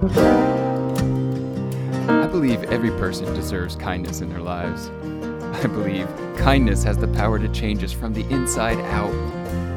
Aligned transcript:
I 0.00 0.06
believe 2.30 2.62
every 2.64 2.90
person 2.90 3.34
deserves 3.34 3.74
kindness 3.74 4.20
in 4.20 4.28
their 4.28 4.40
lives. 4.40 4.90
I 5.60 5.66
believe 5.66 6.06
kindness 6.36 6.84
has 6.84 6.96
the 6.96 7.08
power 7.08 7.36
to 7.40 7.48
change 7.48 7.82
us 7.82 7.92
from 7.92 8.14
the 8.14 8.22
inside 8.32 8.78
out, 8.92 9.10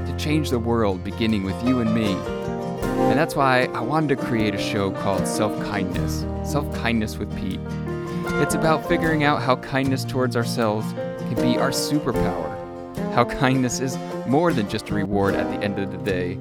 to 0.06 0.16
change 0.20 0.52
the 0.52 0.60
world 0.60 1.04
beginning 1.04 1.42
with 1.44 1.60
you 1.66 1.80
and 1.80 1.92
me. 1.96 2.14
And 2.14 3.18
that's 3.18 3.36
why 3.36 3.64
I 3.74 3.82
wanted 3.82 4.16
to 4.16 4.24
create 4.24 4.54
a 4.54 4.60
show 4.60 4.92
called 4.92 5.28
Self 5.28 5.60
Kindness 5.64 6.24
Self 6.48 6.72
Kindness 6.76 7.18
with 7.18 7.36
Pete. 7.36 7.60
It's 8.44 8.54
about 8.54 8.88
figuring 8.88 9.24
out 9.24 9.42
how 9.42 9.56
kindness 9.56 10.06
towards 10.06 10.36
ourselves 10.36 10.94
can 10.94 11.34
be 11.38 11.58
our 11.58 11.72
superpower, 11.72 12.56
how 13.16 13.26
kindness 13.26 13.80
is 13.80 13.98
more 14.28 14.54
than 14.54 14.70
just 14.70 14.92
a 14.92 14.94
reward 14.94 15.34
at 15.34 15.50
the 15.50 15.66
end 15.66 15.80
of 15.80 15.92
the 15.92 15.98
day. 15.98 16.38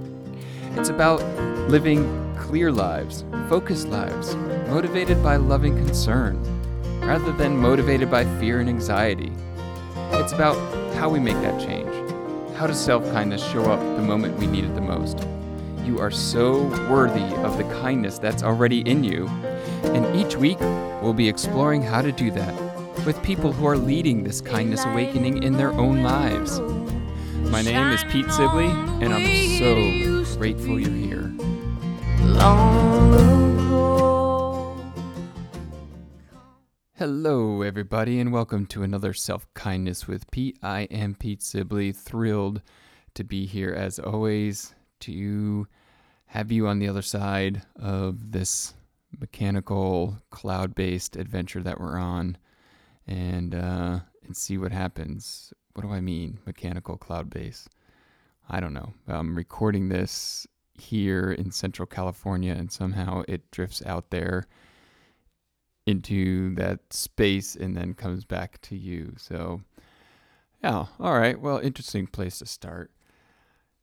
It's 0.72 0.90
about 0.90 1.22
living 1.70 2.20
clear 2.50 2.72
lives, 2.72 3.24
focused 3.48 3.86
lives, 3.86 4.34
motivated 4.68 5.22
by 5.22 5.36
loving 5.36 5.77
concern, 5.77 6.36
rather 6.98 7.30
than 7.30 7.56
motivated 7.56 8.10
by 8.10 8.24
fear 8.41 8.58
and 8.58 8.68
anxiety. 8.68 9.30
It's 10.14 10.32
about 10.32 10.56
how 10.94 11.08
we 11.08 11.20
make 11.20 11.36
that 11.42 11.60
change. 11.60 11.86
How 12.56 12.66
does 12.66 12.84
self 12.84 13.05
kindness 13.12 13.41
show 13.52 13.70
up 13.70 13.78
the 13.78 14.02
moment 14.02 14.36
we 14.36 14.48
need 14.48 14.64
it 14.64 14.74
the 14.74 14.80
most? 14.80 15.24
You 15.84 16.00
are 16.00 16.10
so 16.10 16.64
worthy 16.91 17.22
of 17.44 17.56
the 17.56 17.62
kindness 17.82 18.18
that's 18.18 18.42
already 18.42 18.80
in 18.80 19.05
you. 19.05 19.28
And 19.84 20.16
each 20.16 20.34
week, 20.34 20.58
we'll 21.00 21.14
be 21.14 21.28
exploring 21.28 21.82
how 21.82 22.02
to 22.02 22.10
do 22.10 22.32
that 22.32 23.06
with 23.06 23.22
people 23.22 23.52
who 23.52 23.64
are 23.64 23.78
leading 23.78 24.24
this 24.24 24.41
kindness 24.41 24.84
awakening 24.84 25.44
in 25.44 25.52
their 25.52 25.70
own 25.74 26.02
lives. 26.02 26.58
My 27.48 27.62
name 27.62 27.92
is 27.92 28.02
Pete 28.10 28.28
Sibley, 28.32 28.70
and 29.00 29.14
I'm 29.14 30.24
so 30.24 30.36
grateful 30.36 30.80
you're 30.80 30.91
here. 30.91 31.09
Hello, 36.97 37.62
everybody, 37.62 38.20
and 38.20 38.33
welcome 38.33 38.67
to 38.67 38.83
another 38.83 39.12
Self 39.14 39.47
Kindness 39.55 40.06
with 40.06 40.31
Pete. 40.31 40.59
I 40.62 40.83
am 40.91 41.14
Pete 41.14 41.42
Sibley, 41.42 41.92
thrilled 41.92 42.62
to 43.14 43.25
be 43.25 43.47
here 43.47 43.72
as 43.72 43.98
always 43.98 44.75
to 45.00 45.67
have 46.27 46.53
you 46.53 46.67
on 46.67 46.78
the 46.78 46.89
other 46.89 47.03
side 47.03 47.62
of 47.77 48.33
this 48.33 48.75
mechanical 49.19 50.19
cloud 50.31 50.75
based 50.75 51.17
adventure 51.17 51.62
that 51.62 51.81
we're 51.81 51.98
on 51.98 52.37
and 53.06 53.55
uh, 53.55 54.00
and 54.25 54.37
see 54.37 54.59
what 54.59 54.72
happens. 54.72 55.53
What 55.75 55.83
do 55.83 55.92
I 55.92 56.00
mean, 56.00 56.39
mechanical 56.47 56.97
cloud 56.97 57.31
base? 57.31 57.69
I 58.48 58.61
don't 58.61 58.75
know. 58.75 58.92
I'm 59.09 59.37
recording 59.37 59.89
this 59.89 60.47
here 60.81 61.33
in 61.33 61.50
Central 61.50 61.86
California, 61.86 62.53
and 62.53 62.73
somehow 62.73 63.23
it 63.28 63.50
drifts 63.50 63.83
out 63.86 64.11
there 64.11 64.47
into 65.87 66.55
that 66.55 66.81
space 66.92 67.56
and 67.56 67.77
then 67.77 67.95
comes 67.95 68.25
back 68.25 68.61
to 68.62 68.77
you. 68.77 69.14
So, 69.17 69.61
yeah, 70.62 70.87
all 70.98 71.19
right. 71.19 71.41
Well, 71.41 71.59
interesting 71.59 72.06
place 72.06 72.39
to 72.39 72.47
start. 72.47 72.91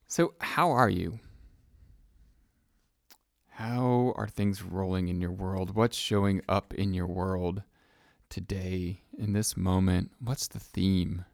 So, 0.08 0.34
how 0.40 0.72
are 0.72 0.90
you? 0.90 1.20
How 3.50 4.14
are 4.16 4.28
things 4.28 4.62
rolling 4.62 5.08
in 5.08 5.20
your 5.20 5.32
world? 5.32 5.76
What's 5.76 5.98
showing 5.98 6.42
up 6.48 6.74
in 6.76 6.94
your 6.94 7.08
world 7.08 7.64
today, 8.30 9.02
in 9.18 9.34
this 9.34 9.58
moment? 9.58 10.12
What's 10.20 10.48
the 10.48 10.60
theme? 10.60 11.26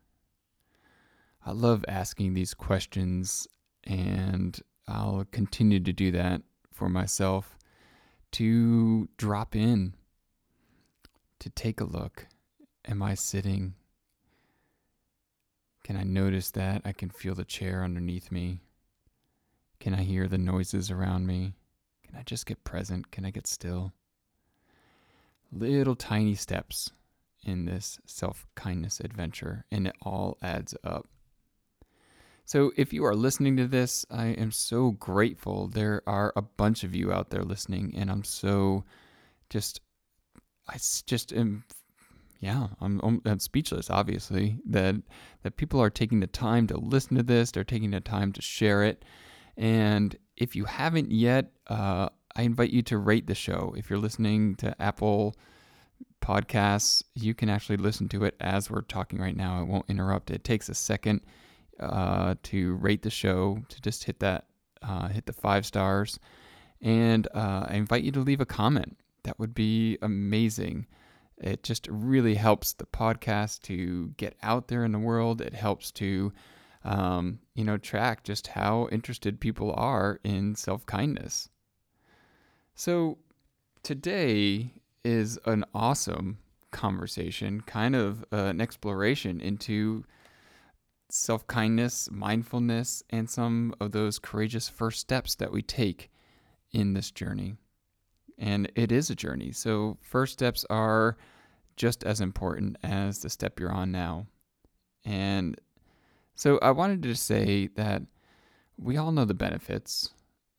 I 1.45 1.52
love 1.52 1.83
asking 1.88 2.33
these 2.33 2.53
questions, 2.53 3.48
and 3.83 4.58
I'll 4.88 5.26
continue 5.31 5.80
to 5.80 5.94
do 5.94 6.12
that 6.12 6.42
for 6.72 6.89
myself 6.89 7.58
to 8.34 9.08
drop 9.17 9.56
in, 9.56 9.94
to 11.39 11.50
take 11.50 11.80
a 11.80 11.86
look. 11.86 12.28
Am 12.86 13.02
I 13.02 13.14
sitting? 13.14 13.76
Can 15.84 15.95
I 15.95 16.04
notice 16.04 16.52
that? 16.52 16.82
I 16.83 16.92
can 16.92 17.10
feel 17.10 17.36
the 17.36 17.45
chair 17.45 17.83
underneath 17.83 18.32
me. 18.32 18.61
Can 19.80 19.93
I 19.93 20.04
hear 20.04 20.27
the 20.27 20.38
noises 20.38 20.89
around 20.89 21.27
me? 21.27 21.54
Can 22.05 22.16
I 22.16 22.23
just 22.23 22.45
get 22.45 22.64
present? 22.64 23.11
Can 23.11 23.26
I 23.26 23.32
get 23.32 23.48
still? 23.48 23.93
Little 25.52 25.95
tiny 25.95 26.36
steps 26.36 26.92
in 27.45 27.66
this 27.66 27.99
self 28.05 28.48
kindness 28.55 28.99
adventure, 28.99 29.66
and 29.72 29.88
it 29.88 29.95
all 30.02 30.38
adds 30.42 30.73
up. 30.83 31.08
So, 32.45 32.71
if 32.76 32.92
you 32.92 33.05
are 33.05 33.15
listening 33.15 33.55
to 33.58 33.67
this, 33.67 34.05
I 34.11 34.27
am 34.27 34.52
so 34.52 34.92
grateful. 34.92 35.67
There 35.67 36.02
are 36.05 36.33
a 36.36 36.42
bunch 36.42 36.83
of 36.83 36.93
you 36.93 37.11
out 37.11 37.30
there 37.30 37.43
listening, 37.43 37.93
and 37.95 38.11
I'm 38.11 38.23
so 38.26 38.83
just, 39.49 39.80
I 40.67 40.77
just 41.05 41.31
am, 41.31 41.64
yeah, 42.42 42.67
I'm, 42.81 43.21
I'm, 43.26 43.39
speechless. 43.39 43.89
Obviously, 43.89 44.59
that 44.65 44.95
that 45.43 45.55
people 45.55 45.80
are 45.80 45.89
taking 45.89 46.20
the 46.20 46.27
time 46.27 46.67
to 46.67 46.77
listen 46.77 47.15
to 47.15 47.23
this. 47.23 47.52
They're 47.52 47.64
taking 47.64 47.92
the 47.92 48.02
time 48.02 48.33
to 48.33 48.42
share 48.42 48.83
it, 48.83 49.05
and 49.55 50.15
if 50.36 50.55
you 50.55 50.65
haven't 50.65 51.11
yet, 51.11 51.52
uh, 51.67 52.10
I 52.36 52.42
invite 52.42 52.71
you 52.71 52.81
to 52.83 52.98
rate 52.98 53.27
the 53.27 53.36
show. 53.36 53.73
If 53.77 53.89
you're 53.89 53.99
listening 53.99 54.55
to 54.55 54.80
Apple 54.81 55.36
Podcasts, 56.21 57.04
you 57.14 57.33
can 57.33 57.49
actually 57.49 57.77
listen 57.77 58.10
to 58.10 58.25
it 58.25 58.36
as 58.39 58.70
we're 58.70 58.81
talking 58.81 59.20
right 59.20 59.36
now. 59.36 59.61
It 59.61 59.67
won't 59.67 59.89
interrupt. 59.89 60.31
It 60.31 60.43
takes 60.43 60.67
a 60.67 60.73
second 60.73 61.21
uh, 61.83 62.36
to 62.44 62.76
rate 62.76 63.02
the 63.02 63.10
show, 63.10 63.60
to 63.70 63.82
just 63.82 64.04
hit 64.04 64.20
that, 64.20 64.45
uh, 64.82 65.08
hit 65.08 65.26
the 65.26 65.33
five 65.33 65.66
stars. 65.66 66.20
And 66.82 67.27
uh, 67.33 67.67
I 67.70 67.76
invite 67.76 68.04
you 68.04 68.11
to 68.14 68.20
leave 68.20 68.42
a 68.42 68.45
comment. 68.45 68.98
That 69.23 69.39
would 69.39 69.54
be 69.54 69.98
amazing. 70.02 70.88
It 71.38 71.64
just 71.64 71.88
really 71.89 72.36
helps 72.36 72.73
the 72.73 72.86
podcast 72.86 73.61
to 73.64 74.10
get 74.17 74.36
out 74.43 74.67
there 74.67 74.83
in 74.83 74.92
the 74.92 74.99
world. 74.99 75.42
It 75.42 75.54
helps 75.54 75.92
to 75.92 76.33
um, 76.86 77.39
you 77.55 77.64
know, 77.64 77.77
track 77.77 78.23
just 78.23 78.48
how 78.48 78.89
interested 78.92 79.39
people 79.39 79.73
are 79.77 80.20
in 80.23 80.55
self 80.55 80.86
kindness. 80.86 81.49
So 82.76 83.17
today 83.83 84.73
is 85.04 85.39
an 85.45 85.64
awesome 85.73 86.39
conversation, 86.72 87.61
kind 87.61 87.95
of 87.95 88.26
uh, 88.33 88.38
an 88.45 88.61
exploration 88.61 89.39
into 89.39 90.04
self 91.13 91.45
kindness, 91.45 92.09
mindfulness, 92.11 93.03
and 93.09 93.29
some 93.29 93.73
of 93.79 93.91
those 93.91 94.17
courageous 94.19 94.67
first 94.67 94.99
steps 94.99 95.35
that 95.35 95.51
we 95.51 95.61
take 95.61 96.11
in 96.71 96.93
this 96.93 97.11
journey. 97.11 97.55
And 98.37 98.71
it 98.75 98.91
is 98.91 99.09
a 99.09 99.15
journey. 99.15 99.51
So, 99.51 99.97
first 100.01 100.33
steps 100.33 100.65
are 100.69 101.17
just 101.75 102.03
as 102.03 102.19
important 102.19 102.77
as 102.83 103.19
the 103.19 103.29
step 103.29 103.59
you're 103.59 103.71
on 103.71 103.91
now. 103.91 104.25
And 105.05 105.59
so 106.35 106.57
I 106.61 106.71
wanted 106.71 107.03
to 107.03 107.15
say 107.15 107.67
that 107.75 108.03
we 108.77 108.97
all 108.97 109.11
know 109.11 109.25
the 109.25 109.33
benefits, 109.33 110.09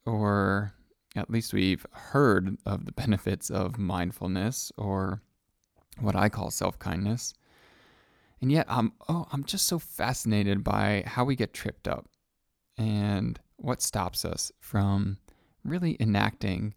or 0.07 0.73
at 1.17 1.31
least 1.31 1.53
we've 1.53 1.85
heard 1.91 2.57
of 2.65 2.87
the 2.87 2.93
benefits 3.05 3.51
of 3.51 3.79
mindfulness, 3.79 4.71
or 4.77 5.23
what 6.01 6.17
I 6.17 6.29
call 6.29 6.51
self 6.51 6.79
kindness. 6.79 7.35
And 8.41 8.53
yet, 8.53 8.67
I'm 8.69 8.93
oh, 9.09 9.27
I'm 9.33 9.45
just 9.45 9.67
so 9.67 9.79
fascinated 9.79 10.63
by 10.63 11.05
how 11.07 11.25
we 11.25 11.37
get 11.37 11.55
tripped 11.55 11.89
up, 11.89 12.09
and 12.77 13.39
what 13.57 13.81
stops 13.83 14.25
us 14.25 14.53
from 14.61 15.19
really 15.65 15.97
enacting 16.01 16.75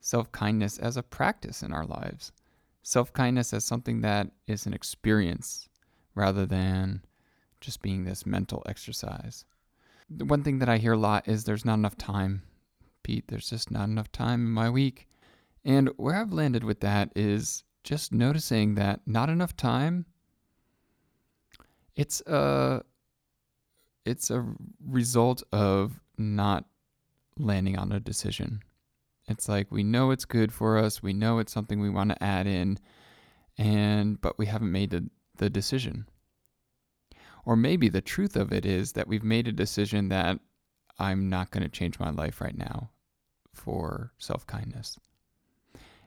self 0.00 0.32
kindness 0.32 0.78
as 0.78 0.96
a 0.96 1.02
practice 1.02 1.62
in 1.62 1.72
our 1.72 1.84
lives. 1.84 2.32
Self 2.82 3.12
kindness 3.12 3.52
as 3.52 3.64
something 3.64 4.00
that 4.00 4.28
is 4.46 4.66
an 4.66 4.74
experience 4.74 5.68
rather 6.14 6.46
than 6.46 7.02
just 7.60 7.80
being 7.80 8.04
this 8.04 8.26
mental 8.26 8.62
exercise. 8.66 9.44
The 10.10 10.24
one 10.24 10.42
thing 10.42 10.58
that 10.58 10.68
I 10.68 10.78
hear 10.78 10.92
a 10.92 10.98
lot 10.98 11.28
is 11.28 11.44
there's 11.44 11.64
not 11.64 11.74
enough 11.74 11.96
time. 11.96 12.42
Pete, 13.02 13.24
there's 13.28 13.48
just 13.48 13.70
not 13.70 13.88
enough 13.88 14.10
time 14.12 14.46
in 14.46 14.52
my 14.52 14.68
week. 14.68 15.08
And 15.64 15.90
where 15.96 16.16
I've 16.16 16.32
landed 16.32 16.64
with 16.64 16.80
that 16.80 17.12
is 17.14 17.64
just 17.84 18.12
noticing 18.12 18.74
that 18.74 19.00
not 19.06 19.28
enough 19.28 19.56
time 19.56 20.06
it's 21.96 22.20
a 22.22 22.82
it's 24.04 24.30
a 24.30 24.44
result 24.84 25.42
of 25.52 26.00
not 26.18 26.64
landing 27.38 27.78
on 27.78 27.92
a 27.92 28.00
decision. 28.00 28.60
It's 29.28 29.48
like 29.48 29.70
we 29.70 29.82
know 29.82 30.10
it's 30.10 30.24
good 30.24 30.52
for 30.52 30.78
us, 30.78 31.02
we 31.02 31.12
know 31.12 31.38
it's 31.38 31.52
something 31.52 31.80
we 31.80 31.90
want 31.90 32.10
to 32.10 32.22
add 32.22 32.46
in, 32.46 32.78
and 33.56 34.20
but 34.20 34.38
we 34.38 34.46
haven't 34.46 34.72
made 34.72 34.90
the, 34.90 35.08
the 35.36 35.50
decision. 35.50 36.06
Or 37.44 37.56
maybe 37.56 37.88
the 37.88 38.00
truth 38.00 38.36
of 38.36 38.52
it 38.52 38.64
is 38.64 38.92
that 38.92 39.08
we've 39.08 39.24
made 39.24 39.48
a 39.48 39.52
decision 39.52 40.08
that 40.10 40.38
I'm 40.98 41.28
not 41.28 41.50
going 41.50 41.62
to 41.62 41.68
change 41.68 41.98
my 41.98 42.10
life 42.10 42.40
right 42.40 42.56
now 42.56 42.90
for 43.52 44.12
self 44.18 44.46
kindness. 44.46 44.98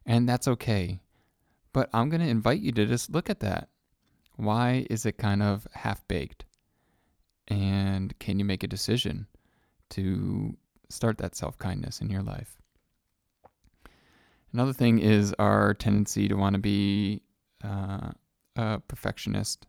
And 0.05 0.29
that's 0.29 0.47
okay. 0.47 1.01
But 1.73 1.89
I'm 1.93 2.09
going 2.09 2.21
to 2.21 2.27
invite 2.27 2.61
you 2.61 2.71
to 2.73 2.85
just 2.85 3.11
look 3.11 3.29
at 3.29 3.41
that. 3.41 3.69
Why 4.37 4.85
is 4.89 5.05
it 5.05 5.17
kind 5.17 5.41
of 5.41 5.67
half 5.73 6.05
baked? 6.07 6.45
And 7.47 8.17
can 8.19 8.39
you 8.39 8.45
make 8.45 8.63
a 8.63 8.67
decision 8.67 9.27
to 9.91 10.57
start 10.89 11.17
that 11.19 11.35
self 11.35 11.57
kindness 11.57 12.01
in 12.01 12.09
your 12.09 12.23
life? 12.23 12.57
Another 14.53 14.73
thing 14.73 14.99
is 14.99 15.33
our 15.37 15.73
tendency 15.73 16.27
to 16.27 16.35
want 16.35 16.53
to 16.53 16.59
be 16.59 17.21
uh, 17.63 18.11
a 18.55 18.79
perfectionist, 18.87 19.67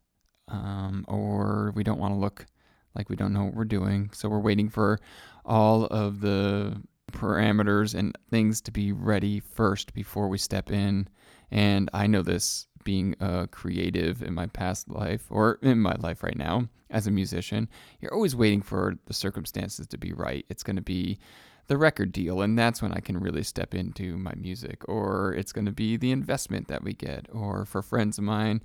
um, 0.48 1.04
or 1.08 1.72
we 1.74 1.82
don't 1.82 1.98
want 1.98 2.14
to 2.14 2.18
look 2.18 2.46
like 2.94 3.10
we 3.10 3.16
don't 3.16 3.32
know 3.32 3.44
what 3.44 3.54
we're 3.54 3.64
doing. 3.64 4.10
So 4.12 4.28
we're 4.28 4.38
waiting 4.38 4.68
for 4.68 5.00
all 5.44 5.86
of 5.86 6.20
the 6.20 6.80
parameters 7.12 7.94
and 7.94 8.16
things 8.30 8.60
to 8.62 8.70
be 8.70 8.92
ready 8.92 9.40
first 9.40 9.92
before 9.92 10.28
we 10.28 10.38
step 10.38 10.70
in. 10.70 11.08
And 11.50 11.90
I 11.92 12.06
know 12.06 12.22
this 12.22 12.66
being 12.86 13.14
a 13.20 13.46
creative 13.48 14.22
in 14.22 14.32
my 14.32 14.46
past 14.46 14.88
life 14.88 15.26
or 15.28 15.58
in 15.60 15.78
my 15.80 15.96
life 15.98 16.22
right 16.22 16.38
now 16.38 16.68
as 16.88 17.06
a 17.06 17.10
musician. 17.10 17.68
You're 18.00 18.14
always 18.14 18.36
waiting 18.36 18.62
for 18.62 18.94
the 19.06 19.12
circumstances 19.12 19.86
to 19.88 19.98
be 19.98 20.12
right. 20.12 20.46
It's 20.48 20.62
going 20.62 20.76
to 20.76 20.82
be 20.82 21.18
the 21.66 21.76
record 21.76 22.12
deal, 22.12 22.42
and 22.42 22.56
that's 22.56 22.80
when 22.80 22.92
I 22.92 23.00
can 23.00 23.18
really 23.18 23.42
step 23.42 23.74
into 23.74 24.16
my 24.16 24.32
music, 24.36 24.88
or 24.88 25.34
it's 25.34 25.52
going 25.52 25.66
to 25.66 25.72
be 25.72 25.96
the 25.96 26.12
investment 26.12 26.68
that 26.68 26.84
we 26.84 26.92
get, 26.92 27.26
or 27.32 27.64
for 27.64 27.82
friends 27.82 28.18
of 28.18 28.24
mine, 28.24 28.62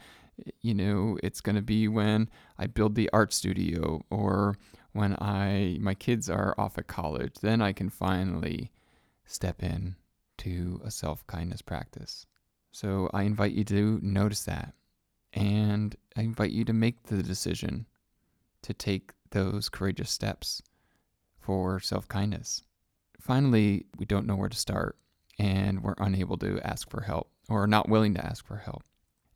you 0.62 0.76
know, 0.76 1.18
it's 1.24 1.42
going 1.42 1.56
to 1.56 1.64
be 1.64 1.88
when 1.88 2.30
I 2.60 2.68
build 2.68 2.94
the 2.94 3.10
art 3.12 3.34
studio, 3.34 4.06
or 4.12 4.56
when 4.94 5.16
I 5.20 5.78
my 5.82 5.96
kids 5.96 6.30
are 6.30 6.54
off 6.60 6.78
at 6.78 6.86
college, 6.86 7.34
then 7.42 7.60
I 7.60 7.74
can 7.74 7.90
finally 7.90 8.72
step 9.26 9.64
in 9.64 9.96
to 10.38 10.80
a 10.86 10.92
self-kindness 10.92 11.64
practice. 11.64 12.28
So 12.72 13.10
I 13.14 13.24
invite 13.24 13.52
you 13.52 13.64
to 13.66 14.00
notice 14.02 14.44
that. 14.46 14.74
And 15.34 15.96
I 16.16 16.22
invite 16.22 16.52
you 16.52 16.66
to 16.66 16.74
make 16.74 17.04
the 17.04 17.24
decision 17.24 17.86
to 18.64 18.74
take 18.74 19.12
those 19.32 19.70
courageous 19.70 20.12
steps 20.12 20.62
for 21.40 21.80
self-kindness. 21.80 22.64
Finally, 23.20 23.86
we 23.98 24.06
don't 24.06 24.28
know 24.28 24.36
where 24.36 24.50
to 24.50 24.58
start 24.58 24.98
and 25.40 25.84
we're 25.84 25.96
unable 26.00 26.38
to 26.38 26.60
ask 26.64 26.90
for 26.90 27.02
help 27.02 27.30
or 27.50 27.66
not 27.68 27.90
willing 27.90 28.14
to 28.16 28.26
ask 28.26 28.46
for 28.46 28.58
help. 28.58 28.84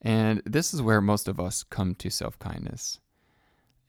And 0.02 0.42
this 0.46 0.74
is 0.74 0.82
where 0.82 1.02
most 1.02 1.28
of 1.28 1.40
us 1.40 1.64
come 1.64 1.96
to 1.96 2.10
self-kindness. 2.10 3.00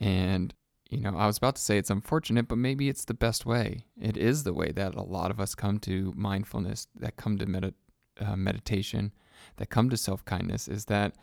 And 0.01 0.55
you 0.91 1.01
know, 1.01 1.17
I 1.17 1.27
was 1.27 1.39
about 1.39 1.57
to 1.57 1.63
say 1.63 1.79
it's 1.79 1.91
unfortunate, 1.91 2.47
but 2.47 2.59
maybe 2.59 2.89
it's 2.89 3.05
the 3.05 3.15
best 3.15 3.45
way. 3.45 3.87
It 4.01 4.17
is 4.17 4.45
the 4.45 4.55
way 4.55 4.71
that 4.73 4.95
a 4.95 5.03
lot 5.03 5.31
of 5.33 5.41
us 5.41 5.55
come 5.55 5.81
to 5.81 6.13
mindfulness, 6.17 6.87
that 6.95 7.17
come 7.17 7.39
to 7.39 7.47
med- 7.47 7.75
uh, 8.21 8.37
meditation, 8.37 9.13
that 9.57 9.71
come 9.71 9.91
to 9.91 9.97
self 9.97 10.25
kindness, 10.25 10.69
is 10.69 10.87
that 10.87 11.15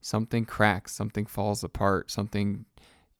something 0.00 0.44
cracks, 0.44 0.92
something 0.92 1.26
falls 1.26 1.62
apart, 1.62 2.10
something, 2.10 2.64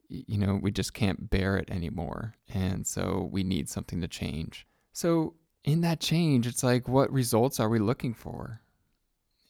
you 0.08 0.38
know, 0.38 0.58
we 0.61 0.70
just 0.70 0.94
can't 0.94 1.31
bear 1.31 1.56
it 1.56 1.70
anymore. 1.70 2.34
And 2.52 2.87
so 2.87 3.29
we 3.32 3.43
need 3.44 3.69
something 3.69 4.00
to 4.00 4.08
change. 4.08 4.67
So, 4.93 5.34
in 5.64 5.81
that 5.82 6.00
change, 6.00 6.46
it's 6.46 6.64
like, 6.64 6.88
what 6.88 7.12
results 7.12 7.61
are 7.61 7.69
we 7.69 7.79
looking 7.79 8.14
for? 8.14 8.61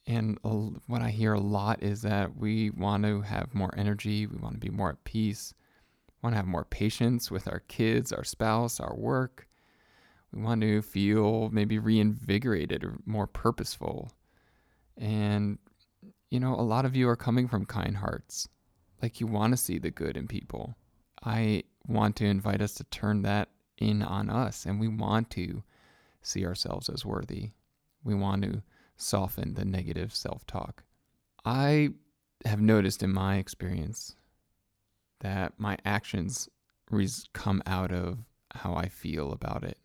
And 0.07 0.39
what 0.43 1.01
I 1.01 1.11
hear 1.11 1.33
a 1.33 1.41
lot 1.41 1.83
is 1.83 2.03
that 2.03 2.37
we 2.37 2.71
want 2.71 3.05
to 3.05 3.23
have 3.23 3.55
more 3.55 3.73
energy, 3.77 4.27
we 4.27 4.37
want 4.37 4.55
to 4.55 4.61
be 4.61 4.69
more 4.69 4.91
at 4.91 5.05
peace 5.05 5.55
want 6.23 6.35
to 6.35 6.37
have 6.37 6.47
more 6.47 6.65
patience 6.65 7.31
with 7.31 7.49
our 7.49 7.61
kids, 7.61 8.13
our 8.13 8.25
spouse, 8.25 8.81
our 8.81 8.95
work. 8.95 9.49
We 10.33 10.43
want 10.43 10.63
to 10.63 10.83
feel 10.83 11.51
maybe 11.51 11.79
reinvigorated 11.79 12.85
or 12.85 12.97
more 13.05 13.27
purposeful. 13.27 14.11
And, 14.97 15.59
you 16.31 16.41
know, 16.41 16.55
a 16.55 16.63
lot 16.63 16.85
of 16.85 16.97
you 16.97 17.09
are 17.09 17.17
coming 17.17 17.49
from 17.49 17.67
kind 17.67 17.97
hearts. 17.97 18.49
Like 19.03 19.21
you 19.21 19.27
want 19.27 19.53
to 19.53 19.57
see 19.57 19.79
the 19.79 19.91
good 19.91 20.17
in 20.17 20.27
people. 20.29 20.75
I 21.23 21.65
want 21.87 22.17
to 22.17 22.25
invite 22.25 22.63
us 22.63 22.75
to 22.75 22.85
turn 22.85 23.23
that 23.23 23.49
in 23.79 24.03
on 24.03 24.31
us, 24.31 24.65
and 24.65 24.81
we 24.81 24.89
want 24.89 25.31
to 25.31 25.63
see 26.23 26.47
ourselves 26.47 26.89
as 26.89 27.05
worthy. 27.05 27.51
We 28.05 28.15
want 28.15 28.43
to 28.43 28.63
soften 28.97 29.55
the 29.55 29.65
negative 29.65 30.15
self 30.15 30.47
talk. 30.47 30.85
I 31.45 31.91
have 32.45 32.61
noticed 32.61 33.03
in 33.03 33.13
my 33.13 33.37
experience 33.37 34.15
that 35.21 35.55
my 35.59 35.77
actions 35.85 36.49
come 37.33 37.63
out 37.67 37.93
of 37.93 38.19
how 38.55 38.75
I 38.75 38.89
feel 38.89 39.33
about 39.33 39.65
it. 39.65 39.79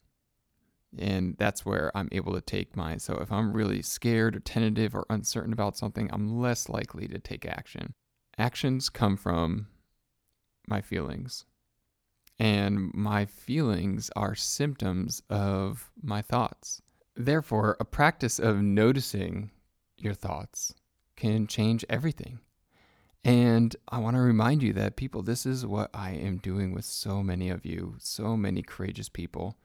And 0.97 1.35
that's 1.37 1.65
where 1.65 1.91
I'm 1.95 2.09
able 2.11 2.33
to 2.33 2.41
take 2.41 2.75
my. 2.75 2.97
So 2.97 3.15
if 3.15 3.31
I'm 3.31 3.53
really 3.53 3.81
scared 3.81 4.35
or 4.35 4.39
tentative 4.39 4.95
or 4.95 5.05
uncertain 5.09 5.53
about 5.53 5.77
something, 5.77 6.09
I'm 6.11 6.39
less 6.39 6.69
likely 6.69 7.07
to 7.07 7.19
take 7.19 7.45
action. 7.45 7.93
Actions 8.37 8.89
come 8.89 9.17
from 9.17 9.67
my 10.67 10.81
feelings. 10.81 11.45
And 12.39 12.93
my 12.93 13.25
feelings 13.25 14.11
are 14.15 14.35
symptoms 14.35 15.23
of 15.29 15.89
my 16.01 16.21
thoughts. 16.21 16.81
Therefore, 17.15 17.75
a 17.79 17.85
practice 17.85 18.37
of 18.37 18.61
noticing 18.61 19.49
your 19.97 20.13
thoughts 20.13 20.75
can 21.15 21.47
change 21.47 21.83
everything. 21.89 22.39
And 23.23 23.75
I 23.89 23.97
want 23.97 24.15
to 24.15 24.21
remind 24.21 24.61
you 24.61 24.71
that, 24.73 24.95
people, 24.95 25.23
this 25.23 25.45
is 25.45 25.65
what 25.65 25.89
I 25.93 26.11
am 26.11 26.37
doing 26.37 26.73
with 26.73 26.85
so 26.85 27.23
many 27.23 27.49
of 27.49 27.65
you, 27.65 27.95
so 27.97 28.37
many 28.37 28.61
courageous 28.61 29.09
people. 29.09 29.57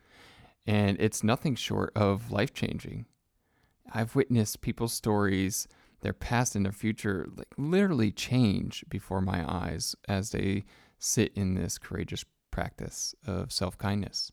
And 0.66 0.96
it's 1.00 1.24
nothing 1.24 1.54
short 1.54 1.92
of 1.96 2.30
life 2.30 2.54
changing. 2.54 3.06
I've 3.92 4.14
witnessed 4.14 4.60
people's 4.60 4.92
stories, 4.92 5.66
their 6.00 6.12
past 6.12 6.54
and 6.54 6.64
their 6.64 6.72
future, 6.72 7.28
like 7.36 7.52
literally 7.56 8.12
change 8.12 8.84
before 8.88 9.20
my 9.20 9.44
eyes 9.50 9.96
as 10.08 10.30
they 10.30 10.64
sit 10.98 11.32
in 11.34 11.54
this 11.54 11.78
courageous 11.78 12.24
practice 12.50 13.14
of 13.26 13.52
self 13.52 13.76
kindness. 13.76 14.30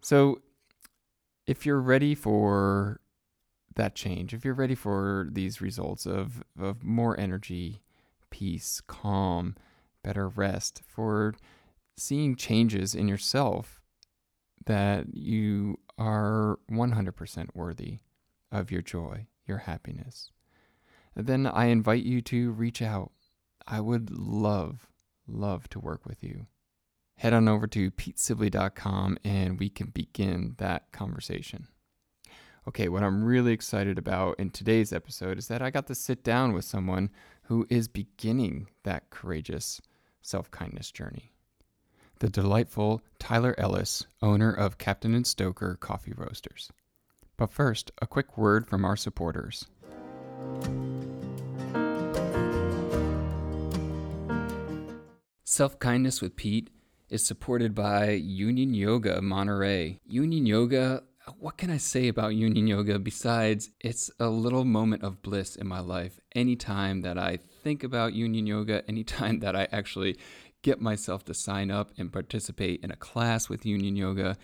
So, 0.00 0.40
if 1.46 1.66
you're 1.66 1.80
ready 1.80 2.14
for 2.14 3.00
that 3.76 3.94
change, 3.94 4.32
if 4.32 4.44
you're 4.44 4.54
ready 4.54 4.74
for 4.74 5.28
these 5.30 5.60
results 5.60 6.06
of, 6.06 6.42
of 6.58 6.82
more 6.82 7.18
energy, 7.18 7.82
peace, 8.30 8.80
calm, 8.86 9.56
better 10.02 10.28
rest, 10.28 10.82
for 10.86 11.34
seeing 11.96 12.36
changes 12.36 12.94
in 12.94 13.08
yourself 13.08 13.82
that 14.66 15.14
you 15.14 15.78
are 15.98 16.58
100% 16.70 17.48
worthy 17.54 17.98
of 18.50 18.70
your 18.70 18.82
joy, 18.82 19.26
your 19.46 19.58
happiness. 19.58 20.30
then 21.16 21.46
I 21.46 21.66
invite 21.66 22.04
you 22.04 22.20
to 22.22 22.52
reach 22.52 22.82
out. 22.82 23.12
I 23.66 23.80
would 23.80 24.10
love, 24.10 24.88
love 25.26 25.68
to 25.70 25.78
work 25.78 26.06
with 26.06 26.22
you. 26.22 26.46
Head 27.16 27.32
on 27.32 27.48
over 27.48 27.66
to 27.68 27.90
petesibley.com 27.92 29.18
and 29.24 29.58
we 29.58 29.68
can 29.68 29.88
begin 29.88 30.54
that 30.58 30.90
conversation. 30.92 31.68
Okay, 32.66 32.88
what 32.88 33.02
I'm 33.02 33.22
really 33.22 33.52
excited 33.52 33.98
about 33.98 34.40
in 34.40 34.50
today's 34.50 34.92
episode 34.92 35.38
is 35.38 35.48
that 35.48 35.62
I 35.62 35.70
got 35.70 35.86
to 35.88 35.94
sit 35.94 36.24
down 36.24 36.52
with 36.52 36.64
someone 36.64 37.10
who 37.42 37.66
is 37.68 37.88
beginning 37.88 38.68
that 38.84 39.10
courageous 39.10 39.80
self 40.22 40.50
kindness 40.50 40.90
journey. 40.90 41.33
The 42.20 42.28
delightful 42.28 43.02
Tyler 43.18 43.54
Ellis, 43.58 44.06
owner 44.22 44.52
of 44.52 44.78
Captain 44.78 45.14
and 45.14 45.26
Stoker 45.26 45.76
Coffee 45.80 46.12
Roasters. 46.16 46.70
But 47.36 47.52
first, 47.52 47.90
a 48.00 48.06
quick 48.06 48.38
word 48.38 48.66
from 48.66 48.84
our 48.84 48.96
supporters. 48.96 49.66
Self 55.42 55.78
Kindness 55.78 56.22
with 56.22 56.36
Pete 56.36 56.70
is 57.08 57.26
supported 57.26 57.74
by 57.74 58.10
Union 58.10 58.74
Yoga 58.74 59.20
Monterey. 59.20 59.98
Union 60.06 60.46
Yoga 60.46 61.02
what 61.38 61.56
can 61.56 61.70
I 61.70 61.78
say 61.78 62.08
about 62.08 62.34
Union 62.34 62.66
Yoga 62.66 62.98
besides 62.98 63.70
it's 63.80 64.10
a 64.20 64.28
little 64.28 64.64
moment 64.64 65.02
of 65.02 65.22
bliss 65.22 65.56
in 65.56 65.66
my 65.66 65.80
life 65.80 66.20
anytime 66.34 67.00
that 67.02 67.18
I 67.18 67.38
think 67.62 67.82
about 67.82 68.12
Union 68.12 68.46
Yoga, 68.46 68.86
anytime 68.88 69.38
that 69.40 69.56
I 69.56 69.66
actually 69.72 70.18
get 70.64 70.80
myself 70.80 71.24
to 71.26 71.34
sign 71.34 71.70
up 71.70 71.92
and 71.96 72.12
participate 72.12 72.80
in 72.82 72.90
a 72.90 72.96
class 72.96 73.48
with 73.48 73.64
Union 73.66 73.94
Yoga. 73.94 74.36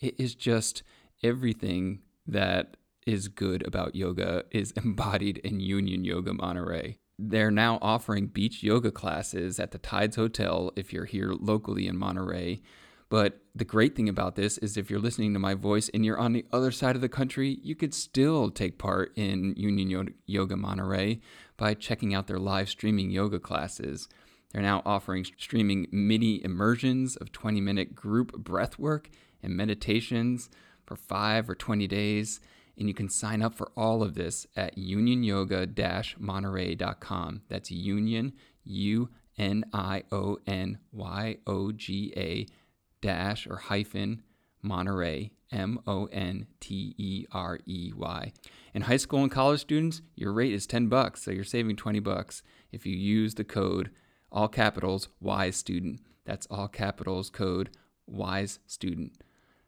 It 0.00 0.16
is 0.18 0.34
just 0.34 0.82
everything 1.22 2.00
that 2.26 2.76
is 3.06 3.28
good 3.28 3.66
about 3.66 3.94
yoga 3.94 4.44
is 4.50 4.72
embodied 4.84 5.38
in 5.38 5.60
Union 5.60 6.04
Yoga 6.04 6.34
Monterey. 6.34 6.98
They're 7.18 7.50
now 7.50 7.78
offering 7.80 8.26
beach 8.26 8.62
yoga 8.62 8.90
classes 8.90 9.58
at 9.58 9.70
the 9.70 9.78
Tides 9.78 10.16
Hotel 10.16 10.72
if 10.76 10.92
you're 10.92 11.06
here 11.06 11.32
locally 11.32 11.86
in 11.86 11.96
Monterey. 11.96 12.60
But 13.08 13.40
the 13.54 13.64
great 13.64 13.96
thing 13.96 14.08
about 14.08 14.36
this 14.36 14.58
is 14.58 14.76
if 14.76 14.90
you're 14.90 15.00
listening 15.00 15.32
to 15.32 15.38
my 15.38 15.54
voice 15.54 15.88
and 15.94 16.04
you're 16.04 16.18
on 16.18 16.34
the 16.34 16.44
other 16.52 16.70
side 16.70 16.94
of 16.94 17.00
the 17.00 17.08
country, 17.08 17.58
you 17.62 17.74
could 17.74 17.94
still 17.94 18.50
take 18.50 18.78
part 18.78 19.12
in 19.16 19.54
Union 19.56 20.14
Yoga 20.26 20.56
Monterey 20.56 21.20
by 21.56 21.74
checking 21.74 22.14
out 22.14 22.26
their 22.26 22.38
live 22.38 22.68
streaming 22.68 23.10
yoga 23.10 23.38
classes. 23.40 24.08
They're 24.52 24.62
now 24.62 24.82
offering 24.86 25.26
streaming 25.36 25.88
mini 25.90 26.42
immersions 26.42 27.16
of 27.16 27.32
20 27.32 27.60
minute 27.60 27.94
group 27.94 28.32
breath 28.32 28.78
work 28.78 29.10
and 29.42 29.56
meditations 29.56 30.48
for 30.84 30.96
5 30.96 31.50
or 31.50 31.54
20 31.54 31.86
days. 31.86 32.40
And 32.78 32.88
you 32.88 32.94
can 32.94 33.08
sign 33.08 33.42
up 33.42 33.54
for 33.54 33.72
all 33.76 34.02
of 34.02 34.14
this 34.14 34.46
at 34.56 34.76
unionyoga 34.76 36.14
monterey.com. 36.18 37.42
That's 37.48 37.70
union, 37.70 38.32
U 38.64 39.08
N 39.36 39.64
I 39.72 40.04
O 40.12 40.38
N 40.46 40.78
Y 40.92 41.38
O 41.46 41.72
G 41.72 42.12
A 42.16 42.46
dash 43.00 43.46
or 43.46 43.56
hyphen 43.56 44.22
Monterey, 44.62 45.32
M 45.52 45.80
O 45.86 46.06
N 46.06 46.46
T 46.60 46.94
E 46.98 47.26
R 47.32 47.58
E 47.66 47.92
Y. 47.94 48.32
And 48.74 48.84
high 48.84 48.96
school 48.96 49.22
and 49.22 49.30
college 49.30 49.60
students, 49.60 50.02
your 50.14 50.32
rate 50.32 50.52
is 50.52 50.66
10 50.66 50.88
bucks, 50.88 51.22
so 51.22 51.30
you're 51.30 51.44
saving 51.44 51.76
20 51.76 52.00
bucks 52.00 52.42
if 52.72 52.86
you 52.86 52.96
use 52.96 53.34
the 53.34 53.44
code 53.44 53.90
all 54.30 54.48
capitals 54.48 55.08
WISE 55.20 55.56
student. 55.56 56.00
That's 56.24 56.46
all 56.50 56.68
capitals 56.68 57.30
code 57.30 57.70
WISE 58.06 58.58
student. 58.66 59.22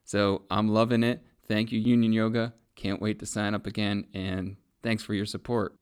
So 0.04 0.42
I'm 0.50 0.68
loving 0.68 1.02
it. 1.02 1.22
Thank 1.46 1.72
you, 1.72 1.80
Union 1.80 2.12
Yoga. 2.12 2.54
Can't 2.76 3.00
wait 3.00 3.18
to 3.18 3.26
sign 3.26 3.54
up 3.54 3.66
again, 3.66 4.06
and 4.14 4.56
thanks 4.82 5.02
for 5.02 5.14
your 5.14 5.26
support. 5.26 5.76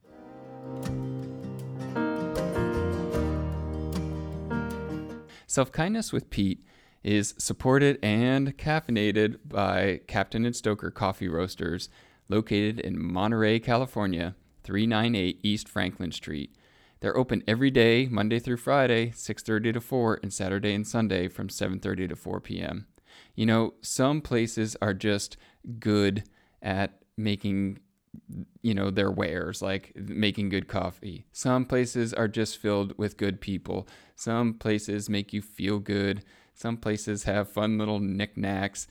Self 5.47 5.71
Kindness 5.71 6.13
with 6.13 6.29
Pete 6.29 6.63
is 7.03 7.33
supported 7.37 7.97
and 8.03 8.57
caffeinated 8.57 9.37
by 9.45 10.01
Captain 10.07 10.45
and 10.45 10.55
Stoker 10.55 10.91
Coffee 10.91 11.27
Roasters, 11.27 11.89
located 12.27 12.79
in 12.79 13.01
Monterey, 13.01 13.59
California, 13.59 14.35
398 14.63 15.39
East 15.41 15.67
Franklin 15.67 16.11
Street. 16.11 16.53
They're 17.01 17.17
open 17.17 17.43
every 17.47 17.71
day, 17.71 18.07
Monday 18.07 18.39
through 18.39 18.57
Friday, 18.57 19.11
6:30 19.11 19.73
to 19.73 19.81
4, 19.81 20.19
and 20.21 20.33
Saturday 20.33 20.73
and 20.73 20.87
Sunday 20.87 21.27
from 21.27 21.49
7:30 21.49 22.09
to 22.09 22.15
4 22.15 22.41
p.m. 22.41 22.87
You 23.35 23.45
know, 23.45 23.73
some 23.81 24.21
places 24.21 24.75
are 24.81 24.93
just 24.93 25.37
good 25.79 26.23
at 26.61 27.01
making 27.17 27.79
you 28.61 28.73
know 28.73 28.89
their 28.89 29.11
wares 29.11 29.61
like 29.61 29.93
making 29.95 30.49
good 30.49 30.67
coffee. 30.67 31.25
Some 31.31 31.65
places 31.65 32.13
are 32.13 32.27
just 32.27 32.57
filled 32.57 32.97
with 32.97 33.17
good 33.17 33.39
people. 33.39 33.87
Some 34.15 34.55
places 34.55 35.09
make 35.09 35.31
you 35.31 35.41
feel 35.41 35.79
good. 35.79 36.23
Some 36.53 36.77
places 36.77 37.23
have 37.23 37.49
fun 37.49 37.77
little 37.77 37.99
knickknacks. 37.99 38.87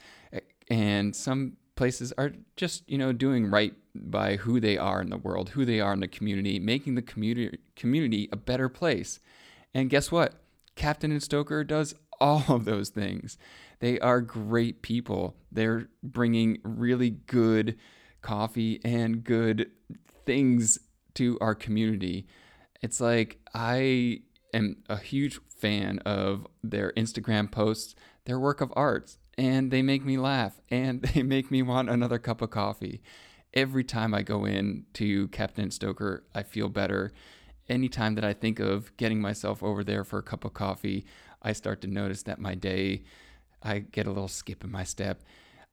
And 0.69 1.15
some 1.15 1.57
places 1.75 2.11
are 2.17 2.33
just 2.55 2.89
you 2.89 2.97
know 2.97 3.11
doing 3.13 3.49
right 3.49 3.73
by 3.99 4.37
who 4.37 4.59
they 4.59 4.77
are 4.77 5.01
in 5.01 5.09
the 5.09 5.17
world 5.17 5.49
who 5.49 5.65
they 5.65 5.79
are 5.79 5.93
in 5.93 5.99
the 5.99 6.07
community 6.07 6.59
making 6.59 6.95
the 6.95 7.01
community 7.01 7.57
community 7.75 8.29
a 8.31 8.35
better 8.35 8.69
place 8.69 9.19
and 9.73 9.89
guess 9.89 10.11
what 10.11 10.41
captain 10.75 11.11
and 11.11 11.23
stoker 11.23 11.63
does 11.63 11.95
all 12.21 12.43
of 12.49 12.65
those 12.65 12.89
things 12.89 13.37
they 13.79 13.99
are 13.99 14.19
great 14.19 14.81
people 14.81 15.35
they're 15.51 15.87
bringing 16.03 16.59
really 16.63 17.09
good 17.09 17.77
coffee 18.21 18.79
and 18.83 19.23
good 19.23 19.71
things 20.25 20.79
to 21.15 21.37
our 21.41 21.55
community. 21.55 22.27
It's 22.81 23.01
like 23.01 23.39
I 23.53 24.21
am 24.53 24.77
a 24.87 24.97
huge 24.97 25.39
fan 25.49 25.99
of 25.99 26.47
their 26.63 26.93
Instagram 26.93 27.51
posts, 27.51 27.95
their 28.25 28.39
work 28.39 28.61
of 28.61 28.71
art, 28.75 29.17
and 29.37 29.71
they 29.71 29.81
make 29.81 30.05
me 30.05 30.17
laugh 30.17 30.59
and 30.69 31.01
they 31.13 31.23
make 31.23 31.51
me 31.51 31.61
want 31.61 31.89
another 31.89 32.19
cup 32.19 32.41
of 32.41 32.49
coffee. 32.51 33.01
Every 33.53 33.83
time 33.83 34.13
I 34.13 34.21
go 34.21 34.45
in 34.45 34.85
to 34.93 35.27
Captain 35.29 35.71
Stoker, 35.71 36.23
I 36.35 36.43
feel 36.43 36.69
better. 36.69 37.11
Anytime 37.67 38.15
that 38.15 38.23
I 38.23 38.33
think 38.33 38.59
of 38.59 38.95
getting 38.97 39.19
myself 39.19 39.63
over 39.63 39.83
there 39.83 40.03
for 40.03 40.19
a 40.19 40.23
cup 40.23 40.45
of 40.45 40.53
coffee, 40.53 41.05
I 41.41 41.53
start 41.53 41.81
to 41.81 41.87
notice 41.87 42.23
that 42.23 42.39
my 42.39 42.55
day, 42.55 43.03
I 43.63 43.79
get 43.79 44.05
a 44.05 44.11
little 44.11 44.27
skip 44.27 44.63
in 44.63 44.71
my 44.71 44.83
step. 44.83 45.23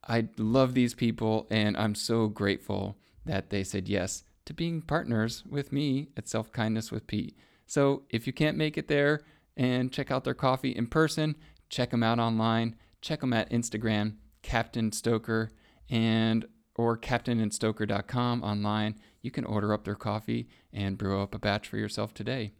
I 0.08 0.28
love 0.38 0.74
these 0.74 0.94
people, 0.94 1.46
and 1.50 1.76
I'm 1.76 1.94
so 1.94 2.28
grateful 2.28 2.96
that 3.24 3.50
they 3.50 3.64
said 3.64 3.88
yes 3.88 4.24
to 4.46 4.54
being 4.54 4.80
partners 4.80 5.44
with 5.44 5.72
me 5.72 6.08
at 6.16 6.28
Self 6.28 6.52
Kindness 6.52 6.90
with 6.90 7.06
Pete. 7.06 7.36
So 7.66 8.04
if 8.10 8.26
you 8.26 8.32
can't 8.32 8.56
make 8.56 8.78
it 8.78 8.88
there 8.88 9.20
and 9.56 9.92
check 9.92 10.10
out 10.10 10.24
their 10.24 10.34
coffee 10.34 10.70
in 10.70 10.86
person, 10.86 11.36
check 11.68 11.90
them 11.90 12.02
out 12.02 12.18
online. 12.18 12.76
Check 13.02 13.20
them 13.20 13.32
at 13.32 13.50
Instagram, 13.50 14.14
Captain 14.42 14.92
Stoker, 14.92 15.50
and 15.90 16.46
or 16.76 16.96
captainandstoker.com 16.96 18.42
online. 18.42 18.96
You 19.22 19.30
can 19.30 19.44
order 19.44 19.72
up 19.72 19.84
their 19.84 19.94
coffee 19.96 20.48
and 20.72 20.96
brew 20.96 21.20
up 21.20 21.34
a 21.34 21.38
batch 21.38 21.66
for 21.66 21.78
yourself 21.78 22.14
today. 22.14 22.52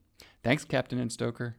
Thanks, 0.43 0.65
Captain 0.65 0.99
and 0.99 1.13
Stoker. 1.13 1.57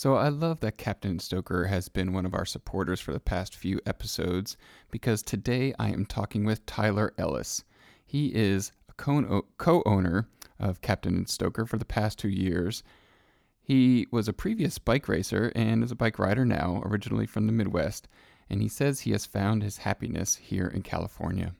So 0.00 0.14
I 0.14 0.30
love 0.30 0.60
that 0.60 0.78
Captain 0.78 1.18
Stoker 1.18 1.66
has 1.66 1.90
been 1.90 2.14
one 2.14 2.24
of 2.24 2.32
our 2.32 2.46
supporters 2.46 3.00
for 3.00 3.12
the 3.12 3.20
past 3.20 3.54
few 3.54 3.80
episodes 3.84 4.56
because 4.90 5.22
today 5.22 5.74
I 5.78 5.90
am 5.90 6.06
talking 6.06 6.46
with 6.46 6.64
Tyler 6.64 7.12
Ellis. 7.18 7.64
He 8.06 8.28
is 8.34 8.72
a 8.88 8.94
co 8.94 9.82
owner 9.84 10.26
of 10.58 10.80
Captain 10.80 11.14
and 11.14 11.28
Stoker 11.28 11.66
for 11.66 11.76
the 11.76 11.84
past 11.84 12.18
two 12.18 12.30
years. 12.30 12.82
He 13.70 14.08
was 14.10 14.26
a 14.26 14.32
previous 14.32 14.80
bike 14.80 15.06
racer 15.06 15.52
and 15.54 15.84
is 15.84 15.92
a 15.92 15.94
bike 15.94 16.18
rider 16.18 16.44
now, 16.44 16.82
originally 16.84 17.24
from 17.24 17.46
the 17.46 17.52
Midwest, 17.52 18.08
and 18.48 18.60
he 18.60 18.66
says 18.66 18.98
he 18.98 19.12
has 19.12 19.26
found 19.26 19.62
his 19.62 19.76
happiness 19.76 20.34
here 20.34 20.66
in 20.66 20.82
California. 20.82 21.54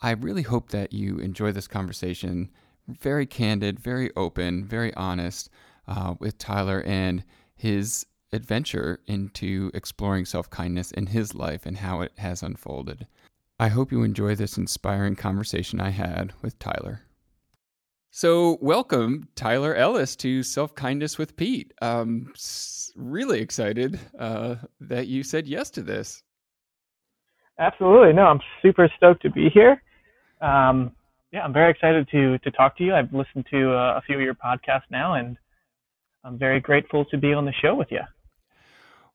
I 0.00 0.12
really 0.12 0.42
hope 0.42 0.68
that 0.68 0.92
you 0.92 1.18
enjoy 1.18 1.50
this 1.50 1.66
conversation. 1.66 2.52
Very 2.86 3.26
candid, 3.26 3.80
very 3.80 4.14
open, 4.14 4.64
very 4.66 4.94
honest 4.94 5.50
uh, 5.88 6.14
with 6.20 6.38
Tyler, 6.38 6.84
and 6.86 7.24
his 7.56 8.06
adventure 8.32 9.00
into 9.08 9.72
exploring 9.74 10.26
self 10.26 10.48
kindness 10.48 10.92
in 10.92 11.06
his 11.06 11.34
life 11.34 11.66
and 11.66 11.78
how 11.78 12.02
it 12.02 12.12
has 12.18 12.40
unfolded. 12.40 13.08
I 13.58 13.66
hope 13.66 13.90
you 13.90 14.04
enjoy 14.04 14.36
this 14.36 14.56
inspiring 14.56 15.16
conversation 15.16 15.80
I 15.80 15.90
had 15.90 16.34
with 16.40 16.56
Tyler. 16.60 17.00
So, 18.10 18.56
welcome, 18.60 19.28
Tyler 19.34 19.74
Ellis, 19.74 20.16
to 20.16 20.42
Self 20.42 20.74
Kindness 20.74 21.18
with 21.18 21.36
Pete. 21.36 21.72
Um, 21.82 22.32
really 22.96 23.40
excited 23.40 24.00
uh, 24.18 24.56
that 24.80 25.06
you 25.06 25.22
said 25.22 25.46
yes 25.46 25.70
to 25.70 25.82
this. 25.82 26.22
Absolutely. 27.58 28.12
No, 28.12 28.26
I'm 28.26 28.40
super 28.62 28.90
stoked 28.96 29.22
to 29.22 29.30
be 29.30 29.50
here. 29.50 29.82
Um, 30.40 30.92
yeah, 31.32 31.42
I'm 31.42 31.52
very 31.52 31.70
excited 31.70 32.08
to 32.10 32.38
to 32.38 32.50
talk 32.50 32.76
to 32.78 32.84
you. 32.84 32.94
I've 32.94 33.12
listened 33.12 33.46
to 33.50 33.72
uh, 33.72 33.98
a 33.98 34.02
few 34.06 34.16
of 34.16 34.22
your 34.22 34.34
podcasts 34.34 34.90
now, 34.90 35.14
and 35.14 35.36
I'm 36.24 36.38
very 36.38 36.60
grateful 36.60 37.04
to 37.06 37.18
be 37.18 37.32
on 37.32 37.44
the 37.44 37.52
show 37.62 37.74
with 37.74 37.88
you. 37.90 38.00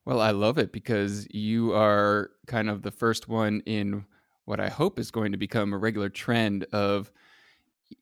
Well, 0.04 0.20
I 0.20 0.32
love 0.32 0.58
it 0.58 0.72
because 0.72 1.28
you 1.30 1.72
are 1.74 2.30
kind 2.46 2.68
of 2.68 2.82
the 2.82 2.90
first 2.90 3.28
one 3.28 3.62
in 3.66 4.04
what 4.44 4.58
I 4.58 4.68
hope 4.68 4.98
is 4.98 5.10
going 5.10 5.32
to 5.32 5.38
become 5.38 5.72
a 5.72 5.78
regular 5.78 6.08
trend 6.08 6.64
of, 6.72 7.12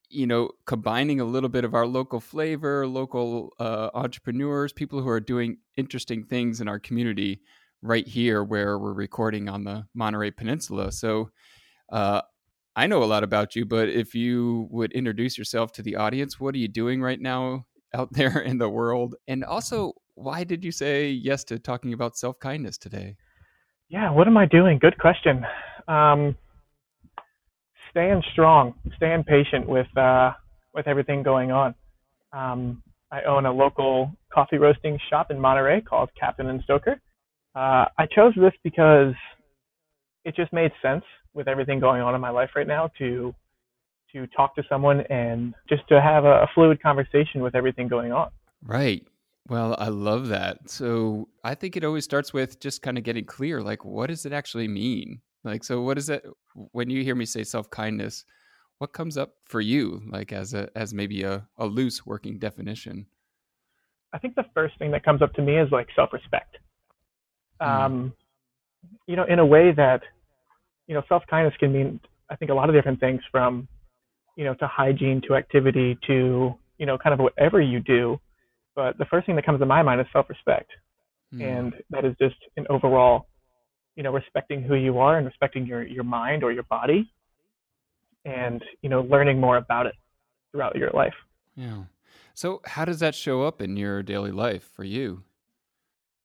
you 0.09 0.27
know, 0.27 0.51
combining 0.65 1.19
a 1.19 1.25
little 1.25 1.49
bit 1.49 1.63
of 1.63 1.73
our 1.73 1.85
local 1.85 2.19
flavor, 2.19 2.87
local 2.87 3.53
uh, 3.59 3.89
entrepreneurs, 3.93 4.73
people 4.73 5.01
who 5.01 5.09
are 5.09 5.19
doing 5.19 5.57
interesting 5.77 6.23
things 6.23 6.61
in 6.61 6.67
our 6.67 6.79
community 6.79 7.41
right 7.81 8.07
here 8.07 8.43
where 8.43 8.77
we're 8.77 8.93
recording 8.93 9.49
on 9.49 9.63
the 9.63 9.85
Monterey 9.93 10.31
Peninsula. 10.31 10.91
So, 10.91 11.31
uh, 11.91 12.21
I 12.75 12.87
know 12.87 13.03
a 13.03 13.05
lot 13.05 13.23
about 13.23 13.55
you, 13.55 13.65
but 13.65 13.89
if 13.89 14.15
you 14.15 14.67
would 14.71 14.93
introduce 14.93 15.37
yourself 15.37 15.73
to 15.73 15.81
the 15.81 15.97
audience, 15.97 16.39
what 16.39 16.55
are 16.55 16.59
you 16.59 16.69
doing 16.69 17.01
right 17.01 17.19
now 17.19 17.65
out 17.93 18.13
there 18.13 18.39
in 18.39 18.57
the 18.57 18.69
world? 18.69 19.15
And 19.27 19.43
also, 19.43 19.93
why 20.15 20.43
did 20.43 20.63
you 20.63 20.71
say 20.71 21.09
yes 21.09 21.43
to 21.45 21.59
talking 21.59 21.93
about 21.93 22.17
self 22.17 22.39
kindness 22.39 22.77
today? 22.77 23.17
Yeah, 23.89 24.09
what 24.11 24.27
am 24.27 24.37
I 24.37 24.45
doing? 24.45 24.79
Good 24.79 24.97
question. 24.97 25.45
Um, 25.87 26.37
staying 27.91 28.23
strong, 28.31 28.73
staying 28.95 29.23
patient 29.23 29.67
with 29.67 29.95
uh, 29.97 30.31
with 30.73 30.87
everything 30.87 31.21
going 31.21 31.51
on. 31.51 31.75
Um, 32.33 32.81
I 33.11 33.23
own 33.23 33.45
a 33.45 33.51
local 33.51 34.11
coffee 34.33 34.57
roasting 34.57 34.97
shop 35.09 35.31
in 35.31 35.39
Monterey 35.39 35.81
called 35.81 36.09
Captain 36.19 36.47
and 36.47 36.61
Stoker. 36.63 36.99
Uh, 37.53 37.85
I 37.97 38.07
chose 38.15 38.33
this 38.35 38.53
because 38.63 39.13
it 40.23 40.35
just 40.35 40.53
made 40.53 40.71
sense 40.81 41.03
with 41.33 41.47
everything 41.47 41.79
going 41.79 42.01
on 42.01 42.15
in 42.15 42.21
my 42.21 42.29
life 42.29 42.51
right 42.55 42.67
now 42.67 42.89
to 42.97 43.35
to 44.13 44.27
talk 44.27 44.55
to 44.55 44.63
someone 44.67 45.01
and 45.09 45.53
just 45.69 45.87
to 45.87 46.01
have 46.01 46.25
a, 46.25 46.41
a 46.41 46.47
fluid 46.53 46.81
conversation 46.81 47.41
with 47.41 47.55
everything 47.55 47.87
going 47.87 48.11
on. 48.11 48.29
Right. 48.63 49.05
Well, 49.47 49.75
I 49.79 49.87
love 49.87 50.27
that. 50.27 50.69
So 50.69 51.29
I 51.43 51.55
think 51.55 51.75
it 51.75 51.83
always 51.83 52.03
starts 52.03 52.33
with 52.33 52.59
just 52.59 52.81
kind 52.81 52.97
of 52.97 53.03
getting 53.03 53.25
clear 53.25 53.61
like, 53.61 53.85
what 53.85 54.07
does 54.07 54.25
it 54.25 54.33
actually 54.33 54.67
mean? 54.67 55.21
Like, 55.43 55.63
so 55.63 55.81
what 55.81 55.97
is 55.97 56.09
it 56.09 56.25
when 56.71 56.89
you 56.89 57.03
hear 57.03 57.15
me 57.15 57.25
say 57.25 57.43
self 57.43 57.69
kindness? 57.69 58.25
What 58.77 58.93
comes 58.93 59.17
up 59.17 59.33
for 59.45 59.61
you, 59.61 60.01
like 60.09 60.31
as 60.31 60.53
a 60.53 60.69
as 60.75 60.93
maybe 60.93 61.23
a, 61.23 61.47
a 61.57 61.65
loose 61.65 62.05
working 62.05 62.39
definition? 62.39 63.05
I 64.13 64.17
think 64.17 64.35
the 64.35 64.45
first 64.53 64.77
thing 64.79 64.91
that 64.91 65.05
comes 65.05 65.21
up 65.21 65.33
to 65.33 65.41
me 65.41 65.57
is 65.57 65.71
like 65.71 65.87
self 65.95 66.13
respect. 66.13 66.57
Mm. 67.61 67.67
Um, 67.67 68.13
you 69.07 69.15
know, 69.15 69.25
in 69.25 69.39
a 69.39 69.45
way 69.45 69.71
that, 69.71 70.01
you 70.87 70.95
know, 70.95 71.03
self 71.07 71.23
kindness 71.29 71.55
can 71.59 71.71
mean 71.71 71.99
I 72.29 72.35
think 72.35 72.51
a 72.51 72.53
lot 72.53 72.69
of 72.69 72.75
different 72.75 72.99
things 72.99 73.21
from 73.31 73.67
you 74.35 74.45
know, 74.45 74.53
to 74.55 74.67
hygiene, 74.67 75.21
to 75.27 75.35
activity, 75.35 75.97
to, 76.07 76.53
you 76.77 76.85
know, 76.85 76.97
kind 76.97 77.13
of 77.13 77.19
whatever 77.19 77.61
you 77.61 77.79
do. 77.79 78.19
But 78.75 78.97
the 78.97 79.05
first 79.05 79.25
thing 79.25 79.35
that 79.35 79.45
comes 79.45 79.59
to 79.59 79.65
my 79.65 79.83
mind 79.83 80.01
is 80.01 80.07
self-respect. 80.13 80.69
Mm. 81.33 81.57
And 81.57 81.73
that 81.89 82.05
is 82.05 82.15
just 82.19 82.35
an 82.57 82.65
overall, 82.69 83.27
you 83.95 84.03
know, 84.03 84.11
respecting 84.11 84.61
who 84.61 84.75
you 84.75 84.99
are 84.99 85.17
and 85.17 85.25
respecting 85.25 85.65
your, 85.65 85.83
your 85.83 86.03
mind 86.03 86.43
or 86.43 86.51
your 86.51 86.63
body 86.63 87.11
and, 88.25 88.63
you 88.81 88.89
know, 88.89 89.01
learning 89.01 89.39
more 89.39 89.57
about 89.57 89.85
it 89.85 89.95
throughout 90.51 90.75
your 90.75 90.91
life. 90.91 91.13
Yeah. 91.55 91.83
So 92.33 92.61
how 92.65 92.85
does 92.85 92.99
that 92.99 93.15
show 93.15 93.43
up 93.43 93.61
in 93.61 93.75
your 93.77 94.01
daily 94.03 94.31
life 94.31 94.63
for 94.63 94.83
you? 94.83 95.23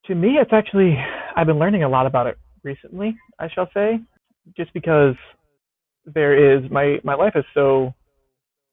To 0.05 0.15
me, 0.15 0.37
it's 0.39 0.53
actually, 0.53 0.97
I've 1.35 1.47
been 1.47 1.59
learning 1.59 1.83
a 1.83 1.89
lot 1.89 2.05
about 2.05 2.27
it 2.27 2.37
recently, 2.63 3.17
I 3.39 3.49
shall 3.49 3.69
say, 3.73 3.99
just 4.55 4.73
because 4.73 5.15
there 6.05 6.55
is, 6.55 6.69
my, 6.71 6.99
my 7.03 7.15
life 7.15 7.33
is 7.35 7.43
so, 7.53 7.93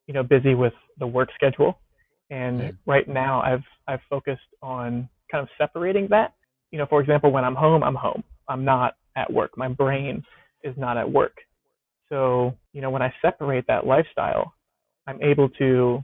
you 0.06 0.14
know, 0.14 0.22
busy 0.22 0.54
with 0.54 0.74
the 0.98 1.06
work 1.06 1.30
schedule. 1.34 1.78
And 2.30 2.76
right 2.86 3.08
now 3.08 3.42
I've, 3.42 3.64
I've 3.86 4.00
focused 4.08 4.40
on 4.62 5.08
kind 5.30 5.42
of 5.42 5.48
separating 5.58 6.08
that. 6.10 6.34
You 6.70 6.78
know, 6.78 6.86
for 6.86 7.00
example, 7.00 7.30
when 7.32 7.44
I'm 7.44 7.54
home, 7.54 7.82
I'm 7.82 7.94
home. 7.94 8.22
I'm 8.48 8.64
not 8.64 8.94
at 9.16 9.32
work. 9.32 9.56
My 9.56 9.68
brain 9.68 10.22
is 10.62 10.74
not 10.76 10.96
at 10.96 11.10
work. 11.10 11.36
So, 12.08 12.54
you 12.72 12.80
know, 12.80 12.90
when 12.90 13.02
I 13.02 13.12
separate 13.22 13.66
that 13.66 13.86
lifestyle, 13.86 14.54
I'm 15.06 15.22
able 15.22 15.48
to, 15.50 16.02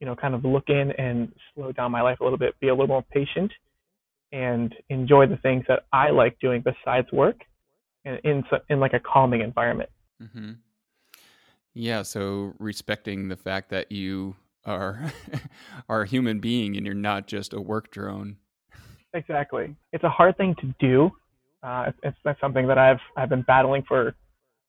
you 0.00 0.06
know, 0.06 0.16
kind 0.16 0.34
of 0.34 0.44
look 0.44 0.68
in 0.68 0.92
and 0.92 1.32
slow 1.54 1.72
down 1.72 1.92
my 1.92 2.02
life 2.02 2.20
a 2.20 2.24
little 2.24 2.38
bit, 2.38 2.58
be 2.60 2.68
a 2.68 2.72
little 2.72 2.86
more 2.88 3.04
patient, 3.10 3.52
and 4.32 4.74
enjoy 4.88 5.26
the 5.26 5.36
things 5.38 5.64
that 5.68 5.84
I 5.92 6.10
like 6.10 6.38
doing 6.40 6.62
besides 6.62 7.10
work, 7.12 7.36
in 8.04 8.18
in, 8.24 8.44
in 8.68 8.80
like 8.80 8.92
a 8.92 9.00
calming 9.00 9.40
environment. 9.40 9.90
Mm-hmm. 10.22 10.52
Yeah. 11.74 12.02
So 12.02 12.54
respecting 12.58 13.28
the 13.28 13.36
fact 13.36 13.70
that 13.70 13.92
you 13.92 14.36
are 14.64 15.12
are 15.88 16.02
a 16.02 16.06
human 16.06 16.40
being 16.40 16.76
and 16.76 16.84
you're 16.84 16.94
not 16.94 17.26
just 17.26 17.52
a 17.52 17.60
work 17.60 17.90
drone. 17.90 18.36
Exactly. 19.14 19.74
It's 19.92 20.04
a 20.04 20.08
hard 20.08 20.36
thing 20.36 20.54
to 20.60 20.74
do. 20.78 21.10
Uh, 21.62 21.90
it's, 22.02 22.16
it's 22.24 22.40
something 22.40 22.66
that 22.66 22.78
I've 22.78 23.00
I've 23.16 23.28
been 23.28 23.42
battling 23.42 23.82
for 23.86 24.14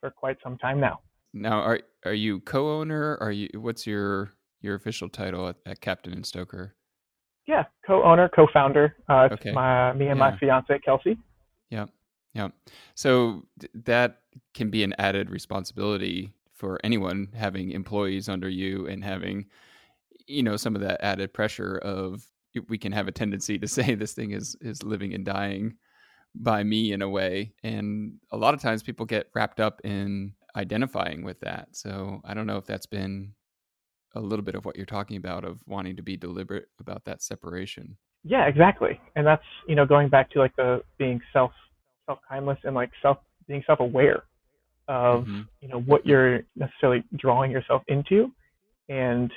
for 0.01 0.11
quite 0.11 0.37
some 0.43 0.57
time 0.57 0.79
now. 0.79 0.99
Now, 1.33 1.59
are 1.59 1.79
are 2.05 2.13
you 2.13 2.41
co-owner? 2.41 3.17
Are 3.21 3.31
you? 3.31 3.49
What's 3.55 3.87
your 3.87 4.33
your 4.61 4.75
official 4.75 5.09
title 5.09 5.47
at, 5.49 5.55
at 5.65 5.81
Captain 5.81 6.13
and 6.13 6.25
Stoker? 6.25 6.75
Yeah, 7.47 7.63
co-owner, 7.85 8.29
co-founder. 8.29 8.95
Uh, 9.09 9.29
it's 9.31 9.41
okay. 9.41 9.51
my 9.51 9.93
me 9.93 10.07
and 10.07 10.17
yeah. 10.17 10.31
my 10.31 10.37
fiance 10.37 10.79
Kelsey. 10.79 11.17
Yeah, 11.69 11.85
yeah. 12.33 12.49
So 12.95 13.45
th- 13.59 13.71
that 13.85 14.21
can 14.53 14.69
be 14.69 14.83
an 14.83 14.93
added 14.97 15.29
responsibility 15.29 16.33
for 16.53 16.79
anyone 16.83 17.29
having 17.33 17.71
employees 17.71 18.29
under 18.29 18.49
you 18.49 18.87
and 18.87 19.03
having, 19.03 19.47
you 20.27 20.43
know, 20.43 20.57
some 20.57 20.75
of 20.75 20.81
that 20.81 21.01
added 21.01 21.33
pressure 21.33 21.77
of 21.77 22.23
we 22.67 22.77
can 22.77 22.91
have 22.91 23.07
a 23.07 23.11
tendency 23.11 23.57
to 23.57 23.67
say 23.69 23.95
this 23.95 24.13
thing 24.13 24.31
is 24.31 24.57
is 24.59 24.83
living 24.83 25.13
and 25.13 25.25
dying 25.25 25.77
by 26.35 26.63
me 26.63 26.93
in 26.93 27.01
a 27.01 27.09
way 27.09 27.53
and 27.63 28.13
a 28.31 28.37
lot 28.37 28.53
of 28.53 28.61
times 28.61 28.81
people 28.81 29.05
get 29.05 29.29
wrapped 29.35 29.59
up 29.59 29.81
in 29.83 30.33
identifying 30.55 31.23
with 31.23 31.39
that. 31.41 31.67
So 31.71 32.21
i 32.25 32.33
don't 32.33 32.47
know 32.47 32.57
if 32.57 32.65
that's 32.65 32.85
been 32.85 33.33
a 34.15 34.19
little 34.19 34.43
bit 34.43 34.55
of 34.55 34.65
what 34.65 34.75
you're 34.75 34.85
talking 34.85 35.17
about 35.17 35.45
of 35.45 35.61
wanting 35.65 35.95
to 35.95 36.01
be 36.01 36.17
deliberate 36.17 36.67
about 36.79 37.05
that 37.05 37.21
separation. 37.21 37.97
Yeah 38.23 38.47
exactly. 38.47 38.99
And 39.15 39.25
that's 39.25 39.43
you 39.67 39.75
know 39.75 39.85
going 39.85 40.09
back 40.09 40.29
to 40.31 40.39
like 40.39 40.55
the 40.55 40.83
being 40.97 41.21
self 41.33 41.51
self 42.05 42.19
kindness 42.27 42.57
and 42.63 42.75
like 42.75 42.91
self 43.01 43.17
being 43.47 43.63
self 43.65 43.79
aware 43.79 44.23
of 44.87 45.23
mm-hmm. 45.23 45.41
you 45.61 45.67
know 45.67 45.81
what 45.81 46.05
you're 46.05 46.41
necessarily 46.55 47.03
drawing 47.17 47.51
yourself 47.51 47.83
into. 47.87 48.31
And 48.89 49.31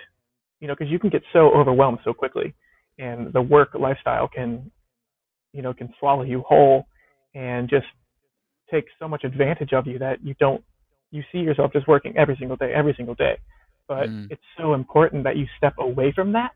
you 0.60 0.68
know 0.68 0.74
because 0.74 0.90
you 0.90 0.98
can 0.98 1.10
get 1.10 1.22
so 1.32 1.52
overwhelmed 1.52 1.98
so 2.04 2.12
quickly 2.12 2.54
and 2.98 3.32
the 3.32 3.42
work 3.42 3.70
lifestyle 3.74 4.28
can 4.28 4.70
you 5.54 5.62
know 5.62 5.72
can 5.72 5.88
swallow 5.98 6.22
you 6.22 6.42
whole 6.46 6.86
and 7.34 7.70
just 7.70 7.86
take 8.70 8.84
so 8.98 9.08
much 9.08 9.24
advantage 9.24 9.72
of 9.72 9.86
you 9.86 9.98
that 9.98 10.18
you 10.22 10.34
don't 10.38 10.62
you 11.10 11.22
see 11.30 11.38
yourself 11.38 11.72
just 11.72 11.86
working 11.88 12.14
every 12.16 12.36
single 12.38 12.56
day 12.56 12.72
every 12.74 12.94
single 12.96 13.14
day 13.14 13.38
but 13.88 14.08
mm. 14.08 14.26
it's 14.30 14.42
so 14.58 14.74
important 14.74 15.24
that 15.24 15.36
you 15.36 15.46
step 15.56 15.74
away 15.78 16.12
from 16.12 16.32
that 16.32 16.50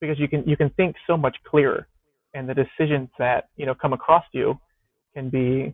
because 0.00 0.18
you 0.18 0.28
can 0.28 0.42
you 0.46 0.56
can 0.56 0.70
think 0.70 0.96
so 1.06 1.16
much 1.16 1.36
clearer 1.48 1.86
and 2.34 2.48
the 2.48 2.54
decisions 2.54 3.08
that 3.18 3.48
you 3.56 3.66
know 3.66 3.74
come 3.74 3.92
across 3.92 4.24
you 4.32 4.58
can 5.14 5.30
be 5.30 5.72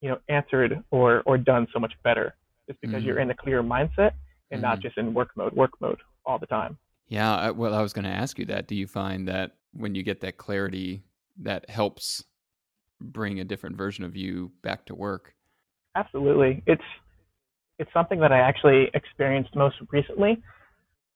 you 0.00 0.08
know 0.08 0.18
answered 0.28 0.82
or 0.90 1.22
or 1.26 1.38
done 1.38 1.66
so 1.72 1.78
much 1.78 1.92
better 2.04 2.34
just 2.68 2.80
because 2.80 3.02
mm. 3.02 3.06
you're 3.06 3.18
in 3.20 3.30
a 3.30 3.34
clear 3.34 3.62
mindset 3.62 4.12
and 4.50 4.60
mm. 4.60 4.62
not 4.62 4.80
just 4.80 4.96
in 4.98 5.14
work 5.14 5.30
mode 5.36 5.52
work 5.52 5.72
mode 5.80 5.98
all 6.26 6.38
the 6.38 6.46
time 6.46 6.76
yeah 7.08 7.50
well 7.50 7.74
i 7.74 7.82
was 7.82 7.92
going 7.92 8.04
to 8.04 8.10
ask 8.10 8.38
you 8.38 8.44
that 8.44 8.66
do 8.66 8.74
you 8.74 8.86
find 8.86 9.28
that 9.28 9.52
when 9.72 9.94
you 9.94 10.02
get 10.02 10.20
that 10.20 10.36
clarity 10.36 11.02
that 11.42 11.68
helps 11.70 12.24
bring 13.00 13.40
a 13.40 13.44
different 13.44 13.76
version 13.76 14.04
of 14.04 14.16
you 14.16 14.52
back 14.62 14.86
to 14.86 14.94
work. 14.94 15.34
Absolutely. 15.94 16.62
It's 16.66 16.82
it's 17.78 17.90
something 17.92 18.18
that 18.20 18.32
I 18.32 18.40
actually 18.40 18.90
experienced 18.94 19.54
most 19.54 19.76
recently, 19.92 20.42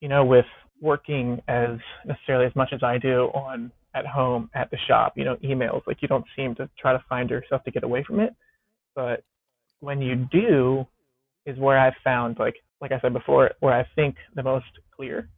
you 0.01 0.09
know, 0.09 0.25
with 0.25 0.47
working 0.81 1.41
as 1.49 1.79
necessarily 2.07 2.47
as 2.47 2.55
much 2.55 2.71
as 2.73 2.83
I 2.83 2.99
do 2.99 3.31
on 3.35 3.73
at 3.95 4.07
home, 4.07 4.49
at 4.55 4.71
the 4.71 4.79
shop, 4.89 5.15
you 5.17 5.25
know, 5.25 5.37
emails, 5.45 5.83
like 5.87 6.01
you 6.01 6.09
don't 6.09 6.25
seem 6.35 6.55
to 6.55 6.69
try 6.79 6.93
to 6.93 7.05
find 7.09 7.29
yourself 7.29 7.63
to 7.65 7.71
get 7.71 7.85
away 7.85 8.05
from 8.05 8.21
it. 8.21 8.35
But 8.95 9.23
when 9.81 10.01
you 10.01 10.27
do 10.31 10.87
is 11.47 11.59
where 11.59 11.79
I've 11.79 11.95
found 12.05 12.39
like 12.39 12.55
like 12.81 12.93
I 12.93 13.01
said 13.01 13.13
before, 13.13 13.53
where 13.61 13.75
I 13.75 13.87
think 13.95 14.17
the 14.35 14.43
most 14.43 14.67
clear. 14.95 15.29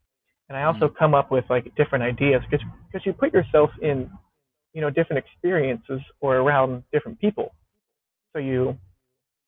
And 0.49 0.57
I 0.59 0.65
also 0.65 0.87
mm-hmm. 0.87 0.97
come 0.99 1.15
up 1.15 1.31
with 1.31 1.45
like 1.49 1.75
different 1.75 2.05
ideas 2.05 2.43
because 2.51 2.65
because 2.87 3.05
you 3.07 3.13
put 3.13 3.33
yourself 3.33 3.71
in 3.83 4.11
you 4.75 4.81
know 4.81 4.91
different 4.91 5.25
experiences 5.25 6.01
or 6.21 6.37
around 6.37 6.83
different 6.93 7.19
people. 7.21 7.55
So 8.35 8.41
you 8.41 8.77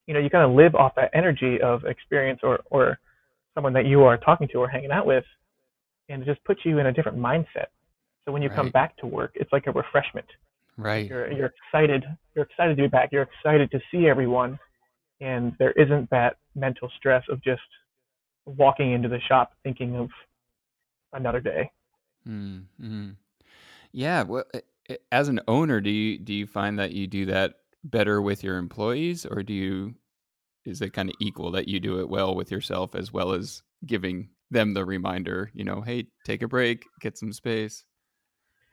you 0.06 0.14
know 0.14 0.20
you 0.20 0.30
kind 0.30 0.48
of 0.48 0.56
live 0.56 0.74
off 0.74 0.94
that 0.94 1.10
energy 1.12 1.60
of 1.60 1.84
experience 1.84 2.40
or 2.42 2.60
or 2.70 2.98
someone 3.54 3.72
that 3.74 3.86
you 3.86 4.04
are 4.04 4.16
talking 4.16 4.48
to 4.52 4.58
or 4.58 4.68
hanging 4.68 4.92
out 4.92 5.06
with 5.06 5.24
and 6.08 6.22
it 6.22 6.26
just 6.26 6.42
puts 6.44 6.60
you 6.64 6.78
in 6.78 6.86
a 6.86 6.92
different 6.92 7.18
mindset. 7.18 7.66
So 8.24 8.32
when 8.32 8.42
you 8.42 8.48
right. 8.48 8.56
come 8.56 8.70
back 8.70 8.96
to 8.98 9.06
work 9.06 9.32
it's 9.34 9.52
like 9.52 9.66
a 9.66 9.72
refreshment. 9.72 10.26
Right. 10.78 11.08
you're 11.08 11.32
you're 11.32 11.52
excited 11.72 12.04
you're 12.34 12.44
excited 12.44 12.76
to 12.76 12.82
be 12.82 12.88
back 12.88 13.08
you're 13.10 13.22
excited 13.22 13.70
to 13.70 13.80
see 13.90 14.08
everyone 14.08 14.58
and 15.20 15.54
there 15.58 15.72
isn't 15.72 16.10
that 16.10 16.36
mental 16.54 16.90
stress 16.98 17.24
of 17.30 17.42
just 17.42 17.62
walking 18.44 18.92
into 18.92 19.08
the 19.08 19.18
shop 19.26 19.52
thinking 19.64 19.96
of 19.96 20.10
another 21.14 21.40
day. 21.40 21.70
Mm-hmm. 22.28 23.10
yeah 23.92 24.22
well 24.22 24.44
as 25.10 25.28
an 25.28 25.40
owner, 25.48 25.80
do 25.80 25.90
you 25.90 26.18
do 26.18 26.32
you 26.32 26.46
find 26.46 26.78
that 26.78 26.92
you 26.92 27.06
do 27.06 27.26
that 27.26 27.54
better 27.84 28.20
with 28.20 28.44
your 28.44 28.58
employees, 28.58 29.26
or 29.26 29.42
do 29.42 29.52
you 29.52 29.94
is 30.64 30.80
it 30.80 30.92
kind 30.92 31.08
of 31.08 31.14
equal 31.20 31.52
that 31.52 31.68
you 31.68 31.80
do 31.80 32.00
it 32.00 32.08
well 32.08 32.34
with 32.34 32.50
yourself 32.50 32.94
as 32.94 33.12
well 33.12 33.32
as 33.32 33.62
giving 33.84 34.30
them 34.50 34.74
the 34.74 34.84
reminder? 34.84 35.50
You 35.54 35.64
know, 35.64 35.80
hey, 35.80 36.06
take 36.24 36.42
a 36.42 36.48
break, 36.48 36.84
get 37.00 37.18
some 37.18 37.32
space. 37.32 37.84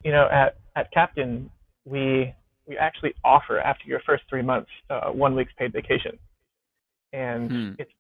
You 0.04 0.12
know, 0.12 0.28
at 0.32 0.58
at 0.76 0.92
Captain, 0.92 1.50
we 1.86 2.34
we 2.68 2.78
actually 2.78 3.14
offer 3.24 3.60
after 3.60 3.88
your 3.88 4.02
first 4.06 4.24
three 4.30 4.42
months 4.42 4.70
uh, 4.90 5.10
one 5.10 5.36
week's 5.36 5.54
paid 5.58 5.74
vacation, 5.74 6.18
and 7.12 7.52
hmm. 7.52 7.72
it's 7.80 7.92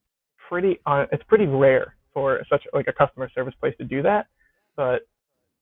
pretty 0.49 0.79
uh, 0.85 1.05
it's 1.11 1.23
pretty 1.23 1.47
rare 1.47 1.95
for 2.13 2.43
such 2.49 2.63
like 2.73 2.87
a 2.87 2.93
customer 2.93 3.29
service 3.33 3.53
place 3.59 3.73
to 3.79 3.85
do 3.85 4.01
that. 4.03 4.27
But 4.75 5.07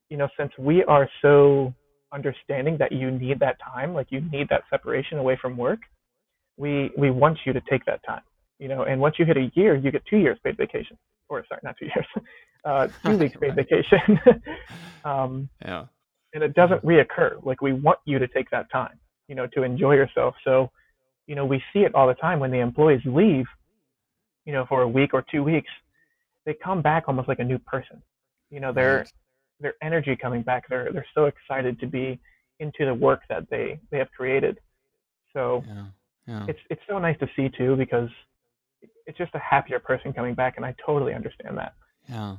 you 0.09 0.17
know, 0.17 0.27
since 0.37 0.51
we 0.57 0.83
are 0.83 1.09
so 1.21 1.73
understanding 2.11 2.77
that 2.77 2.91
you 2.91 3.11
need 3.11 3.39
that 3.39 3.57
time, 3.59 3.93
like 3.93 4.07
you 4.09 4.21
need 4.31 4.49
that 4.49 4.63
separation 4.69 5.17
away 5.17 5.37
from 5.41 5.57
work, 5.57 5.79
we 6.57 6.91
we 6.97 7.09
want 7.09 7.39
you 7.45 7.53
to 7.53 7.61
take 7.69 7.85
that 7.85 8.03
time. 8.05 8.21
You 8.59 8.67
know, 8.67 8.83
and 8.83 8.99
once 9.01 9.15
you 9.17 9.25
hit 9.25 9.37
a 9.37 9.51
year, 9.55 9.75
you 9.75 9.91
get 9.91 10.05
two 10.05 10.17
years 10.17 10.37
paid 10.43 10.57
vacation. 10.57 10.97
Or 11.29 11.43
sorry, 11.47 11.61
not 11.63 11.75
two 11.77 11.85
years, 11.85 12.05
uh, 12.65 12.87
two 13.05 13.17
weeks 13.17 13.35
paid 13.39 13.55
vacation. 13.55 14.19
um, 15.05 15.49
yeah. 15.61 15.85
And 16.33 16.43
it 16.43 16.53
doesn't 16.53 16.83
reoccur. 16.85 17.43
Like 17.43 17.61
we 17.61 17.73
want 17.73 17.99
you 18.05 18.19
to 18.19 18.27
take 18.27 18.49
that 18.51 18.71
time, 18.71 18.99
you 19.27 19.35
know, 19.35 19.47
to 19.47 19.63
enjoy 19.63 19.95
yourself. 19.95 20.35
So, 20.43 20.71
you 21.27 21.35
know, 21.35 21.45
we 21.45 21.61
see 21.73 21.79
it 21.79 21.93
all 21.93 22.07
the 22.07 22.13
time 22.13 22.39
when 22.39 22.51
the 22.51 22.59
employees 22.59 23.01
leave, 23.05 23.45
you 24.45 24.53
know, 24.53 24.65
for 24.67 24.81
a 24.81 24.87
week 24.87 25.13
or 25.13 25.25
two 25.29 25.43
weeks, 25.43 25.69
they 26.45 26.53
come 26.53 26.81
back 26.81 27.05
almost 27.07 27.27
like 27.27 27.39
a 27.39 27.43
new 27.43 27.57
person. 27.59 28.01
You 28.49 28.59
know, 28.59 28.71
they're 28.71 28.99
right 28.99 29.11
their 29.61 29.75
energy 29.81 30.15
coming 30.15 30.41
back. 30.41 30.67
They're 30.69 30.91
they're 30.91 31.05
so 31.13 31.25
excited 31.25 31.79
to 31.79 31.87
be 31.87 32.19
into 32.59 32.85
the 32.85 32.93
work 32.93 33.21
that 33.29 33.49
they 33.49 33.79
they 33.91 33.97
have 33.97 34.11
created. 34.15 34.59
So 35.33 35.63
yeah, 35.67 35.85
yeah. 36.27 36.45
it's 36.47 36.59
it's 36.69 36.81
so 36.89 36.99
nice 36.99 37.17
to 37.19 37.27
see 37.35 37.49
too 37.57 37.75
because 37.75 38.09
it's 39.05 39.17
just 39.17 39.33
a 39.35 39.39
happier 39.39 39.79
person 39.79 40.13
coming 40.13 40.33
back, 40.33 40.55
and 40.57 40.65
I 40.65 40.75
totally 40.85 41.13
understand 41.13 41.57
that. 41.57 41.73
Yeah. 42.07 42.37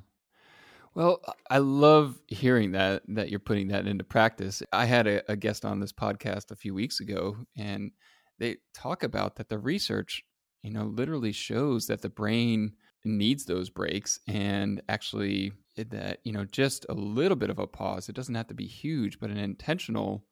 Well, 0.94 1.22
I 1.48 1.58
love 1.58 2.18
hearing 2.26 2.72
that 2.72 3.02
that 3.08 3.30
you're 3.30 3.40
putting 3.40 3.68
that 3.68 3.86
into 3.86 4.04
practice. 4.04 4.62
I 4.72 4.84
had 4.84 5.06
a, 5.06 5.32
a 5.32 5.36
guest 5.36 5.64
on 5.64 5.80
this 5.80 5.92
podcast 5.92 6.50
a 6.50 6.56
few 6.56 6.74
weeks 6.74 7.00
ago, 7.00 7.36
and 7.56 7.92
they 8.38 8.56
talk 8.74 9.02
about 9.02 9.36
that 9.36 9.48
the 9.48 9.58
research, 9.58 10.22
you 10.62 10.70
know, 10.70 10.84
literally 10.84 11.32
shows 11.32 11.86
that 11.86 12.02
the 12.02 12.08
brain 12.08 12.72
needs 13.04 13.46
those 13.46 13.70
breaks 13.70 14.20
and 14.28 14.82
actually 14.88 15.52
that 15.76 16.20
you 16.24 16.32
know 16.32 16.44
just 16.44 16.86
a 16.88 16.94
little 16.94 17.36
bit 17.36 17.50
of 17.50 17.58
a 17.58 17.66
pause 17.66 18.08
it 18.08 18.14
doesn't 18.14 18.34
have 18.34 18.46
to 18.46 18.54
be 18.54 18.66
huge 18.66 19.18
but 19.18 19.30
an 19.30 19.38
intentional 19.38 20.26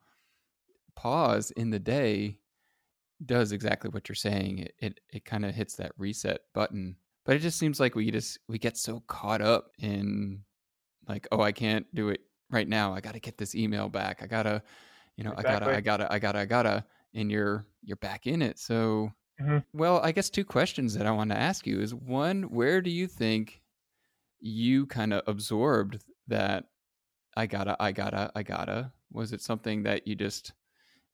pause 0.95 1.51
in 1.53 1.71
the 1.71 1.79
day 1.79 2.39
does 3.25 3.53
exactly 3.53 3.91
what 3.91 4.09
you're 4.09 4.17
saying 4.17 4.59
it 4.59 4.75
it, 4.79 5.01
it 5.11 5.25
kind 5.25 5.45
of 5.45 5.55
hits 5.55 5.77
that 5.77 5.93
reset 5.99 6.41
button 6.55 6.97
but 7.25 7.37
it 7.37 7.41
just 7.41 7.59
seems 7.59 7.79
like 7.81 7.95
we 7.95 8.11
just 8.11 8.39
we 8.49 8.59
get 8.59 8.77
so 8.77 9.01
caught 9.07 9.43
up 9.43 9.71
in 9.79 10.43
like 11.09 11.29
oh 11.33 11.41
i 11.41 11.53
can't 11.53 11.93
do 11.95 12.09
it 12.11 12.21
right 12.51 12.69
now 12.69 12.95
i 12.95 13.01
got 13.01 13.15
to 13.15 13.21
get 13.21 13.39
this 13.39 13.55
email 13.55 13.89
back 13.89 14.23
i 14.23 14.27
got 14.27 14.45
to 14.45 14.63
you 15.17 15.25
know, 15.25 15.33
Exactly. 15.33 15.75
I 15.75 15.81
gotta, 15.83 16.13
I 16.15 16.15
gotta, 16.15 16.15
I 16.15 16.19
gotta, 16.19 16.39
I 16.41 16.45
gotta, 16.47 16.87
and 17.15 17.31
you're 17.31 17.67
you're 17.83 17.99
back 17.99 18.27
in 18.27 18.43
it. 18.43 18.59
So, 18.59 19.13
Mhm. 19.41 19.65
well, 19.75 20.01
I 20.03 20.13
guess 20.13 20.31
two 20.31 20.45
questions 20.45 20.95
that 20.95 21.07
I 21.07 21.11
want 21.11 21.31
to 21.31 21.37
ask 21.37 21.67
you 21.67 21.81
is 21.81 21.95
one, 21.95 22.45
where 22.45 22.81
do 22.81 22.91
you 22.91 23.07
think 23.07 23.63
you 24.41 24.87
kind 24.87 25.13
of 25.13 25.23
absorbed 25.27 26.03
that 26.29 26.65
I 27.37 27.47
gotta, 27.47 27.77
I 27.81 27.93
gotta, 27.93 28.31
I 28.35 28.43
gotta? 28.43 28.93
Was 29.13 29.33
it 29.33 29.41
something 29.41 29.83
that 29.85 30.07
you 30.07 30.15
just 30.15 30.53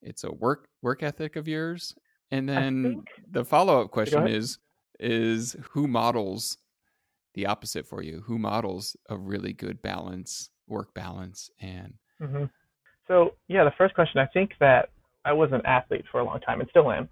it's 0.01 0.23
a 0.23 0.31
work 0.31 0.67
work 0.81 1.03
ethic 1.03 1.35
of 1.35 1.47
yours? 1.47 1.95
And 2.31 2.47
then 2.47 3.03
the 3.31 3.45
follow 3.45 3.81
up 3.81 3.91
question 3.91 4.27
is 4.27 4.59
is 4.99 5.55
who 5.71 5.87
models 5.87 6.57
the 7.33 7.45
opposite 7.45 7.85
for 7.85 8.01
you? 8.01 8.23
Who 8.25 8.37
models 8.37 8.95
a 9.09 9.17
really 9.17 9.53
good 9.53 9.81
balance, 9.81 10.49
work 10.67 10.93
balance, 10.93 11.49
and 11.61 11.93
hmm 12.19 12.45
So 13.07 13.35
yeah, 13.47 13.63
the 13.63 13.73
first 13.77 13.93
question. 13.95 14.19
I 14.19 14.27
think 14.27 14.51
that 14.59 14.89
I 15.25 15.33
was 15.33 15.51
an 15.51 15.65
athlete 15.65 16.05
for 16.11 16.19
a 16.19 16.23
long 16.23 16.39
time 16.39 16.61
and 16.61 16.69
still 16.69 16.91
am, 16.91 17.09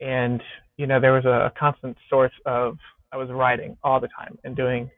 and 0.00 0.42
you 0.76 0.86
know 0.86 1.00
there 1.00 1.12
was 1.12 1.24
a 1.24 1.52
constant 1.58 1.96
source 2.08 2.32
of 2.46 2.76
I 3.12 3.16
was 3.16 3.28
riding 3.30 3.76
all 3.82 4.00
the 4.00 4.08
time 4.08 4.38
and 4.44 4.54
doing, 4.56 4.90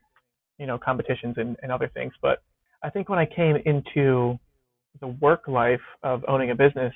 you 0.62 0.68
know, 0.68 0.78
competitions 0.78 1.34
and, 1.38 1.56
and 1.62 1.72
other 1.72 1.90
things. 1.92 2.12
But 2.22 2.36
I 2.84 2.88
think 2.88 3.08
when 3.08 3.18
I 3.18 3.26
came 3.26 3.56
into 3.72 4.38
the 5.00 5.08
work 5.20 5.48
life 5.48 5.86
of 6.04 6.24
owning 6.28 6.52
a 6.52 6.54
business, 6.54 6.94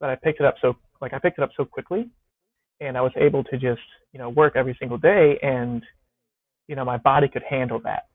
that 0.00 0.10
I 0.10 0.16
picked 0.16 0.40
it 0.40 0.46
up 0.46 0.56
so 0.60 0.74
like 1.00 1.12
I 1.14 1.18
picked 1.20 1.38
it 1.38 1.44
up 1.44 1.50
so 1.56 1.64
quickly, 1.64 2.02
and 2.80 2.98
I 2.98 3.00
was 3.00 3.12
able 3.16 3.44
to 3.44 3.56
just 3.68 3.86
you 4.12 4.18
know 4.18 4.28
work 4.28 4.54
every 4.56 4.76
single 4.80 4.98
day, 4.98 5.38
and 5.40 5.82
you 6.68 6.74
know 6.74 6.84
my 6.84 6.96
body 6.96 7.28
could 7.28 7.44
handle 7.48 7.80
that. 7.84 8.08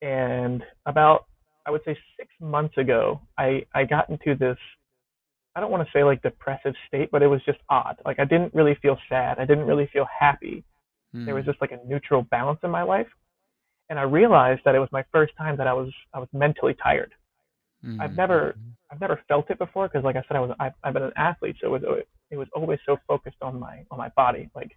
And 0.00 0.62
about 0.86 1.26
I 1.66 1.70
would 1.70 1.82
say 1.84 1.96
six 2.18 2.30
months 2.40 2.76
ago, 2.78 3.20
I, 3.38 3.64
I 3.74 3.84
got 3.84 4.08
into 4.10 4.34
this, 4.34 4.58
I 5.56 5.60
don't 5.60 5.70
want 5.70 5.86
to 5.86 5.92
say 5.92 6.04
like 6.04 6.22
depressive 6.22 6.74
state, 6.88 7.10
but 7.10 7.22
it 7.22 7.26
was 7.26 7.40
just 7.44 7.58
odd. 7.70 7.96
Like 8.04 8.18
I 8.18 8.24
didn't 8.24 8.54
really 8.54 8.76
feel 8.82 8.98
sad. 9.10 9.38
I 9.38 9.44
didn't 9.46 9.66
really 9.66 9.88
feel 9.92 10.06
happy. 10.18 10.64
There 11.14 11.34
was 11.34 11.44
Hmm. 11.44 11.50
just 11.50 11.60
like 11.60 11.72
a 11.72 11.78
neutral 11.86 12.22
balance 12.22 12.60
in 12.64 12.70
my 12.70 12.82
life. 12.82 13.06
And 13.90 13.98
I 13.98 14.02
realized 14.02 14.62
that 14.64 14.74
it 14.74 14.78
was 14.78 14.88
my 14.92 15.04
first 15.12 15.32
time 15.36 15.56
that 15.58 15.66
I 15.66 15.72
was, 15.72 15.90
I 16.12 16.18
was 16.18 16.28
mentally 16.32 16.74
tired. 16.82 17.12
Hmm. 17.84 18.00
I've 18.00 18.16
never, 18.16 18.56
I've 18.90 19.00
never 19.00 19.20
felt 19.28 19.50
it 19.50 19.58
before 19.58 19.88
because 19.88 20.04
like 20.04 20.16
I 20.16 20.22
said, 20.26 20.36
I 20.36 20.40
was, 20.40 20.56
I've, 20.58 20.72
I've 20.82 20.94
been 20.94 21.02
an 21.02 21.12
athlete. 21.16 21.56
So 21.60 21.66
it 21.74 21.82
was, 21.82 22.02
it 22.30 22.36
was 22.36 22.48
always 22.54 22.78
so 22.86 22.96
focused 23.06 23.36
on 23.42 23.60
my, 23.60 23.84
on 23.90 23.98
my 23.98 24.08
body, 24.16 24.48
like, 24.54 24.72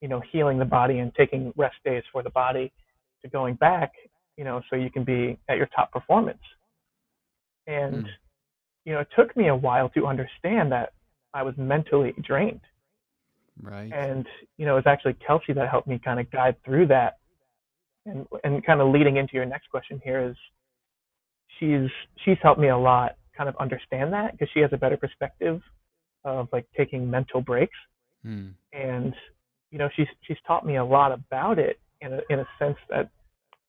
you 0.00 0.08
know, 0.08 0.20
healing 0.32 0.58
the 0.58 0.64
body 0.64 0.98
and 0.98 1.14
taking 1.14 1.52
rest 1.56 1.76
days 1.84 2.02
for 2.12 2.22
the 2.22 2.30
body 2.30 2.72
to 3.22 3.28
going 3.30 3.54
back, 3.54 3.92
you 4.36 4.44
know, 4.44 4.60
so 4.68 4.76
you 4.76 4.90
can 4.90 5.04
be 5.04 5.38
at 5.48 5.56
your 5.56 5.68
top 5.74 5.92
performance. 5.92 6.42
And, 7.66 8.04
Mm. 8.04 8.08
you 8.84 8.92
know, 8.92 9.00
it 9.00 9.08
took 9.16 9.36
me 9.36 9.48
a 9.48 9.54
while 9.56 9.88
to 9.90 10.06
understand 10.06 10.72
that 10.72 10.92
I 11.32 11.42
was 11.44 11.56
mentally 11.56 12.12
drained. 12.20 12.60
right. 13.62 13.92
And, 13.92 14.26
you 14.58 14.66
know, 14.66 14.72
it 14.72 14.84
was 14.84 14.86
actually 14.86 15.14
Kelsey 15.14 15.52
that 15.52 15.68
helped 15.68 15.86
me 15.86 15.98
kind 15.98 16.18
of 16.18 16.30
guide 16.30 16.56
through 16.64 16.86
that. 16.88 17.18
And, 18.04 18.26
and 18.42 18.64
kind 18.64 18.80
of 18.80 18.92
leading 18.92 19.16
into 19.16 19.34
your 19.34 19.44
next 19.44 19.70
question 19.70 20.00
here 20.02 20.28
is 20.30 20.36
she's, 21.60 21.88
she's 22.24 22.38
helped 22.42 22.60
me 22.60 22.68
a 22.68 22.76
lot 22.76 23.16
kind 23.36 23.48
of 23.48 23.56
understand 23.56 24.12
that 24.12 24.32
because 24.32 24.48
she 24.52 24.60
has 24.60 24.70
a 24.72 24.76
better 24.76 24.96
perspective 24.96 25.60
of 26.24 26.48
like 26.52 26.66
taking 26.76 27.10
mental 27.10 27.40
breaks 27.40 27.76
Hmm. 28.22 28.50
and 28.72 29.14
you 29.72 29.78
know 29.78 29.88
she's 29.96 30.06
she's 30.22 30.36
taught 30.46 30.64
me 30.64 30.76
a 30.76 30.84
lot 30.84 31.10
about 31.10 31.58
it 31.58 31.80
in 32.00 32.12
a 32.12 32.20
in 32.30 32.38
a 32.38 32.46
sense 32.58 32.76
that 32.88 33.10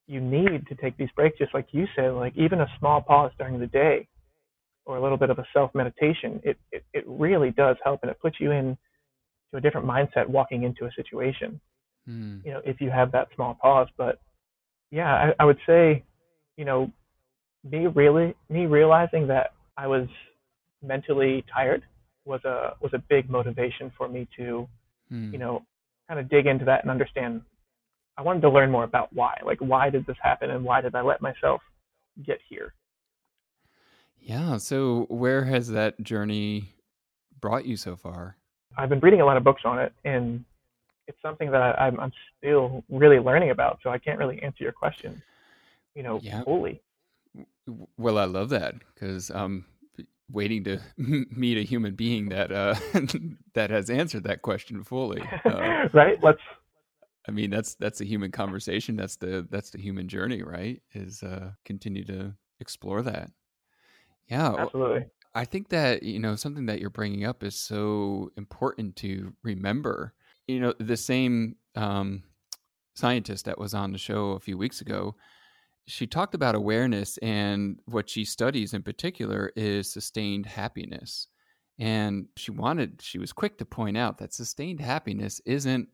you 0.05 0.21
need 0.21 0.67
to 0.67 0.75
take 0.75 0.95
these 0.97 1.09
breaks 1.15 1.39
just 1.39 1.53
like 1.55 1.67
you 1.71 1.87
said 1.95 2.09
like 2.09 2.33
even 2.37 2.61
a 2.61 2.67
small 2.77 3.01
pause 3.01 3.31
during 3.39 3.59
the 3.59 3.67
day 3.67 4.07
or 4.85 4.97
a 4.97 5.01
little 5.01 5.17
bit 5.17 5.31
of 5.31 5.39
a 5.39 5.45
self 5.53 5.73
meditation 5.73 6.39
it, 6.43 6.57
it 6.71 6.83
it 6.93 7.03
really 7.07 7.49
does 7.49 7.77
help 7.83 8.01
and 8.03 8.11
it 8.11 8.19
puts 8.21 8.39
you 8.39 8.51
in 8.51 8.77
to 9.49 9.57
a 9.57 9.61
different 9.61 9.87
mindset 9.87 10.27
walking 10.27 10.63
into 10.63 10.85
a 10.85 10.91
situation 10.95 11.59
Hmm. 12.05 12.39
you 12.43 12.51
know 12.51 12.61
if 12.65 12.81
you 12.81 12.89
have 12.89 13.11
that 13.13 13.29
small 13.35 13.53
pause 13.61 13.87
but 13.97 14.19
yeah 14.91 15.13
I, 15.13 15.33
I 15.39 15.45
would 15.45 15.59
say 15.65 16.03
you 16.57 16.65
know 16.65 16.91
me 17.69 17.87
really 17.87 18.35
me 18.49 18.65
realizing 18.65 19.27
that 19.27 19.53
I 19.77 19.87
was 19.87 20.07
mentally 20.81 21.45
tired 21.53 21.83
was 22.25 22.43
a 22.45 22.73
was 22.81 22.93
a 22.93 22.99
big 23.09 23.29
motivation 23.29 23.91
for 23.97 24.07
me 24.09 24.27
to 24.37 24.67
Hmm. 25.09 25.31
you 25.31 25.37
know, 25.37 25.63
kind 26.07 26.19
of 26.19 26.29
dig 26.29 26.47
into 26.47 26.65
that 26.65 26.81
and 26.81 26.89
understand. 26.89 27.41
I 28.17 28.21
wanted 28.21 28.41
to 28.41 28.49
learn 28.49 28.71
more 28.71 28.83
about 28.83 29.11
why. 29.13 29.37
Like, 29.45 29.59
why 29.59 29.89
did 29.89 30.05
this 30.05 30.17
happen 30.21 30.49
and 30.49 30.63
why 30.63 30.81
did 30.81 30.95
I 30.95 31.01
let 31.01 31.21
myself 31.21 31.61
get 32.25 32.39
here? 32.49 32.73
Yeah. 34.19 34.57
So 34.57 35.05
where 35.09 35.45
has 35.45 35.67
that 35.69 36.01
journey 36.01 36.73
brought 37.39 37.65
you 37.65 37.75
so 37.77 37.95
far? 37.95 38.37
I've 38.77 38.89
been 38.89 39.01
reading 39.01 39.21
a 39.21 39.25
lot 39.25 39.37
of 39.37 39.43
books 39.43 39.61
on 39.65 39.79
it, 39.79 39.93
and 40.03 40.45
it's 41.07 41.17
something 41.21 41.51
that 41.51 41.61
I, 41.61 41.87
I'm, 41.87 41.99
I'm 41.99 42.11
still 42.37 42.83
really 42.89 43.19
learning 43.19 43.51
about. 43.51 43.79
So 43.83 43.89
I 43.89 43.97
can't 43.97 44.19
really 44.19 44.41
answer 44.41 44.63
your 44.63 44.71
question, 44.71 45.21
you 45.95 46.03
know, 46.03 46.19
Yeah. 46.21 46.43
fully. 46.43 46.81
Well, 47.97 48.17
I 48.17 48.25
love 48.25 48.49
that 48.49 48.75
because 48.93 49.29
I'm 49.29 49.65
waiting 50.31 50.63
to 50.65 50.79
meet 50.97 51.57
a 51.57 51.63
human 51.63 51.95
being 51.95 52.29
that 52.29 52.51
uh, 52.51 52.75
that 53.53 53.69
has 53.69 53.89
answered 53.89 54.23
that 54.23 54.41
question 54.41 54.83
fully. 54.83 55.21
Uh, 55.45 55.87
right? 55.93 56.21
Let's. 56.21 56.39
I 57.27 57.31
mean, 57.31 57.49
that's 57.49 57.75
that's 57.75 58.01
a 58.01 58.05
human 58.05 58.31
conversation. 58.31 58.97
That's 58.97 59.15
the 59.15 59.47
that's 59.49 59.69
the 59.69 59.79
human 59.79 60.07
journey, 60.09 60.43
right? 60.43 60.81
Is 60.93 61.23
uh, 61.23 61.51
continue 61.63 62.03
to 62.05 62.33
explore 62.59 63.01
that. 63.03 63.31
Yeah, 64.27 64.55
Absolutely. 64.57 65.05
I 65.35 65.45
think 65.45 65.69
that 65.69 66.03
you 66.03 66.19
know 66.19 66.35
something 66.35 66.65
that 66.67 66.79
you're 66.79 66.89
bringing 66.89 67.25
up 67.25 67.43
is 67.43 67.55
so 67.55 68.31
important 68.37 68.95
to 68.97 69.33
remember. 69.41 70.13
You 70.47 70.59
know, 70.59 70.73
the 70.79 70.97
same 70.97 71.55
um, 71.75 72.23
scientist 72.95 73.45
that 73.45 73.57
was 73.57 73.73
on 73.73 73.91
the 73.91 73.97
show 73.97 74.31
a 74.31 74.39
few 74.39 74.57
weeks 74.57 74.81
ago, 74.81 75.15
she 75.85 76.07
talked 76.07 76.35
about 76.35 76.55
awareness, 76.55 77.17
and 77.17 77.79
what 77.85 78.09
she 78.09 78.23
studies 78.23 78.73
in 78.73 78.83
particular 78.83 79.51
is 79.55 79.91
sustained 79.91 80.45
happiness. 80.45 81.27
And 81.79 82.27
she 82.37 82.51
wanted, 82.51 83.01
she 83.01 83.19
was 83.19 83.33
quick 83.33 83.57
to 83.57 83.65
point 83.65 83.97
out 83.97 84.17
that 84.19 84.33
sustained 84.33 84.79
happiness 84.79 85.41
isn't 85.45 85.89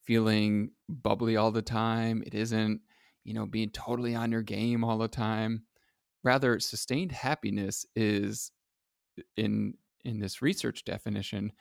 feeling 0.00 0.70
bubbly 0.88 1.36
all 1.36 1.50
the 1.50 1.60
time. 1.60 2.22
It 2.24 2.34
isn't, 2.34 2.80
you 3.24 3.34
know, 3.34 3.44
being 3.44 3.70
totally 3.70 4.14
on 4.14 4.32
your 4.32 4.42
game 4.42 4.84
all 4.84 4.98
the 4.98 5.08
time. 5.08 5.64
Rather, 6.24 6.58
sustained 6.60 7.12
happiness 7.12 7.84
is 7.94 8.50
in 9.36 9.74
in 10.04 10.20
this 10.20 10.40
research 10.40 10.84
definition 10.84 11.52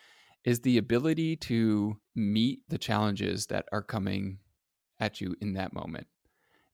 is 0.47 0.61
the 0.61 0.77
ability 0.77 1.35
to 1.35 1.97
meet 2.15 2.61
the 2.69 2.77
challenges 2.77 3.47
that 3.47 3.65
are 3.73 3.81
coming 3.81 4.39
at 4.97 5.19
you 5.19 5.35
in 5.41 5.51
that 5.51 5.73
moment 5.73 6.07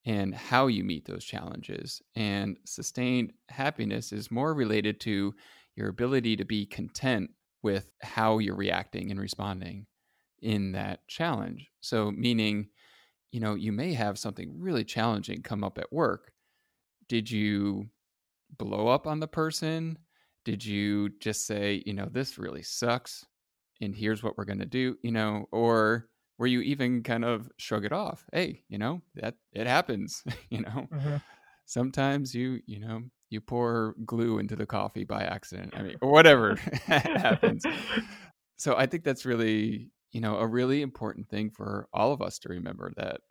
and 0.06 0.36
how 0.36 0.68
you 0.68 0.84
meet 0.84 1.06
those 1.06 1.26
challenges. 1.26 2.00
And 2.16 2.60
sustained 2.66 3.34
happiness 3.50 4.12
is 4.12 4.30
more 4.30 4.54
related 4.54 5.00
to 5.02 5.34
your 5.76 5.90
ability 5.90 6.36
to 6.36 6.46
be 6.46 6.68
content 6.68 7.32
with 7.64 7.90
how 8.04 8.38
you're 8.38 8.56
reacting 8.56 9.10
and 9.10 9.20
responding 9.20 9.88
in 10.40 10.74
that 10.74 11.08
challenge. 11.08 11.68
So, 11.82 12.12
meaning, 12.12 12.68
you 13.32 13.40
know, 13.40 13.56
you 13.56 13.72
may 13.72 13.94
have 13.94 14.20
something 14.20 14.54
really 14.56 14.84
challenging 14.84 15.42
come 15.42 15.64
up 15.64 15.80
at 15.80 15.92
work. 15.92 16.32
Did 17.10 17.32
you 17.32 17.90
blow 18.56 18.88
up 18.90 19.08
on 19.08 19.20
the 19.20 19.28
person? 19.28 19.98
Did 20.46 20.64
you 20.64 21.10
just 21.20 21.48
say, 21.48 21.82
you 21.88 21.96
know, 21.96 22.08
this 22.12 22.38
really 22.38 22.62
sucks 22.62 23.26
and 23.84 23.96
here's 23.96 24.24
what 24.24 24.38
we're 24.38 24.46
going 24.46 24.60
to 24.60 24.65
do, 24.65 24.98
you 25.04 25.12
know, 25.12 25.48
or 25.52 26.10
where 26.38 26.48
you 26.48 26.62
even 26.62 27.04
kind 27.04 27.26
of 27.26 27.50
shrug 27.58 27.86
it 27.86 27.93
off? 27.93 28.26
Hey, 28.34 28.63
you 28.69 28.78
know, 28.78 29.02
that 29.15 29.36
it 29.54 29.67
happens, 29.67 30.24
you 30.50 30.62
know. 30.62 30.88
hmm 30.91 31.17
Sometimes 31.65 32.36
you, 32.36 32.60
you 32.65 32.80
know, 32.80 33.04
you 33.30 33.41
pour 33.41 33.96
glue 34.06 34.39
into 34.39 34.56
the 34.56 34.65
coffee 34.65 35.06
by 35.06 35.24
accident. 35.24 35.74
I 35.78 35.84
mean, 35.84 35.96
whatever 36.02 36.56
happens. 36.86 37.65
So 38.58 38.76
I 38.78 38.86
think 38.86 39.04
that's 39.04 39.26
really, 39.26 39.91
you 40.12 40.22
know, 40.22 40.38
a 40.38 40.48
really 40.48 40.82
important 40.82 41.30
thing 41.30 41.50
for 41.50 41.88
all 41.93 42.12
of 42.13 42.22
us 42.22 42.39
to 42.39 42.50
remember 42.50 42.91
that 42.98 43.22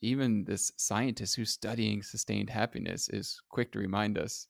even 0.00 0.44
this 0.44 0.72
scientist 0.76 1.36
who's 1.36 1.50
studying 1.50 2.02
sustained 2.02 2.50
happiness 2.50 3.08
is 3.08 3.40
quick 3.50 3.72
to 3.72 3.78
remind 3.78 4.16
us 4.18 4.46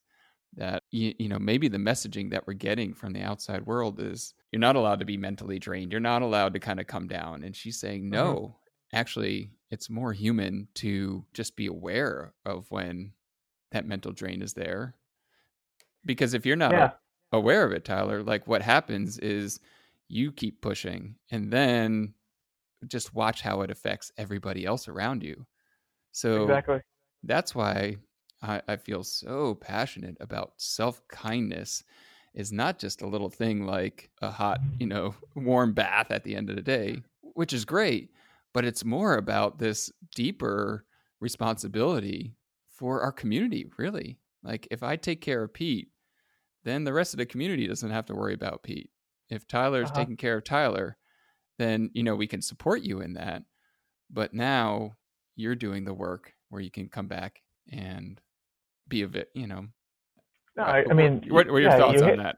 that 0.57 0.85
you, 0.91 1.15
you 1.19 1.29
know 1.29 1.39
maybe 1.39 1.69
the 1.69 1.79
messaging 1.79 2.31
that 2.31 2.47
we're 2.47 2.55
getting 2.55 2.95
from 2.95 3.13
the 3.13 3.21
outside 3.23 3.67
world 3.67 4.01
is 4.01 4.35
you're 4.53 4.61
not 4.61 4.77
allowed 4.77 5.01
to 5.01 5.05
be 5.05 5.17
mentally 5.17 5.59
drained. 5.59 5.93
You're 5.93 6.01
not 6.01 6.23
allowed 6.23 6.55
to 6.55 6.61
kind 6.61 6.81
of 6.81 6.87
come 6.87 7.07
down. 7.07 7.45
And 7.45 7.55
she's 7.55 7.79
saying 7.79 8.03
mm-hmm. 8.03 8.15
no 8.15 8.57
actually 8.93 9.53
it's 9.71 9.91
more 9.91 10.13
human 10.13 10.69
to 10.75 11.25
just 11.35 11.55
be 11.55 11.67
aware 11.67 12.33
of 12.47 12.71
when 12.71 13.13
that 13.73 13.87
mental 13.87 14.13
drain 14.13 14.41
is 14.41 14.55
there. 14.55 14.95
Because 16.05 16.33
if 16.33 16.47
you're 16.47 16.57
not 16.57 16.73
Yeah. 16.73 16.93
aware 17.33 17.65
of 17.65 17.73
it 17.73 17.85
tyler 17.85 18.23
like 18.23 18.47
what 18.47 18.63
happens 18.63 19.19
is 19.19 19.61
you 20.09 20.33
keep 20.33 20.63
pushing 20.63 21.17
and 21.31 21.53
then 21.53 22.15
just 22.87 23.13
watch 23.15 23.43
how 23.43 23.61
it 23.61 23.71
affects 23.71 24.11
everybody 24.17 24.65
else 24.65 24.89
around 24.89 25.23
you. 25.23 25.47
So 26.13 26.45
Exactly. 26.45 26.81
that's 27.23 27.55
why 27.55 27.97
I, 28.43 28.63
I 28.69 28.77
feel 28.77 29.03
so 29.03 29.55
passionate 29.55 30.17
about 30.21 30.53
self 30.57 31.07
kindness 31.09 31.85
is 32.35 32.53
not 32.53 32.79
just 32.79 33.03
a 33.03 33.07
little 33.07 33.31
thing 33.31 33.67
like 33.67 34.11
a 34.23 34.31
hot, 34.31 34.61
you 34.79 34.87
know, 34.87 35.15
warm 35.35 35.73
bath 35.73 36.11
at 36.11 36.25
the 36.25 36.37
end 36.37 36.51
of 36.51 36.57
the 36.57 36.63
day, 36.63 37.03
which 37.35 37.53
is 37.53 37.65
great, 37.65 38.11
but 38.55 38.65
it's 38.65 38.85
more 38.85 39.17
about 39.17 39.59
this 39.59 39.91
deeper 40.15 40.85
responsibility 41.21 42.35
for 42.69 43.03
our 43.03 43.13
community, 43.13 43.67
really. 43.77 44.19
Like 44.43 44.69
if 44.71 44.83
I 44.83 44.97
take 44.97 45.21
care 45.21 45.43
of 45.43 45.53
Pete, 45.53 45.89
then 46.65 46.85
the 46.85 46.93
rest 46.93 47.15
of 47.15 47.19
the 47.19 47.27
community 47.27 47.67
doesn't 47.67 47.91
have 47.91 48.07
to 48.07 48.15
worry 48.15 48.35
about 48.35 48.63
Pete. 48.63 48.91
If 49.31 49.47
Tyler's 49.47 49.91
uh-huh. 49.91 50.01
taking 50.01 50.17
care 50.17 50.37
of 50.37 50.45
Tyler, 50.45 50.97
then 51.59 51.91
you 51.93 52.03
know 52.03 52.15
we 52.15 52.27
can 52.27 52.41
support 52.41 52.83
you 52.83 53.01
in 53.01 53.15
that. 53.15 53.43
But 54.11 54.33
now 54.33 54.97
you're 55.35 55.57
doing 55.57 55.85
the 55.85 55.95
work 55.95 56.35
where 56.51 56.63
you 56.63 56.71
can 56.71 56.89
come 56.89 57.09
back 57.09 57.43
and 57.71 58.21
be 58.89 59.03
a 59.03 59.09
bit, 59.09 59.31
you 59.35 59.47
know. 59.47 59.67
No, 60.57 60.65
I, 60.65 60.85
I 60.91 60.95
mean, 60.95 61.25
what, 61.29 61.47
what 61.51 61.57
are 61.57 61.61
your 61.61 61.71
thoughts 61.73 62.01
you 62.01 62.07
on 62.07 62.19
that? 62.19 62.37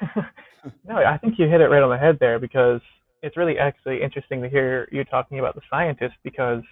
no, 0.86 0.96
I 0.96 1.16
think 1.18 1.38
you 1.38 1.48
hit 1.48 1.60
it 1.60 1.68
right 1.68 1.82
on 1.82 1.90
the 1.90 1.98
head 1.98 2.18
there 2.20 2.38
because 2.38 2.80
it's 3.22 3.36
really 3.36 3.58
actually 3.58 4.02
interesting 4.02 4.42
to 4.42 4.48
hear 4.48 4.88
you 4.92 5.04
talking 5.04 5.38
about 5.38 5.54
the 5.54 5.62
scientists 5.70 6.18
because, 6.22 6.62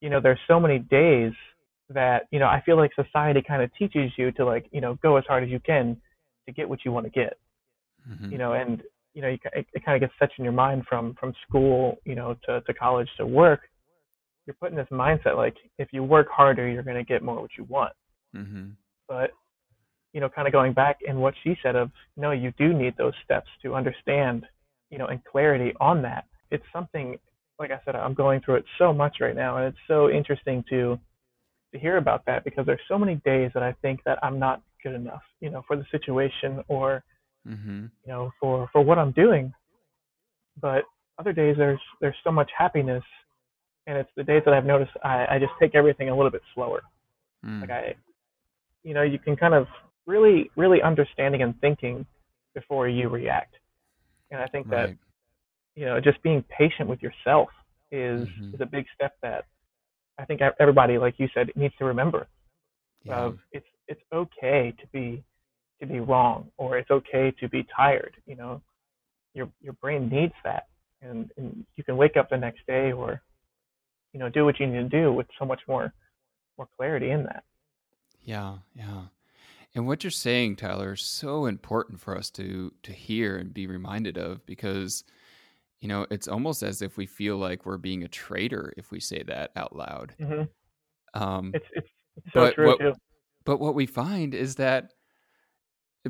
you 0.00 0.10
know, 0.10 0.20
there's 0.20 0.38
so 0.48 0.58
many 0.58 0.78
days 0.78 1.32
that 1.90 2.26
you 2.30 2.38
know 2.38 2.46
I 2.46 2.62
feel 2.64 2.76
like 2.76 2.92
society 2.94 3.42
kind 3.46 3.62
of 3.62 3.70
teaches 3.78 4.10
you 4.16 4.32
to 4.32 4.44
like 4.44 4.66
you 4.72 4.80
know 4.80 4.98
go 5.02 5.16
as 5.16 5.24
hard 5.28 5.44
as 5.44 5.50
you 5.50 5.60
can 5.60 5.96
to 6.46 6.52
get 6.52 6.68
what 6.68 6.84
you 6.84 6.92
want 6.92 7.06
to 7.06 7.10
get. 7.10 7.38
Mm-hmm. 8.08 8.32
You 8.32 8.38
know, 8.38 8.52
and 8.52 8.82
you 9.14 9.22
know, 9.22 9.28
you, 9.28 9.38
it, 9.52 9.66
it 9.72 9.84
kind 9.84 9.96
of 9.96 10.06
gets 10.06 10.18
set 10.18 10.30
in 10.38 10.44
your 10.44 10.52
mind 10.52 10.84
from 10.88 11.14
from 11.18 11.32
school, 11.46 11.98
you 12.04 12.14
know, 12.14 12.36
to 12.46 12.60
to 12.62 12.74
college 12.74 13.08
to 13.18 13.26
work. 13.26 13.60
You're 14.46 14.56
putting 14.60 14.76
this 14.76 14.88
mindset 14.90 15.36
like 15.36 15.56
if 15.78 15.88
you 15.92 16.02
work 16.02 16.28
harder, 16.30 16.68
you're 16.68 16.82
going 16.82 16.96
to 16.96 17.04
get 17.04 17.22
more 17.22 17.40
what 17.40 17.50
you 17.56 17.64
want. 17.64 17.92
Mm-hmm. 18.34 18.70
But 19.08 19.30
you 20.12 20.20
know, 20.20 20.28
kind 20.28 20.46
of 20.46 20.52
going 20.52 20.72
back 20.72 20.98
and 21.06 21.20
what 21.20 21.34
she 21.42 21.56
said 21.62 21.74
of 21.76 21.90
no, 22.16 22.30
you 22.30 22.52
do 22.56 22.72
need 22.72 22.94
those 22.96 23.14
steps 23.24 23.48
to 23.62 23.74
understand, 23.74 24.46
you 24.90 24.98
know, 24.98 25.06
and 25.06 25.22
clarity 25.24 25.72
on 25.80 26.02
that. 26.02 26.26
It's 26.50 26.64
something 26.72 27.18
like 27.58 27.70
I 27.70 27.80
said, 27.84 27.94
I'm 27.94 28.14
going 28.14 28.40
through 28.40 28.56
it 28.56 28.64
so 28.78 28.92
much 28.92 29.16
right 29.20 29.34
now, 29.34 29.58
and 29.58 29.66
it's 29.66 29.78
so 29.86 30.10
interesting 30.10 30.64
to 30.70 30.98
to 31.72 31.78
hear 31.78 31.96
about 31.96 32.24
that 32.26 32.44
because 32.44 32.66
there's 32.66 32.80
so 32.88 32.98
many 32.98 33.16
days 33.24 33.50
that 33.54 33.62
I 33.62 33.74
think 33.82 34.00
that 34.04 34.18
I'm 34.22 34.38
not 34.38 34.62
good 34.82 34.94
enough, 34.94 35.22
you 35.40 35.50
know, 35.50 35.64
for 35.66 35.76
the 35.76 35.84
situation 35.90 36.62
or 36.68 37.02
mm-hmm. 37.46 37.86
you 38.04 38.12
know 38.12 38.30
for 38.40 38.68
for 38.72 38.82
what 38.82 38.98
I'm 38.98 39.12
doing. 39.12 39.52
But 40.60 40.84
other 41.18 41.32
days 41.32 41.56
there's 41.56 41.80
there's 42.00 42.16
so 42.24 42.30
much 42.30 42.50
happiness, 42.56 43.04
and 43.86 43.98
it's 43.98 44.10
the 44.16 44.24
days 44.24 44.42
that 44.44 44.54
I've 44.54 44.66
noticed 44.66 44.92
I, 45.02 45.26
I 45.30 45.38
just 45.38 45.52
take 45.60 45.74
everything 45.74 46.08
a 46.08 46.16
little 46.16 46.30
bit 46.30 46.42
slower. 46.54 46.82
Mm. 47.44 47.60
Like 47.60 47.70
I, 47.70 47.94
you 48.84 48.94
know, 48.94 49.02
you 49.02 49.18
can 49.18 49.36
kind 49.36 49.54
of 49.54 49.66
really 50.06 50.50
really 50.56 50.82
understanding 50.82 51.42
and 51.42 51.58
thinking 51.60 52.06
before 52.54 52.88
you 52.88 53.08
react, 53.08 53.54
and 54.30 54.40
I 54.40 54.46
think 54.46 54.68
right. 54.68 54.88
that 54.88 54.96
you 55.74 55.86
know 55.86 56.00
just 56.00 56.22
being 56.22 56.44
patient 56.56 56.88
with 56.88 57.02
yourself 57.02 57.48
is 57.90 58.28
mm-hmm. 58.28 58.54
is 58.54 58.60
a 58.60 58.66
big 58.66 58.86
step 58.94 59.14
that 59.22 59.46
I 60.18 60.24
think 60.24 60.40
everybody, 60.60 60.98
like 60.98 61.14
you 61.18 61.28
said, 61.34 61.50
needs 61.56 61.74
to 61.78 61.84
remember. 61.84 62.28
Yeah. 63.04 63.16
Of 63.16 63.38
it's 63.52 63.66
it's 63.88 64.00
okay 64.12 64.72
to 64.80 64.86
be 64.92 65.24
to 65.80 65.86
be 65.86 66.00
wrong, 66.00 66.50
or 66.56 66.78
it's 66.78 66.90
okay 66.90 67.32
to 67.40 67.48
be 67.48 67.66
tired. 67.76 68.16
You 68.26 68.36
know, 68.36 68.62
your 69.34 69.48
your 69.60 69.74
brain 69.74 70.08
needs 70.08 70.34
that, 70.44 70.68
and, 71.02 71.30
and 71.36 71.66
you 71.76 71.84
can 71.84 71.96
wake 71.96 72.16
up 72.16 72.30
the 72.30 72.36
next 72.36 72.66
day, 72.66 72.92
or 72.92 73.20
you 74.12 74.20
know, 74.20 74.28
do 74.28 74.44
what 74.44 74.60
you 74.60 74.66
need 74.66 74.90
to 74.90 75.02
do 75.02 75.12
with 75.12 75.26
so 75.38 75.44
much 75.44 75.60
more 75.68 75.92
more 76.56 76.68
clarity 76.76 77.10
in 77.10 77.24
that. 77.24 77.44
Yeah, 78.24 78.56
yeah. 78.74 79.02
And 79.74 79.86
what 79.86 80.04
you're 80.04 80.10
saying, 80.10 80.56
Tyler, 80.56 80.92
is 80.92 81.02
so 81.02 81.46
important 81.46 82.00
for 82.00 82.16
us 82.16 82.30
to 82.30 82.72
to 82.82 82.92
hear 82.92 83.36
and 83.36 83.52
be 83.52 83.66
reminded 83.66 84.16
of 84.16 84.44
because 84.46 85.04
you 85.84 85.88
know, 85.88 86.06
it's 86.10 86.28
almost 86.28 86.62
as 86.62 86.80
if 86.80 86.96
we 86.96 87.04
feel 87.04 87.36
like 87.36 87.66
we're 87.66 87.76
being 87.76 88.04
a 88.04 88.08
traitor 88.08 88.72
if 88.78 88.90
we 88.90 88.98
say 88.98 89.22
that 89.24 89.50
out 89.54 89.76
loud. 89.76 90.14
Mm-hmm. 90.18 91.22
Um, 91.22 91.50
it's, 91.52 91.66
it's, 91.74 91.88
it's 92.16 92.32
so 92.32 92.40
but 92.40 92.54
true 92.54 92.66
what, 92.68 92.80
too. 92.80 92.94
But 93.44 93.60
what 93.60 93.74
we 93.74 93.84
find 93.84 94.34
is 94.34 94.54
that, 94.54 94.94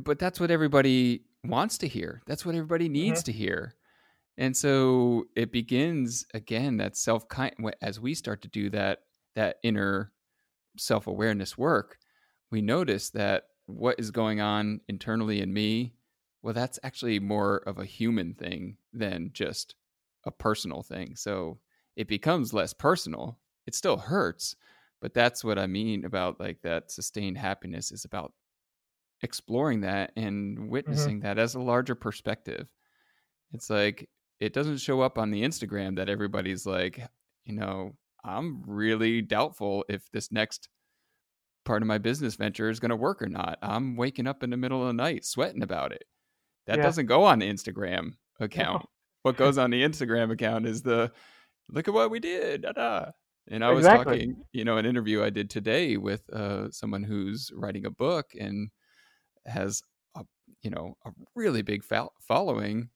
but 0.01 0.21
that's 0.21 0.39
what 0.39 0.53
everybody 0.53 1.23
wants 1.43 1.77
to 1.79 1.89
hear. 1.89 2.23
That's 2.25 2.47
what 2.47 2.55
everybody 2.55 2.89
needs 2.89 3.23
mm-hmm. 3.23 3.33
to 3.33 3.37
hear. 3.37 3.75
And 4.39 4.57
so 4.57 5.25
it 5.35 5.51
begins 5.51 6.25
again 6.35 6.77
that 6.77 6.97
self 6.97 7.27
kind 7.27 7.53
as 7.83 7.99
we 7.99 8.15
start 8.15 8.43
to 8.43 8.49
do 8.49 8.71
that 8.71 9.01
that 9.35 9.57
inner 9.65 10.13
self 10.77 11.09
awareness 11.09 11.59
work, 11.59 11.99
we 12.55 12.63
notice 12.63 13.11
that 13.11 13.49
what 13.67 13.99
is 13.99 14.11
going 14.11 14.41
on 14.41 14.81
internally 14.89 15.41
in 15.41 15.53
me 15.53 15.95
well, 16.45 16.53
that's 16.53 16.79
actually 16.83 17.21
more 17.21 17.57
of 17.67 17.79
a 17.79 17.87
human 17.87 18.35
thing 18.35 18.77
than 18.93 19.31
just 19.33 19.77
a 20.27 20.31
personal 20.31 20.83
thing. 20.83 21.17
So 21.17 21.59
it 21.97 22.07
becomes 22.07 22.53
less 22.53 22.75
personal. 22.75 23.39
It 23.67 23.75
still 23.75 23.97
hurts, 23.97 24.55
but 25.01 25.15
that's 25.15 25.43
what 25.43 25.59
I 25.59 25.67
mean 25.67 26.05
about 26.05 26.39
like 26.39 26.61
that 26.61 26.91
sustained 26.91 27.39
happiness 27.39 27.91
is 27.91 28.05
about 28.05 28.35
exploring 29.23 29.81
that 29.81 30.13
and 30.17 30.59
mm-hmm. 30.59 30.69
witnessing 30.69 31.21
mm-hmm. 31.21 31.29
that 31.29 31.39
as 31.39 31.55
a 31.55 31.61
larger 31.61 31.95
perspective. 31.95 32.69
It's 33.53 33.71
like 33.71 34.11
it 34.39 34.53
doesn't 34.53 34.79
show 34.79 35.01
up 35.01 35.17
on 35.17 35.31
the 35.31 35.45
Instagram 35.45 35.97
that 35.97 36.11
everybody's 36.11 36.67
like, 36.67 37.09
you 37.47 37.55
know, 37.55 37.97
I'm 38.23 38.63
really 38.67 39.23
doubtful 39.23 39.87
if 39.89 40.11
this 40.11 40.31
next 40.31 40.69
part 41.65 41.83
of 41.83 41.89
my 41.89 41.99
business 41.99 42.37
venture 42.37 42.69
is 42.69 42.81
going 42.81 42.91
to 42.91 42.97
work 42.97 43.23
or 43.23 43.29
not. 43.29 43.59
I'm 43.63 43.97
waking 43.97 44.27
up 44.27 44.43
in 44.43 44.51
the 44.51 44.57
middle 44.57 44.83
of 44.83 44.89
the 44.89 44.93
night 44.93 45.25
sweating 45.25 45.63
about 45.63 45.93
it. 45.93 46.05
That 46.67 46.79
yeah. 46.79 46.85
doesn't 46.85 47.07
go 47.07 47.25
on 47.25 47.39
the 47.39 47.51
Instagram 47.51 48.13
account. 48.41 48.83
No. 48.83 48.89
what 49.23 49.37
goes 49.37 49.59
on 49.59 49.71
the 49.71 49.83
Instagram 49.83 50.33
account 50.33 50.67
is 50.67 50.83
the 50.83 51.11
look 51.69 51.89
at 51.89 51.95
what 51.95 52.11
we 52.11 52.21
did. 52.21 52.63
Da-da. 52.63 53.11
And 53.49 53.65
I 53.65 53.73
was 53.73 53.85
talking, 53.85 54.37
you 54.53 54.65
know, 54.65 54.79
an 54.79 54.87
interview 54.87 55.23
I 55.23 55.31
did 55.31 55.51
today 55.51 55.99
with 55.99 56.23
uh, 56.31 56.71
someone 56.71 57.03
who's 57.03 57.51
writing 57.55 57.85
a 57.85 57.91
book 57.91 58.31
and 58.39 58.71
has 59.45 59.83
a, 60.17 60.25
you 60.63 60.71
know, 60.71 60.97
a 61.05 61.11
really 61.35 61.61
big 61.61 61.85
fo- 61.85 62.13
following. 62.21 62.89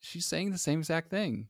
She's 0.00 0.24
saying 0.24 0.52
the 0.52 0.58
same 0.58 0.78
exact 0.78 1.10
thing, 1.10 1.48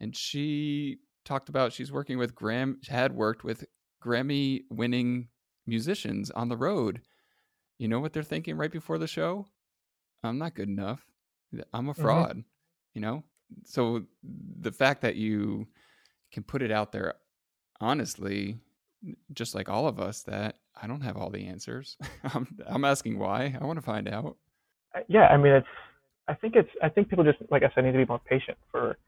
and 0.00 0.16
she 0.16 0.98
talked 1.24 1.48
about 1.48 1.72
she's 1.72 1.92
working 1.92 2.18
with 2.18 2.34
Gram 2.34 2.80
had 2.88 3.12
worked 3.14 3.44
with 3.44 3.64
Grammy 4.02 4.62
winning 4.70 5.28
musicians 5.66 6.30
on 6.30 6.48
the 6.48 6.56
road. 6.56 7.00
You 7.78 7.88
know 7.88 8.00
what 8.00 8.12
they're 8.12 8.22
thinking 8.22 8.56
right 8.56 8.70
before 8.70 8.98
the 8.98 9.06
show? 9.06 9.46
I'm 10.22 10.38
not 10.38 10.54
good 10.54 10.68
enough. 10.68 11.06
I'm 11.72 11.88
a 11.88 11.92
mm-hmm. 11.92 12.02
fraud, 12.02 12.30
mm-hmm. 12.30 12.40
you 12.94 13.00
know? 13.00 13.24
So 13.64 14.04
the 14.60 14.72
fact 14.72 15.02
that 15.02 15.16
you 15.16 15.66
can 16.32 16.42
put 16.42 16.62
it 16.62 16.70
out 16.70 16.92
there 16.92 17.14
honestly, 17.80 18.58
just 19.32 19.54
like 19.54 19.68
all 19.68 19.86
of 19.86 19.98
us, 19.98 20.22
that 20.24 20.56
I 20.80 20.86
don't 20.86 21.00
have 21.00 21.16
all 21.16 21.30
the 21.30 21.46
answers. 21.46 21.96
I'm, 22.34 22.46
I'm 22.66 22.84
asking 22.84 23.18
why. 23.18 23.56
I 23.60 23.64
want 23.64 23.78
to 23.78 23.84
find 23.84 24.08
out. 24.08 24.36
Yeah, 25.08 25.26
I 25.28 25.36
mean, 25.36 25.52
it's, 25.52 25.66
I 26.28 26.34
think 26.34 26.54
it's, 26.56 26.68
I 26.82 26.88
think 26.88 27.08
people 27.08 27.24
just, 27.24 27.38
like 27.50 27.62
I 27.62 27.70
said, 27.74 27.84
need 27.84 27.92
to 27.92 27.98
be 27.98 28.04
more 28.04 28.20
patient 28.20 28.58
for, 28.70 28.98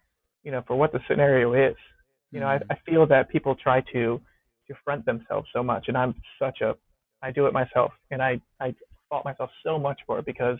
you 0.42 0.50
know, 0.50 0.62
for 0.66 0.76
what 0.76 0.92
the 0.92 1.00
scenario 1.08 1.52
is. 1.52 1.76
You 2.30 2.40
know, 2.40 2.46
mm-hmm. 2.46 2.70
I, 2.70 2.74
I 2.74 2.78
feel 2.90 3.06
that 3.06 3.28
people 3.28 3.54
try 3.54 3.82
to, 3.92 4.20
to 4.68 4.74
front 4.84 5.04
themselves 5.04 5.48
so 5.52 5.62
much, 5.62 5.86
and 5.88 5.96
I'm 5.96 6.14
such 6.38 6.60
a, 6.60 6.74
I 7.22 7.30
do 7.30 7.46
it 7.46 7.52
myself, 7.52 7.92
and 8.10 8.22
I, 8.22 8.40
I 8.60 8.74
fault 9.08 9.24
myself 9.24 9.50
so 9.64 9.78
much 9.78 10.00
for 10.06 10.18
it 10.18 10.26
because 10.26 10.58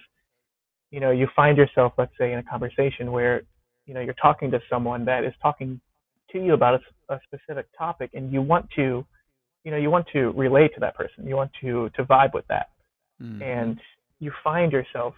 you 0.92 1.00
know, 1.00 1.10
you 1.10 1.26
find 1.34 1.56
yourself, 1.56 1.94
let's 1.98 2.12
say, 2.18 2.32
in 2.32 2.38
a 2.38 2.42
conversation 2.42 3.10
where, 3.10 3.42
you 3.86 3.94
know, 3.94 4.00
you're 4.00 4.14
talking 4.14 4.50
to 4.50 4.60
someone 4.70 5.04
that 5.06 5.24
is 5.24 5.32
talking 5.42 5.80
to 6.30 6.38
you 6.38 6.52
about 6.52 6.80
a, 7.08 7.14
a 7.14 7.20
specific 7.24 7.66
topic, 7.76 8.10
and 8.14 8.30
you 8.30 8.42
want 8.42 8.68
to, 8.76 9.04
you 9.64 9.70
know, 9.70 9.78
you 9.78 9.90
want 9.90 10.06
to 10.12 10.30
relate 10.32 10.72
to 10.74 10.80
that 10.80 10.94
person. 10.94 11.26
You 11.26 11.34
want 11.34 11.50
to 11.62 11.90
to 11.96 12.04
vibe 12.04 12.34
with 12.34 12.46
that, 12.48 12.68
mm-hmm. 13.20 13.42
and 13.42 13.80
you 14.20 14.30
find 14.44 14.70
yourself 14.70 15.14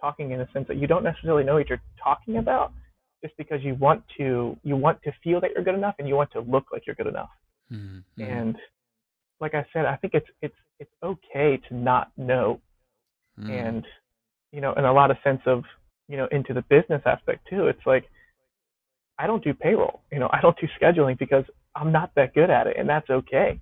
talking 0.00 0.32
in 0.32 0.40
a 0.40 0.48
sense 0.52 0.66
that 0.66 0.76
you 0.76 0.88
don't 0.88 1.04
necessarily 1.04 1.44
know 1.44 1.54
what 1.54 1.68
you're 1.68 1.80
talking 2.02 2.38
about, 2.38 2.72
just 3.22 3.36
because 3.36 3.62
you 3.62 3.76
want 3.76 4.02
to 4.18 4.56
you 4.64 4.76
want 4.76 5.00
to 5.04 5.12
feel 5.22 5.40
that 5.40 5.50
you're 5.54 5.64
good 5.64 5.76
enough, 5.76 5.94
and 6.00 6.08
you 6.08 6.16
want 6.16 6.32
to 6.32 6.40
look 6.40 6.64
like 6.72 6.82
you're 6.84 6.96
good 6.96 7.06
enough. 7.06 7.30
Mm-hmm. 7.72 8.22
And 8.22 8.56
like 9.40 9.54
I 9.54 9.66
said, 9.72 9.86
I 9.86 9.96
think 9.96 10.14
it's 10.14 10.26
it's 10.40 10.54
it's 10.78 10.90
okay 11.02 11.60
to 11.68 11.74
not 11.74 12.10
know, 12.16 12.60
mm. 13.38 13.50
and 13.50 13.84
you 14.52 14.60
know, 14.60 14.72
in 14.74 14.84
a 14.84 14.92
lot 14.92 15.10
of 15.10 15.16
sense 15.24 15.40
of, 15.46 15.64
you 16.08 16.16
know, 16.16 16.28
into 16.30 16.52
the 16.52 16.62
business 16.62 17.02
aspect 17.06 17.46
too. 17.48 17.66
It's 17.66 17.84
like 17.86 18.04
I 19.18 19.26
don't 19.26 19.42
do 19.42 19.54
payroll, 19.54 20.00
you 20.12 20.18
know, 20.18 20.28
I 20.32 20.40
don't 20.40 20.58
do 20.60 20.68
scheduling 20.80 21.18
because 21.18 21.44
I'm 21.74 21.92
not 21.92 22.12
that 22.16 22.34
good 22.34 22.50
at 22.50 22.66
it, 22.66 22.76
and 22.78 22.88
that's 22.88 23.08
okay. 23.10 23.60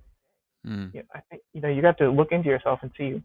Mm. 0.67 0.93
You 0.93 0.99
know, 0.99 1.05
I 1.15 1.21
think 1.29 1.41
you 1.53 1.61
know 1.61 1.69
you 1.69 1.81
have 1.83 1.97
to 1.97 2.09
look 2.11 2.31
into 2.31 2.49
yourself 2.49 2.79
and 2.81 2.91
see 2.97 3.21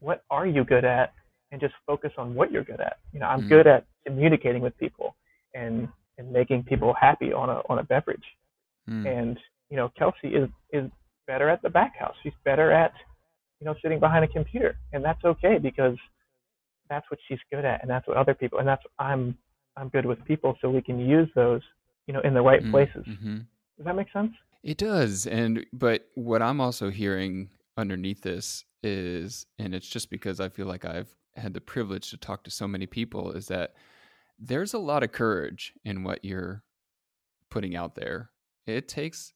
what 0.00 0.24
are 0.30 0.46
you 0.46 0.64
good 0.64 0.84
at, 0.84 1.12
and 1.50 1.60
just 1.60 1.74
focus 1.86 2.12
on 2.16 2.34
what 2.34 2.50
you're 2.52 2.64
good 2.64 2.80
at. 2.80 2.98
You 3.12 3.20
know, 3.20 3.26
I'm 3.26 3.42
mm. 3.42 3.48
good 3.48 3.66
at 3.66 3.84
communicating 4.06 4.62
with 4.62 4.76
people 4.78 5.16
and 5.54 5.88
and 6.18 6.32
making 6.32 6.62
people 6.62 6.94
happy 6.94 7.32
on 7.32 7.50
a 7.50 7.60
on 7.68 7.78
a 7.78 7.82
beverage. 7.82 8.24
Mm. 8.88 9.20
And 9.20 9.38
you 9.70 9.76
know, 9.76 9.90
Kelsey 9.98 10.28
is 10.28 10.48
is 10.72 10.90
better 11.26 11.48
at 11.48 11.62
the 11.62 11.70
back 11.70 11.96
house. 11.96 12.14
She's 12.22 12.32
better 12.44 12.70
at, 12.70 12.92
you 13.60 13.64
know, 13.66 13.74
sitting 13.82 14.00
behind 14.00 14.24
a 14.24 14.28
computer, 14.28 14.78
and 14.92 15.04
that's 15.04 15.24
okay 15.24 15.58
because 15.58 15.96
that's 16.88 17.08
what 17.10 17.18
she's 17.28 17.38
good 17.52 17.64
at, 17.64 17.82
and 17.82 17.90
that's 17.90 18.06
what 18.06 18.16
other 18.16 18.34
people, 18.34 18.58
and 18.58 18.68
that's 18.68 18.82
I'm 18.98 19.36
I'm 19.76 19.88
good 19.88 20.06
with 20.06 20.24
people, 20.24 20.56
so 20.60 20.70
we 20.70 20.82
can 20.82 20.98
use 20.98 21.28
those, 21.34 21.62
you 22.06 22.14
know, 22.14 22.20
in 22.20 22.32
the 22.32 22.42
right 22.42 22.62
places. 22.70 23.04
Mm-hmm. 23.08 23.38
Does 23.76 23.84
that 23.84 23.96
make 23.96 24.12
sense? 24.12 24.32
It 24.62 24.78
does, 24.78 25.26
and 25.26 25.66
but 25.72 26.06
what 26.14 26.42
I'm 26.42 26.60
also 26.60 26.90
hearing 26.90 27.50
underneath 27.76 28.22
this 28.22 28.64
is, 28.82 29.46
and 29.58 29.74
it's 29.74 29.88
just 29.88 30.10
because 30.10 30.40
I 30.40 30.48
feel 30.48 30.66
like 30.66 30.84
I've 30.84 31.14
had 31.34 31.54
the 31.54 31.60
privilege 31.60 32.10
to 32.10 32.16
talk 32.16 32.44
to 32.44 32.50
so 32.50 32.66
many 32.66 32.86
people, 32.86 33.32
is 33.32 33.48
that 33.48 33.74
there's 34.38 34.74
a 34.74 34.78
lot 34.78 35.02
of 35.02 35.12
courage 35.12 35.74
in 35.84 36.04
what 36.04 36.24
you're 36.24 36.62
putting 37.50 37.76
out 37.76 37.94
there. 37.94 38.30
It 38.66 38.88
takes, 38.88 39.32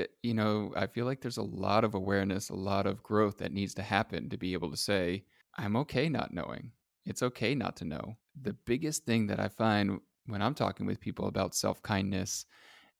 it, 0.00 0.10
you 0.22 0.34
know, 0.34 0.72
I 0.76 0.86
feel 0.86 1.06
like 1.06 1.20
there's 1.20 1.36
a 1.36 1.42
lot 1.42 1.84
of 1.84 1.94
awareness, 1.94 2.48
a 2.48 2.54
lot 2.54 2.86
of 2.86 3.02
growth 3.02 3.38
that 3.38 3.52
needs 3.52 3.74
to 3.74 3.82
happen 3.82 4.28
to 4.30 4.36
be 4.36 4.52
able 4.52 4.70
to 4.70 4.76
say, 4.76 5.24
I'm 5.56 5.76
okay 5.76 6.08
not 6.08 6.32
knowing. 6.32 6.72
It's 7.06 7.22
okay 7.22 7.54
not 7.54 7.76
to 7.76 7.84
know. 7.84 8.16
The 8.40 8.52
biggest 8.52 9.04
thing 9.04 9.26
that 9.28 9.40
I 9.40 9.48
find 9.48 10.00
when 10.26 10.42
I'm 10.42 10.54
talking 10.54 10.86
with 10.86 11.00
people 11.00 11.26
about 11.26 11.54
self 11.54 11.82
kindness, 11.82 12.46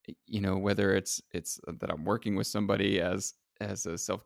eh, 0.08 0.14
you 0.26 0.40
know, 0.40 0.56
whether 0.56 0.94
it's 0.94 1.20
it's 1.32 1.60
uh, 1.68 1.72
that 1.80 1.90
I'm 1.90 2.04
working 2.04 2.36
with 2.36 2.46
somebody 2.46 3.00
as 3.00 3.34
as 3.60 3.86
a 3.86 3.98
self 3.98 4.24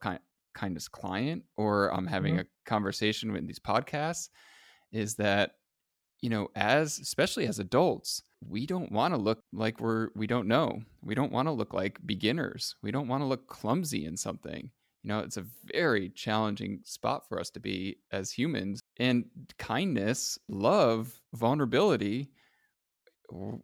kindness 0.54 0.88
client 0.88 1.42
or 1.56 1.92
I'm 1.92 2.06
having 2.06 2.34
mm-hmm. 2.34 2.42
a 2.42 2.68
conversation 2.70 3.32
with 3.32 3.46
these 3.46 3.58
podcasts, 3.58 4.28
is 4.92 5.16
that 5.16 5.56
you 6.24 6.30
know, 6.30 6.48
as 6.56 6.98
especially 6.98 7.46
as 7.46 7.58
adults, 7.58 8.22
we 8.40 8.64
don't 8.64 8.90
want 8.90 9.12
to 9.12 9.20
look 9.20 9.40
like 9.52 9.78
we're 9.78 10.08
we 10.16 10.26
don't 10.26 10.48
know. 10.48 10.80
We 11.02 11.14
don't 11.14 11.30
want 11.30 11.48
to 11.48 11.52
look 11.52 11.74
like 11.74 11.98
beginners. 12.06 12.76
We 12.82 12.90
don't 12.92 13.08
want 13.08 13.20
to 13.20 13.26
look 13.26 13.46
clumsy 13.46 14.06
in 14.06 14.16
something. 14.16 14.70
You 15.02 15.08
know, 15.08 15.18
it's 15.18 15.36
a 15.36 15.44
very 15.66 16.08
challenging 16.08 16.80
spot 16.82 17.28
for 17.28 17.38
us 17.38 17.50
to 17.50 17.60
be 17.60 17.98
as 18.10 18.30
humans. 18.30 18.80
And 18.96 19.26
kindness, 19.58 20.38
love, 20.48 21.20
vulnerability, 21.34 22.30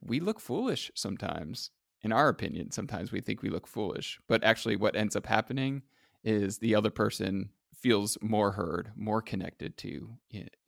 we 0.03 0.21
look 0.21 0.39
foolish 0.39 0.91
sometimes. 0.95 1.71
In 2.03 2.13
our 2.13 2.29
opinion, 2.29 2.73
sometimes 2.73 3.11
we 3.11 3.23
think 3.23 3.41
we 3.41 3.49
look 3.49 3.67
foolish. 3.67 4.21
But 4.29 4.45
actually, 4.45 4.77
what 4.77 4.97
ends 4.97 5.17
up 5.17 5.25
happening 5.25 5.81
is 6.25 6.59
the 6.59 6.75
other 6.75 6.91
person 6.91 7.49
feels 7.75 8.19
more 8.21 8.53
heard, 8.53 8.93
more 8.97 9.23
connected 9.23 9.79
to. 9.79 10.11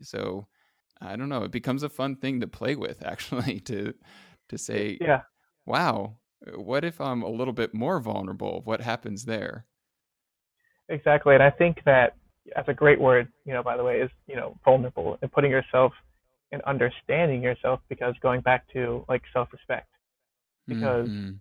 So, 0.00 0.46
I 1.02 1.16
don't 1.16 1.28
know. 1.28 1.44
It 1.44 1.50
becomes 1.50 1.82
a 1.82 1.88
fun 1.88 2.16
thing 2.16 2.40
to 2.40 2.46
play 2.46 2.76
with, 2.76 3.04
actually, 3.04 3.60
to 3.66 3.94
to 4.48 4.58
say, 4.58 4.98
yeah, 5.00 5.22
wow, 5.66 6.16
what 6.54 6.84
if 6.84 7.00
I'm 7.00 7.22
a 7.22 7.28
little 7.28 7.54
bit 7.54 7.74
more 7.74 8.00
vulnerable? 8.00 8.62
What 8.64 8.80
happens 8.80 9.24
there? 9.24 9.66
Exactly, 10.88 11.34
and 11.34 11.42
I 11.42 11.50
think 11.50 11.78
that 11.84 12.16
that's 12.54 12.68
a 12.68 12.74
great 12.74 13.00
word. 13.00 13.28
You 13.44 13.54
know, 13.54 13.62
by 13.62 13.76
the 13.76 13.84
way, 13.84 14.00
is 14.00 14.10
you 14.26 14.36
know 14.36 14.56
vulnerable 14.64 15.18
and 15.22 15.32
putting 15.32 15.50
yourself 15.50 15.92
and 16.52 16.62
understanding 16.62 17.42
yourself. 17.42 17.80
Because 17.88 18.14
going 18.22 18.40
back 18.40 18.70
to 18.72 19.04
like 19.08 19.22
self-respect, 19.32 19.88
because 20.66 21.08
mm-hmm. 21.08 21.32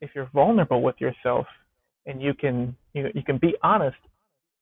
if 0.00 0.10
you're 0.14 0.30
vulnerable 0.32 0.82
with 0.82 0.96
yourself 0.98 1.46
and 2.06 2.22
you 2.22 2.34
can 2.34 2.76
you 2.94 3.04
know, 3.04 3.10
you 3.14 3.22
can 3.22 3.38
be 3.38 3.54
honest 3.62 3.96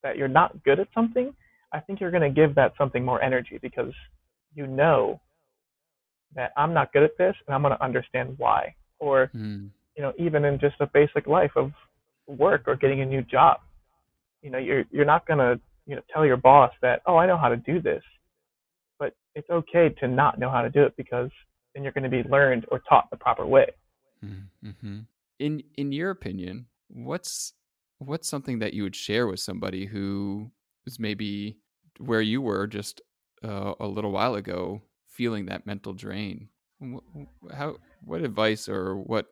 that 0.03 0.17
you're 0.17 0.27
not 0.27 0.63
good 0.63 0.79
at 0.79 0.87
something, 0.93 1.33
I 1.71 1.79
think 1.79 1.99
you're 1.99 2.11
going 2.11 2.21
to 2.21 2.29
give 2.29 2.55
that 2.55 2.73
something 2.77 3.03
more 3.03 3.21
energy 3.21 3.59
because 3.61 3.93
you 4.55 4.65
know 4.65 5.19
that 6.35 6.51
I'm 6.57 6.73
not 6.73 6.91
good 6.93 7.03
at 7.03 7.17
this 7.17 7.35
and 7.45 7.55
I'm 7.55 7.61
going 7.61 7.75
to 7.75 7.83
understand 7.83 8.35
why. 8.37 8.73
Or, 8.99 9.29
mm. 9.35 9.69
you 9.95 10.03
know, 10.03 10.13
even 10.17 10.45
in 10.45 10.59
just 10.59 10.75
a 10.79 10.87
basic 10.87 11.27
life 11.27 11.51
of 11.55 11.71
work 12.27 12.63
or 12.67 12.75
getting 12.75 13.01
a 13.01 13.05
new 13.05 13.21
job, 13.21 13.59
you 14.41 14.49
know, 14.49 14.57
you're, 14.57 14.85
you're 14.91 15.05
not 15.05 15.27
going 15.27 15.39
to, 15.39 15.59
you 15.85 15.95
know, 15.95 16.01
tell 16.11 16.25
your 16.25 16.37
boss 16.37 16.71
that, 16.81 17.01
oh, 17.05 17.17
I 17.17 17.25
know 17.25 17.37
how 17.37 17.49
to 17.49 17.57
do 17.57 17.81
this. 17.81 18.03
But 18.97 19.13
it's 19.35 19.49
okay 19.49 19.89
to 19.99 20.07
not 20.07 20.39
know 20.39 20.49
how 20.49 20.61
to 20.61 20.69
do 20.69 20.83
it 20.83 20.95
because 20.97 21.29
then 21.73 21.83
you're 21.83 21.91
going 21.91 22.09
to 22.09 22.09
be 22.09 22.27
learned 22.29 22.65
or 22.71 22.81
taught 22.87 23.09
the 23.11 23.17
proper 23.17 23.45
way. 23.45 23.67
Mm-hmm. 24.23 24.99
In 25.39 25.63
in 25.75 25.91
your 25.91 26.11
opinion, 26.11 26.67
what's 26.87 27.53
what's 27.99 28.27
something 28.27 28.59
that 28.59 28.73
you 28.73 28.83
would 28.83 28.95
share 28.95 29.27
with 29.27 29.39
somebody 29.39 29.85
who 29.85 30.51
is 30.87 30.99
maybe 30.99 31.57
where 31.99 32.21
you 32.21 32.41
were 32.41 32.67
just 32.67 33.01
uh, 33.45 33.73
a 33.79 33.87
little 33.87 34.11
while 34.11 34.35
ago 34.35 34.81
feeling 35.07 35.45
that 35.45 35.65
mental 35.65 35.93
drain. 35.93 36.49
How 37.53 37.77
what 38.03 38.21
advice 38.21 38.67
or 38.67 38.95
what 38.97 39.27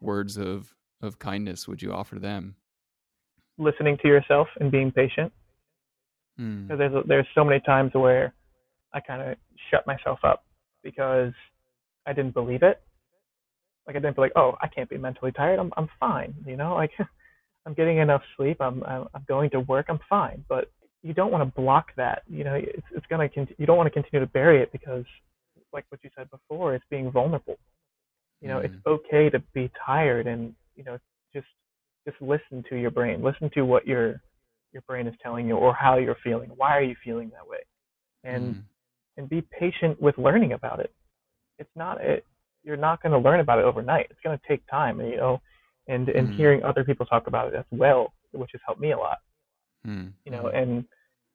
words 0.00 0.36
of 0.36 0.74
of 1.02 1.18
kindness 1.18 1.68
would 1.68 1.82
you 1.82 1.92
offer 1.92 2.18
them? 2.18 2.56
Listening 3.58 3.96
to 4.02 4.08
yourself 4.08 4.48
and 4.58 4.70
being 4.70 4.90
patient. 4.90 5.32
Mm. 6.38 6.68
there's 6.68 7.04
there's 7.06 7.26
so 7.34 7.44
many 7.44 7.60
times 7.60 7.90
where 7.92 8.32
i 8.94 9.00
kind 9.00 9.20
of 9.20 9.36
shut 9.70 9.86
myself 9.86 10.20
up 10.24 10.44
because 10.82 11.32
i 12.06 12.12
didn't 12.12 12.32
believe 12.32 12.62
it. 12.62 12.80
Like 13.86 13.96
i 13.96 13.98
didn't 13.98 14.14
feel 14.14 14.24
like 14.24 14.32
oh 14.36 14.56
i 14.60 14.66
can't 14.66 14.88
be 14.88 14.98
mentally 14.98 15.32
tired. 15.32 15.58
I'm 15.58 15.72
i'm 15.76 15.88
fine 15.98 16.34
you 16.46 16.56
know? 16.56 16.74
Like 16.74 16.92
i'm 17.66 17.74
getting 17.74 17.98
enough 17.98 18.22
sleep. 18.36 18.56
I'm 18.60 18.82
i'm, 18.84 19.06
I'm 19.14 19.24
going 19.28 19.50
to 19.50 19.60
work. 19.60 19.86
I'm 19.88 20.00
fine. 20.08 20.44
But 20.48 20.70
you 21.02 21.14
don't 21.14 21.32
want 21.32 21.42
to 21.42 21.60
block 21.60 21.88
that. 21.96 22.22
You 22.28 22.44
know, 22.44 22.54
it's 22.54 22.86
it's 22.94 23.06
gonna 23.06 23.28
con- 23.28 23.48
you 23.58 23.66
don't 23.66 23.76
want 23.76 23.86
to 23.86 23.90
continue 23.90 24.24
to 24.24 24.30
bury 24.32 24.62
it 24.62 24.70
because, 24.72 25.04
like 25.72 25.84
what 25.88 26.00
you 26.02 26.10
said 26.16 26.30
before, 26.30 26.74
it's 26.74 26.84
being 26.90 27.10
vulnerable. 27.10 27.56
You 28.40 28.48
know, 28.48 28.58
mm. 28.58 28.64
it's 28.64 28.86
okay 28.86 29.30
to 29.30 29.42
be 29.54 29.70
tired 29.84 30.26
and 30.26 30.54
you 30.76 30.84
know 30.84 30.98
just 31.32 31.46
just 32.06 32.20
listen 32.20 32.64
to 32.68 32.76
your 32.76 32.90
brain, 32.90 33.22
listen 33.22 33.50
to 33.54 33.62
what 33.62 33.86
your 33.86 34.20
your 34.72 34.82
brain 34.82 35.06
is 35.06 35.14
telling 35.22 35.48
you 35.48 35.56
or 35.56 35.74
how 35.74 35.96
you're 35.96 36.16
feeling. 36.22 36.50
Why 36.56 36.76
are 36.76 36.82
you 36.82 36.94
feeling 37.02 37.30
that 37.30 37.48
way? 37.48 37.58
And 38.24 38.56
mm. 38.56 38.62
and 39.16 39.28
be 39.28 39.42
patient 39.58 40.00
with 40.00 40.18
learning 40.18 40.52
about 40.52 40.80
it. 40.80 40.92
It's 41.58 41.70
not 41.76 42.00
it. 42.00 42.24
You're 42.62 42.76
not 42.76 43.02
going 43.02 43.12
to 43.12 43.18
learn 43.18 43.40
about 43.40 43.58
it 43.58 43.64
overnight. 43.64 44.08
It's 44.10 44.20
going 44.22 44.38
to 44.38 44.44
take 44.46 44.62
time, 44.70 45.00
and 45.00 45.08
you 45.08 45.16
know, 45.16 45.40
and 45.88 46.10
and 46.10 46.28
mm. 46.28 46.36
hearing 46.36 46.62
other 46.62 46.84
people 46.84 47.06
talk 47.06 47.26
about 47.26 47.48
it 47.48 47.54
as 47.54 47.64
well, 47.70 48.12
which 48.32 48.50
has 48.52 48.60
helped 48.66 48.82
me 48.82 48.92
a 48.92 48.98
lot 48.98 49.18
mm. 49.86 50.12
you 50.24 50.32
know, 50.32 50.48
and 50.48 50.84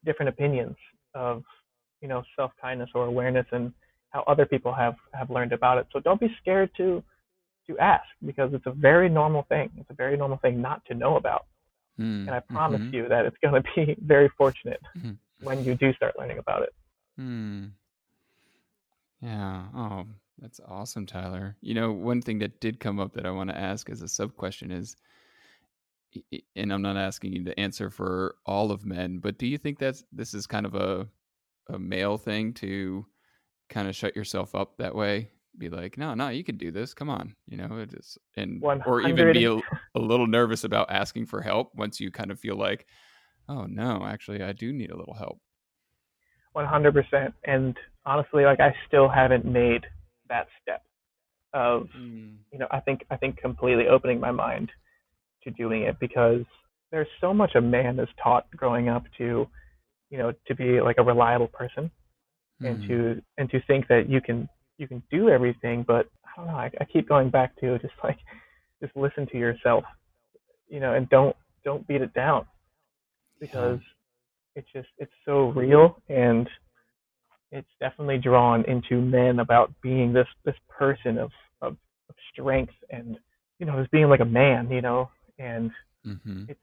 different 0.06 0.30
opinions 0.30 0.76
of, 1.14 1.44
you 2.02 2.08
know, 2.08 2.24
self 2.36 2.52
kindness 2.62 2.90
or 2.96 3.06
awareness 3.06 3.46
and 3.52 3.72
how 4.10 4.24
other 4.28 4.46
people 4.46 4.74
have 4.74 4.96
have 5.14 5.30
learned 5.30 5.54
about 5.54 5.78
it. 5.78 5.88
So 5.92 6.00
don't 6.00 6.20
be 6.20 6.34
scared 6.42 6.70
to 6.78 7.04
to 7.68 7.78
ask 7.80 8.06
because 8.26 8.54
it's 8.54 8.66
a 8.66 8.72
very 8.72 9.10
normal 9.10 9.44
thing. 9.50 9.70
It's 9.78 9.90
a 9.90 9.94
very 9.94 10.18
normal 10.18 10.38
thing 10.38 10.62
not 10.62 10.86
to 10.86 10.94
know 10.94 11.18
about. 11.18 11.46
Mm. 12.00 12.28
And 12.28 12.32
I 12.32 12.40
promise 12.40 12.82
mm-hmm. 12.82 12.94
you 12.94 13.10
that 13.10 13.26
it's 13.26 13.38
going 13.42 13.62
to 13.64 13.70
be 13.76 13.96
very 14.02 14.30
fortunate 14.38 14.82
mm-hmm. 14.98 15.14
when 15.42 15.64
you 15.64 15.76
do 15.76 15.94
start 15.94 16.18
learning 16.18 16.38
about 16.38 16.64
it. 16.64 16.74
Mm. 17.20 17.72
Yeah. 19.22 19.64
Oh, 19.76 20.06
that's 20.40 20.60
awesome, 20.68 21.06
Tyler. 21.06 21.56
You 21.62 21.74
know, 21.74 21.92
one 21.92 22.22
thing 22.22 22.40
that 22.40 22.60
did 22.60 22.80
come 22.80 23.00
up 23.00 23.14
that 23.14 23.26
I 23.26 23.32
want 23.32 23.50
to 23.50 23.58
ask 23.58 23.90
as 23.90 24.02
a 24.02 24.08
sub 24.08 24.36
question 24.36 24.72
is 24.72 24.96
and 26.56 26.71
I'm 26.71 26.82
not 26.82 26.97
asking 26.97 27.34
you 27.34 27.43
to 27.45 27.60
answer 27.60 27.89
for 27.89 28.36
all 28.45 28.71
of 28.71 28.86
men, 28.86 29.19
but 29.19 29.38
do 29.38 29.47
you 29.47 29.58
think 29.58 29.80
that 29.80 29.95
this 30.12 30.34
is 30.34 30.47
kind 30.47 30.65
of 30.65 30.75
a 30.75 31.08
a 31.69 31.80
male 31.80 32.17
thing 32.17 32.54
to 32.54 33.06
kind 33.69 33.88
of 33.88 33.95
shut 33.95 34.15
yourself 34.15 34.54
up 34.54 34.78
that 34.78 34.95
way? 34.95 35.30
Be 35.58 35.69
like, 35.69 35.97
no, 35.97 36.13
no, 36.13 36.30
you 36.30 36.43
can 36.43 36.58
do 36.58 36.69
this. 36.69 36.93
Come 36.93 37.10
on, 37.10 37.36
you 37.47 37.58
know, 37.58 37.78
it 37.78 37.93
is, 37.93 38.17
and 38.36 38.62
100. 38.62 38.89
or 38.89 39.08
even 39.08 39.34
be 39.34 39.45
a, 39.45 39.56
a 39.95 39.99
little 39.99 40.28
nervous 40.28 40.63
about 40.65 40.91
asking 40.91 41.28
for 41.28 41.41
help 41.41 41.71
once 41.75 41.99
you 41.99 42.12
kind 42.12 42.30
of 42.30 42.39
feel 42.39 42.58
like, 42.58 42.86
oh 43.47 43.65
no, 43.65 44.06
actually, 44.06 44.43
I 44.43 44.51
do 44.51 44.73
need 44.73 44.91
a 44.91 44.97
little 44.97 45.13
help. 45.13 45.39
One 46.54 46.65
hundred 46.65 46.93
percent, 46.93 47.34
and 47.45 47.78
honestly, 48.06 48.43
like 48.43 48.60
I 48.60 48.73
still 48.88 49.08
haven't 49.08 49.45
made 49.45 49.86
that 50.30 50.47
step 50.62 50.84
of, 51.54 51.88
mm. 51.97 52.36
you 52.51 52.60
know, 52.60 52.67
I 52.69 52.82
think 52.82 53.06
I 53.10 53.15
think 53.15 53.38
completely 53.38 53.88
opening 53.88 54.19
my 54.19 54.32
mind 54.32 54.71
to 55.46 55.52
doing 55.52 55.84
it 55.84 56.00
because 56.00 56.42
there's 56.92 57.08
so 57.22 57.34
much 57.34 57.56
a 57.56 57.62
man 57.62 58.00
is 58.00 58.10
taught 58.22 58.46
growing 58.56 58.89
up 58.89 59.04
to, 59.18 59.48
you 60.10 60.18
know, 60.18 60.34
to 60.48 60.56
be 60.56 60.82
like 60.82 60.98
a 61.00 61.04
reliable 61.04 61.48
person 61.48 61.89
mm. 62.62 62.68
and 62.68 62.88
to 62.88 63.14
hmm. 63.14 63.20
and 63.38 63.50
to 63.50 63.62
think 63.68 63.88
that 63.88 64.10
you 64.10 64.22
can 64.22 64.48
you 64.78 64.88
can 64.88 65.02
do 65.10 65.30
everything, 65.30 65.84
but 65.88 66.08
I 66.26 66.30
don't 66.38 66.48
know. 66.48 66.58
I, 66.58 66.70
I 66.80 66.86
keep 66.86 67.08
going 67.08 67.30
back 67.30 67.60
to 67.62 67.78
just 67.82 67.93
like 68.04 68.18
just 68.82 68.96
listen 68.96 69.28
to 69.32 69.38
yourself, 69.38 69.84
you 70.68 70.80
know, 70.80 70.93
and 70.93 71.10
don't 71.10 71.36
don't 71.64 71.88
beat 71.88 72.02
it 72.02 72.14
down 72.14 72.46
because 73.39 73.80
yeah. 74.56 74.62
it's 74.62 74.68
just 74.74 74.88
it's 74.98 75.12
so 75.26 75.50
real 75.50 75.98
and 76.10 76.48
it's 77.52 77.68
definitely 77.80 78.18
drawn 78.18 78.64
into 78.66 79.02
men 79.02 79.39
about 79.39 79.72
being 79.82 80.14
this 80.14 80.28
this 80.43 80.56
person 80.70 81.18
of 81.18 81.32
of, 81.62 81.74
of 82.10 82.16
strength 82.32 82.74
and 82.89 83.18
you 83.60 83.66
know 83.66 83.80
as 83.80 83.88
being 83.91 84.10
like 84.10 84.20
a 84.20 84.26
man 84.26 84.70
you 84.70 84.82
know 84.82 85.10
and 85.40 85.72
mm-hmm. 86.06 86.44
it's 86.48 86.60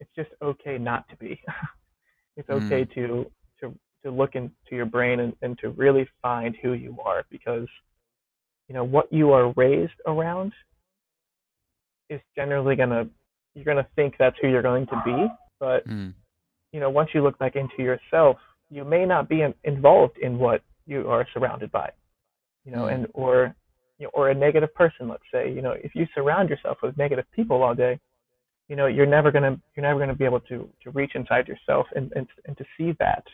it's 0.00 0.10
just 0.14 0.30
okay 0.42 0.78
not 0.78 1.08
to 1.08 1.16
be. 1.16 1.40
it's 2.36 2.48
okay 2.50 2.84
mm. 2.84 2.94
to 2.94 3.30
to 3.60 3.74
to 4.04 4.10
look 4.10 4.34
into 4.34 4.52
your 4.70 4.86
brain 4.86 5.20
and, 5.20 5.34
and 5.42 5.58
to 5.58 5.70
really 5.70 6.08
find 6.22 6.56
who 6.62 6.72
you 6.72 6.96
are 7.04 7.24
because 7.30 7.66
you 8.68 8.74
know 8.74 8.84
what 8.84 9.12
you 9.12 9.32
are 9.32 9.52
raised 9.56 10.00
around 10.06 10.52
is 12.10 12.20
generally 12.36 12.76
gonna 12.76 13.08
you're 13.58 13.64
going 13.64 13.84
to 13.84 13.90
think 13.96 14.14
that's 14.18 14.36
who 14.40 14.48
you're 14.48 14.62
going 14.62 14.86
to 14.86 15.02
be. 15.04 15.26
But, 15.58 15.86
Mm. 15.88 16.14
you 16.72 16.80
know, 16.80 16.90
once 16.90 17.10
you 17.12 17.22
look 17.22 17.38
back 17.38 17.56
into 17.56 17.82
yourself, 17.82 18.38
you 18.70 18.84
may 18.84 19.04
not 19.04 19.28
be 19.28 19.42
in, 19.42 19.54
involved 19.64 20.18
in 20.18 20.38
what 20.38 20.62
you 20.86 21.08
are 21.08 21.26
surrounded 21.32 21.72
by, 21.72 21.90
you 22.64 22.72
know, 22.72 22.84
Mm. 22.84 22.94
and, 22.94 23.06
or, 23.14 23.54
you 23.98 24.06
know, 24.06 24.10
or 24.14 24.30
a 24.30 24.34
negative 24.34 24.72
person, 24.74 25.08
let's 25.08 25.22
say, 25.32 25.52
you 25.52 25.62
know, 25.62 25.72
if 25.72 25.94
you 25.94 26.06
surround 26.14 26.48
yourself 26.48 26.78
with 26.82 26.96
negative 26.96 27.24
people 27.32 27.62
all 27.62 27.74
day, 27.74 27.98
you 28.68 28.76
know, 28.76 28.86
you're 28.86 29.06
never 29.06 29.30
going 29.30 29.42
to, 29.44 29.60
you're 29.74 29.84
never 29.84 29.98
going 29.98 30.08
to 30.10 30.14
be 30.14 30.24
able 30.24 30.40
to, 30.40 30.68
to 30.82 30.90
reach 30.90 31.12
inside 31.14 31.48
yourself 31.48 31.86
and, 31.96 32.12
and, 32.14 32.26
and 32.46 32.56
to 32.58 32.64
see 32.76 32.92
that. 32.98 33.24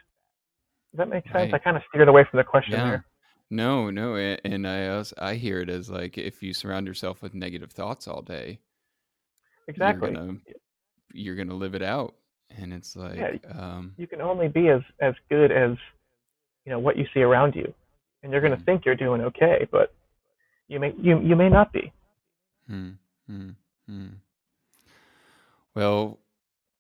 Does 0.92 0.98
that 0.98 1.08
make 1.08 1.24
sense? 1.24 1.34
Right. 1.34 1.54
I 1.54 1.58
kind 1.58 1.76
of 1.76 1.82
steered 1.88 2.08
away 2.08 2.24
from 2.30 2.38
the 2.38 2.44
question 2.44 2.72
Yeah. 2.72 2.90
there. 2.90 3.04
No, 3.50 3.90
no, 3.90 4.16
and 4.16 4.66
I 4.66 4.88
also, 4.88 5.14
I 5.18 5.34
hear 5.34 5.60
it 5.60 5.68
as 5.68 5.90
like 5.90 6.16
if 6.16 6.42
you 6.42 6.54
surround 6.54 6.86
yourself 6.86 7.22
with 7.22 7.34
negative 7.34 7.72
thoughts 7.72 8.08
all 8.08 8.22
day, 8.22 8.58
Exactly. 9.68 10.10
you're 10.10 10.16
gonna 10.22 10.38
you're 11.12 11.36
gonna 11.36 11.54
live 11.54 11.74
it 11.74 11.82
out, 11.82 12.14
and 12.58 12.72
it's 12.72 12.96
like, 12.96 13.18
Yeah. 13.18 13.50
um, 13.54 13.94
you 13.98 14.06
can 14.06 14.22
only 14.22 14.48
be 14.48 14.68
as 14.68 14.80
as 15.00 15.14
good 15.28 15.52
as 15.52 15.76
you 16.64 16.72
know 16.72 16.78
what 16.78 16.96
you 16.96 17.06
see 17.12 17.20
around 17.20 17.54
you 17.54 17.72
and 18.22 18.32
you're 18.32 18.40
going 18.40 18.56
to 18.56 18.62
Mm. 18.62 18.64
think 18.64 18.84
you're 18.86 18.94
doing 18.94 19.20
okay 19.20 19.68
but 19.70 19.92
you 20.68 20.80
may 20.80 20.92
you 21.00 21.20
you 21.20 21.36
may 21.36 21.48
not 21.48 21.72
be 21.72 21.92
hmm, 22.68 22.90
hmm, 23.26 23.50
hmm. 23.86 24.06
Well, 25.74 26.20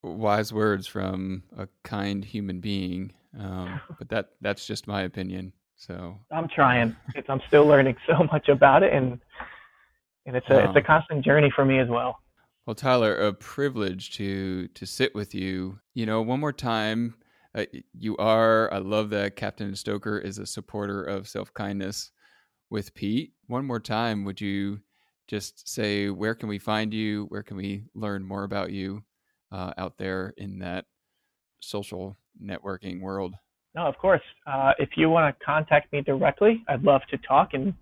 wise 0.02 0.52
words 0.52 0.86
from 0.86 1.42
a 1.58 1.66
kind 1.82 2.24
human 2.24 2.60
being, 2.60 3.12
um, 3.38 3.80
but 3.98 4.08
that 4.08 4.30
that's 4.40 4.66
just 4.66 4.86
my 4.86 5.02
opinion. 5.02 5.52
So 5.76 6.18
i'm 6.30 6.48
trying 6.48 6.96
it's 7.14 7.28
i'm 7.28 7.40
still 7.48 7.66
learning 7.66 7.96
so 8.06 8.26
much 8.32 8.48
about 8.48 8.82
it 8.82 8.92
and 8.92 9.18
and 10.24 10.36
it's 10.36 10.48
a 10.48 10.64
it's 10.64 10.76
a 10.76 10.80
constant 10.80 11.24
journey 11.24 11.52
for 11.54 11.64
me 11.64 11.78
as 11.78 11.88
well 11.88 12.18
Well, 12.64 12.74
Tyler, 12.74 13.14
a 13.14 13.32
privilege 13.34 14.16
to 14.16 14.68
to 14.68 14.86
sit 14.86 15.14
with 15.14 15.34
you. 15.34 15.80
You 15.92 16.06
know, 16.06 16.22
one 16.22 16.40
more 16.40 16.52
time, 16.52 17.16
uh, 17.54 17.66
you 17.98 18.16
are. 18.16 18.72
I 18.72 18.78
love 18.78 19.10
that 19.10 19.36
Captain 19.36 19.76
Stoker 19.76 20.18
is 20.18 20.38
a 20.38 20.46
supporter 20.46 21.02
of 21.02 21.28
self 21.28 21.52
kindness 21.52 22.12
with 22.74 22.92
Pete. 22.92 23.32
One 23.46 23.64
more 23.64 23.78
time, 23.78 24.24
would 24.24 24.40
you 24.40 24.80
just 25.28 25.68
say 25.68 26.10
where 26.10 26.34
can 26.34 26.48
we 26.48 26.58
find 26.58 26.92
you? 26.92 27.26
Where 27.28 27.44
can 27.44 27.56
we 27.56 27.84
learn 27.94 28.24
more 28.24 28.42
about 28.42 28.72
you 28.72 29.04
uh, 29.52 29.72
out 29.78 29.96
there 29.96 30.34
in 30.36 30.58
that 30.58 30.86
social 31.60 32.16
networking 32.42 33.00
world? 33.00 33.36
no 33.74 33.86
of 33.86 33.96
course 33.98 34.22
uh, 34.46 34.72
if 34.78 34.90
you 34.96 35.08
want 35.08 35.36
to 35.36 35.44
contact 35.44 35.92
me 35.92 36.00
directly 36.00 36.62
i'd 36.68 36.82
love 36.82 37.00
to 37.10 37.18
talk 37.18 37.54
and 37.54 37.74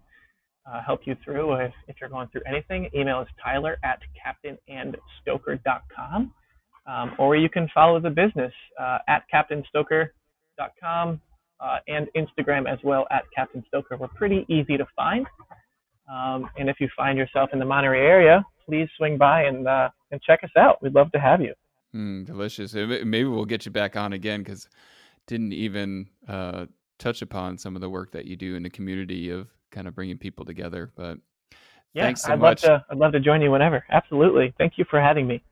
uh, 0.67 0.81
help 0.85 1.01
you 1.05 1.17
through 1.25 1.55
if, 1.57 1.73
if 1.89 1.97
you're 2.01 2.09
going 2.09 2.29
through 2.29 2.41
anything 2.47 2.89
email 2.95 3.21
is 3.21 3.29
tyler 3.43 3.79
at 3.85 4.01
captainandstoker.com 4.17 6.33
um, 6.87 7.13
or 7.19 7.37
you 7.37 7.49
can 7.49 7.69
follow 7.75 8.01
the 8.01 8.11
business 8.11 8.53
uh, 8.81 8.99
at 9.09 9.25
captainstoker.com 9.33 11.21
uh, 11.63 11.79
and 11.89 12.09
Instagram 12.17 12.71
as 12.71 12.79
well 12.83 13.07
at 13.11 13.23
Captain 13.35 13.65
Stoker. 13.69 13.97
We're 13.97 14.09
pretty 14.09 14.45
easy 14.49 14.77
to 14.77 14.87
find. 14.97 15.27
Um, 16.13 16.51
and 16.59 16.69
if 16.69 16.77
you 16.81 16.89
find 16.97 17.17
yourself 17.17 17.51
in 17.53 17.59
the 17.59 17.65
Monterey 17.65 18.05
area, 18.07 18.45
please 18.67 18.89
swing 18.97 19.17
by 19.17 19.43
and 19.45 19.67
uh, 19.69 19.89
and 20.11 20.21
check 20.23 20.41
us 20.43 20.51
out. 20.59 20.83
We'd 20.83 20.95
love 20.95 21.11
to 21.13 21.21
have 21.21 21.41
you. 21.41 21.55
Mm, 21.95 22.27
delicious. 22.27 22.75
Maybe 22.75 23.25
we'll 23.25 23.45
get 23.45 23.65
you 23.65 23.71
back 23.73 23.97
on 23.97 24.13
again 24.13 24.43
because 24.43 24.69
didn't 25.27 25.53
even 25.53 26.09
uh, 26.29 26.67
touch 26.99 27.23
upon 27.23 27.59
some 27.59 27.77
of 27.77 27.81
the 27.81 27.89
work 27.89 28.11
that 28.13 28.25
you 28.27 28.35
do 28.37 28.57
in 28.57 28.63
the 28.63 28.71
community 28.71 29.31
of 29.31 29.49
kind 29.71 29.87
of 29.87 29.95
bringing 29.95 30.19
people 30.19 30.45
together. 30.45 30.91
But 30.97 31.19
Yeah, 31.95 32.05
thanks 32.05 32.23
so 32.23 32.33
I'd 32.33 32.41
much. 32.41 32.65
love 32.65 32.81
to. 32.81 32.85
I'd 32.91 32.99
love 32.99 33.13
to 33.13 33.21
join 33.21 33.41
you 33.41 33.51
whenever. 33.51 33.85
Absolutely. 33.91 34.53
Thank 34.59 34.75
you 34.77 34.85
for 34.91 35.01
having 35.01 35.27
me. 35.27 35.43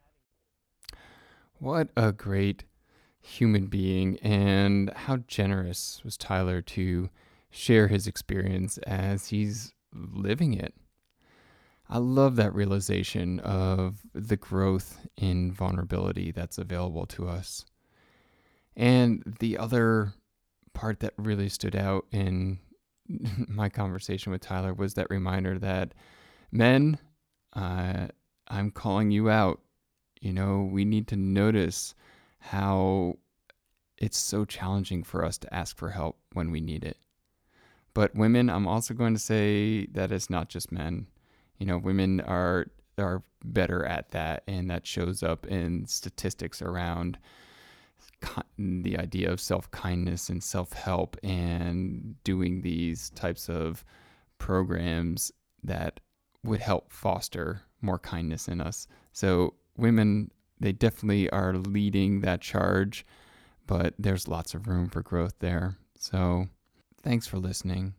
What 1.59 1.89
a 1.97 2.11
great 2.13 2.65
human 3.21 3.67
being, 3.67 4.19
and 4.19 4.91
how 4.91 5.19
generous 5.29 6.01
was 6.05 6.17
Tyler 6.17 6.61
to 6.63 7.11
share 7.51 7.89
his 7.89 8.07
experience 8.07 8.79
as 8.79 9.29
he's 9.29 9.73
living 9.93 10.55
it. 10.55 10.75
I 11.89 11.99
love 11.99 12.37
that 12.37 12.55
realization 12.55 13.41
of 13.41 13.99
the 14.15 14.37
growth 14.37 15.07
in 15.17 15.53
vulnerability 15.53 16.31
that's 16.31 16.57
available 16.57 17.05
to 17.07 17.29
us. 17.29 17.65
And 18.77 19.23
the 19.41 19.59
other 19.59 20.15
part 20.73 21.01
that 21.01 21.15
really 21.17 21.49
stood 21.49 21.75
out 21.75 22.07
in 22.13 22.61
my 23.49 23.69
conversation 23.69 24.31
with 24.31 24.41
Tyler 24.41 24.73
was 24.73 24.95
that 24.95 25.11
reminder 25.11 25.59
that 25.59 25.93
men, 26.53 26.99
uh, 27.55 28.07
I'm 28.47 28.71
calling 28.71 29.11
you 29.11 29.29
out. 29.29 29.61
You 30.21 30.33
know, 30.33 30.69
we 30.71 30.85
need 30.85 31.09
to 31.09 31.17
notice 31.17 31.95
how 32.41 33.15
it's 33.99 34.19
so 34.19 34.45
challenging 34.45 35.03
for 35.05 35.25
us 35.25 35.39
to 35.39 35.55
ask 35.55 35.77
for 35.77 35.91
help 35.91 36.19
when 36.33 36.51
we 36.51 36.61
need 36.61 36.85
it. 36.85 36.97
But 37.95 38.15
women, 38.15 38.49
I'm 38.49 38.67
also 38.67 38.95
going 38.95 39.15
to 39.15 39.21
say 39.21 39.87
that 39.87 40.13
it's 40.13 40.31
not 40.31 40.49
just 40.49 40.73
men. 40.73 41.07
You 41.59 41.67
know, 41.67 41.79
women 41.79 42.21
are 42.23 42.67
are 42.99 43.23
better 43.45 43.85
at 43.85 44.11
that, 44.11 44.43
and 44.47 44.71
that 44.71 44.87
shows 44.87 45.23
up 45.23 45.47
in 45.47 45.87
statistics 45.87 46.63
around 46.63 47.19
the 48.59 48.99
idea 48.99 49.31
of 49.31 49.41
self 49.41 49.71
kindness 49.71 50.29
and 50.29 50.43
self 50.43 50.73
help, 50.73 51.17
and 51.23 52.17
doing 52.25 52.63
these 52.63 53.11
types 53.11 53.49
of 53.49 53.85
programs 54.39 55.33
that 55.63 56.01
would 56.43 56.61
help 56.61 56.93
foster 56.93 57.63
more 57.83 57.99
kindness 57.99 58.49
in 58.49 58.61
us. 58.61 58.87
So 59.13 59.55
women, 59.77 60.31
they 60.61 60.73
definitely 60.73 61.29
are 61.31 61.55
leading 61.55 62.21
that 62.21 62.41
charge, 62.43 63.07
but 63.67 63.95
there's 63.99 64.29
lots 64.29 64.55
of 64.55 64.69
room 64.69 64.89
for 64.89 65.03
growth 65.03 65.35
there. 65.41 65.77
So 65.99 66.47
thanks 67.03 67.27
for 67.27 67.39
listening. 67.39 67.95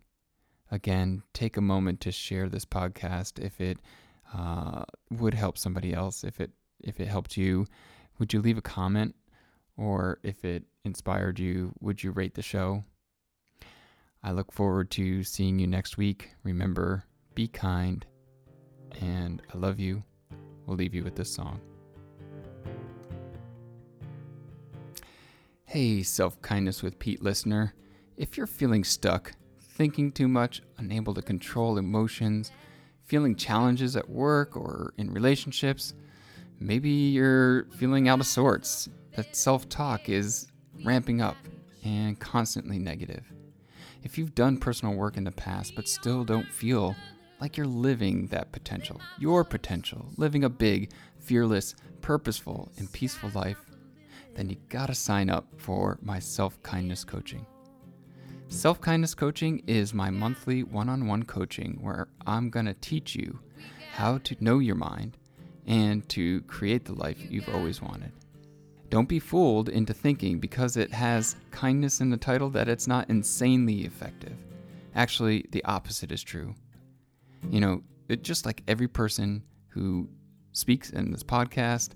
Again, 0.69 1.23
take 1.33 1.57
a 1.57 1.61
moment 1.61 1.99
to 2.01 2.11
share 2.11 2.47
this 2.47 2.65
podcast 2.65 3.43
if 3.43 3.59
it 3.59 3.79
uh, 4.33 4.83
would 5.09 5.33
help 5.33 5.57
somebody 5.57 5.93
else. 5.93 6.23
If 6.23 6.39
it 6.39 6.51
if 6.79 6.99
it 6.99 7.07
helped 7.07 7.37
you, 7.37 7.67
would 8.19 8.33
you 8.33 8.41
leave 8.41 8.57
a 8.57 8.61
comment? 8.61 9.15
Or 9.77 10.19
if 10.23 10.45
it 10.45 10.63
inspired 10.83 11.39
you, 11.39 11.73
would 11.79 12.03
you 12.03 12.11
rate 12.11 12.35
the 12.35 12.41
show? 12.41 12.83
I 14.23 14.31
look 14.31 14.51
forward 14.51 14.91
to 14.91 15.23
seeing 15.23 15.59
you 15.59 15.67
next 15.67 15.97
week. 15.97 16.29
Remember, 16.43 17.03
be 17.33 17.47
kind, 17.47 18.05
and 18.99 19.41
I 19.53 19.57
love 19.57 19.79
you. 19.79 20.03
We'll 20.65 20.77
leave 20.77 20.93
you 20.93 21.03
with 21.03 21.15
this 21.15 21.33
song. 21.33 21.59
Hey, 25.71 26.03
Self 26.03 26.41
Kindness 26.41 26.83
with 26.83 26.99
Pete 26.99 27.23
listener. 27.23 27.73
If 28.17 28.35
you're 28.35 28.45
feeling 28.45 28.83
stuck, 28.83 29.31
thinking 29.61 30.11
too 30.11 30.27
much, 30.27 30.61
unable 30.77 31.13
to 31.13 31.21
control 31.21 31.77
emotions, 31.77 32.51
feeling 33.05 33.37
challenges 33.37 33.95
at 33.95 34.09
work 34.09 34.57
or 34.57 34.93
in 34.97 35.13
relationships, 35.13 35.93
maybe 36.59 36.89
you're 36.89 37.67
feeling 37.77 38.09
out 38.09 38.19
of 38.19 38.25
sorts, 38.25 38.89
that 39.15 39.33
self 39.33 39.69
talk 39.69 40.09
is 40.09 40.51
ramping 40.83 41.21
up 41.21 41.37
and 41.85 42.19
constantly 42.19 42.77
negative. 42.77 43.23
If 44.03 44.17
you've 44.17 44.35
done 44.35 44.57
personal 44.57 44.95
work 44.95 45.15
in 45.15 45.23
the 45.23 45.31
past 45.31 45.73
but 45.73 45.87
still 45.87 46.25
don't 46.25 46.51
feel 46.51 46.97
like 47.39 47.55
you're 47.55 47.65
living 47.65 48.27
that 48.27 48.51
potential, 48.51 48.99
your 49.17 49.45
potential, 49.45 50.09
living 50.17 50.43
a 50.43 50.49
big, 50.49 50.91
fearless, 51.17 51.75
purposeful, 52.01 52.73
and 52.77 52.91
peaceful 52.91 53.31
life, 53.33 53.70
then 54.35 54.49
you 54.49 54.57
gotta 54.69 54.95
sign 54.95 55.29
up 55.29 55.47
for 55.57 55.97
my 56.01 56.19
self 56.19 56.61
kindness 56.63 57.03
coaching. 57.03 57.45
Self 58.47 58.81
kindness 58.81 59.13
coaching 59.13 59.63
is 59.67 59.93
my 59.93 60.09
monthly 60.09 60.63
one 60.63 60.89
on 60.89 61.07
one 61.07 61.23
coaching 61.23 61.79
where 61.81 62.07
I'm 62.25 62.49
gonna 62.49 62.73
teach 62.75 63.15
you 63.15 63.39
how 63.93 64.17
to 64.19 64.35
know 64.39 64.59
your 64.59 64.75
mind 64.75 65.17
and 65.67 66.07
to 66.09 66.41
create 66.41 66.85
the 66.85 66.93
life 66.93 67.29
you've 67.29 67.49
always 67.49 67.81
wanted. 67.81 68.11
Don't 68.89 69.07
be 69.07 69.19
fooled 69.19 69.69
into 69.69 69.93
thinking 69.93 70.39
because 70.39 70.75
it 70.75 70.91
has 70.91 71.37
kindness 71.51 72.01
in 72.01 72.09
the 72.09 72.17
title 72.17 72.49
that 72.49 72.67
it's 72.67 72.87
not 72.87 73.09
insanely 73.09 73.85
effective. 73.85 74.35
Actually, 74.95 75.45
the 75.51 75.63
opposite 75.63 76.11
is 76.11 76.21
true. 76.21 76.53
You 77.49 77.61
know, 77.61 77.83
it, 78.09 78.23
just 78.23 78.45
like 78.45 78.63
every 78.67 78.89
person 78.89 79.43
who 79.69 80.09
speaks 80.51 80.89
in 80.89 81.11
this 81.11 81.23
podcast, 81.23 81.91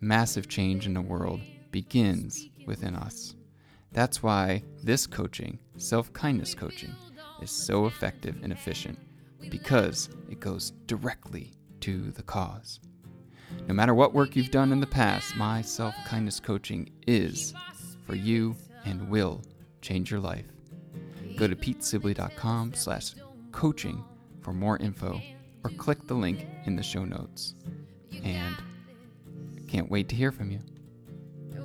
massive 0.00 0.48
change 0.48 0.84
in 0.84 0.92
the 0.92 1.00
world 1.00 1.40
begins 1.70 2.48
within 2.66 2.94
us. 2.94 3.34
That's 3.92 4.22
why 4.22 4.62
this 4.82 5.06
coaching, 5.06 5.58
self 5.76 6.12
kindness 6.12 6.54
coaching, 6.54 6.94
is 7.40 7.50
so 7.50 7.86
effective 7.86 8.36
and 8.42 8.52
efficient 8.52 8.98
because 9.50 10.10
it 10.30 10.40
goes 10.40 10.72
directly 10.86 11.52
to 11.80 12.10
the 12.12 12.22
cause. 12.22 12.80
No 13.66 13.74
matter 13.74 13.94
what 13.94 14.12
work 14.12 14.36
you've 14.36 14.50
done 14.50 14.72
in 14.72 14.80
the 14.80 14.86
past, 14.86 15.36
my 15.36 15.62
self 15.62 15.94
kindness 16.06 16.40
coaching 16.40 16.90
is 17.06 17.54
for 18.06 18.14
you 18.14 18.56
and 18.84 19.08
will 19.08 19.42
change 19.80 20.10
your 20.10 20.20
life. 20.20 20.46
Go 21.36 21.46
to 21.46 21.56
petesibley.com 21.56 22.74
slash 22.74 23.14
coaching 23.52 24.04
for 24.42 24.52
more 24.52 24.76
info 24.78 25.20
or 25.64 25.70
click 25.70 26.06
the 26.06 26.14
link 26.14 26.46
in 26.64 26.76
the 26.76 26.82
show 26.82 27.04
notes. 27.04 27.54
And 28.24 28.56
Can't 29.68 29.90
wait 29.90 30.08
to 30.08 30.16
hear 30.16 30.32
from 30.32 30.50
you. 30.50 30.60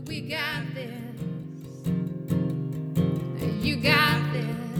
We 0.05 0.21
got 0.21 0.73
this. 0.75 0.89
You 3.63 3.77
got 3.77 4.33
this. 4.33 4.72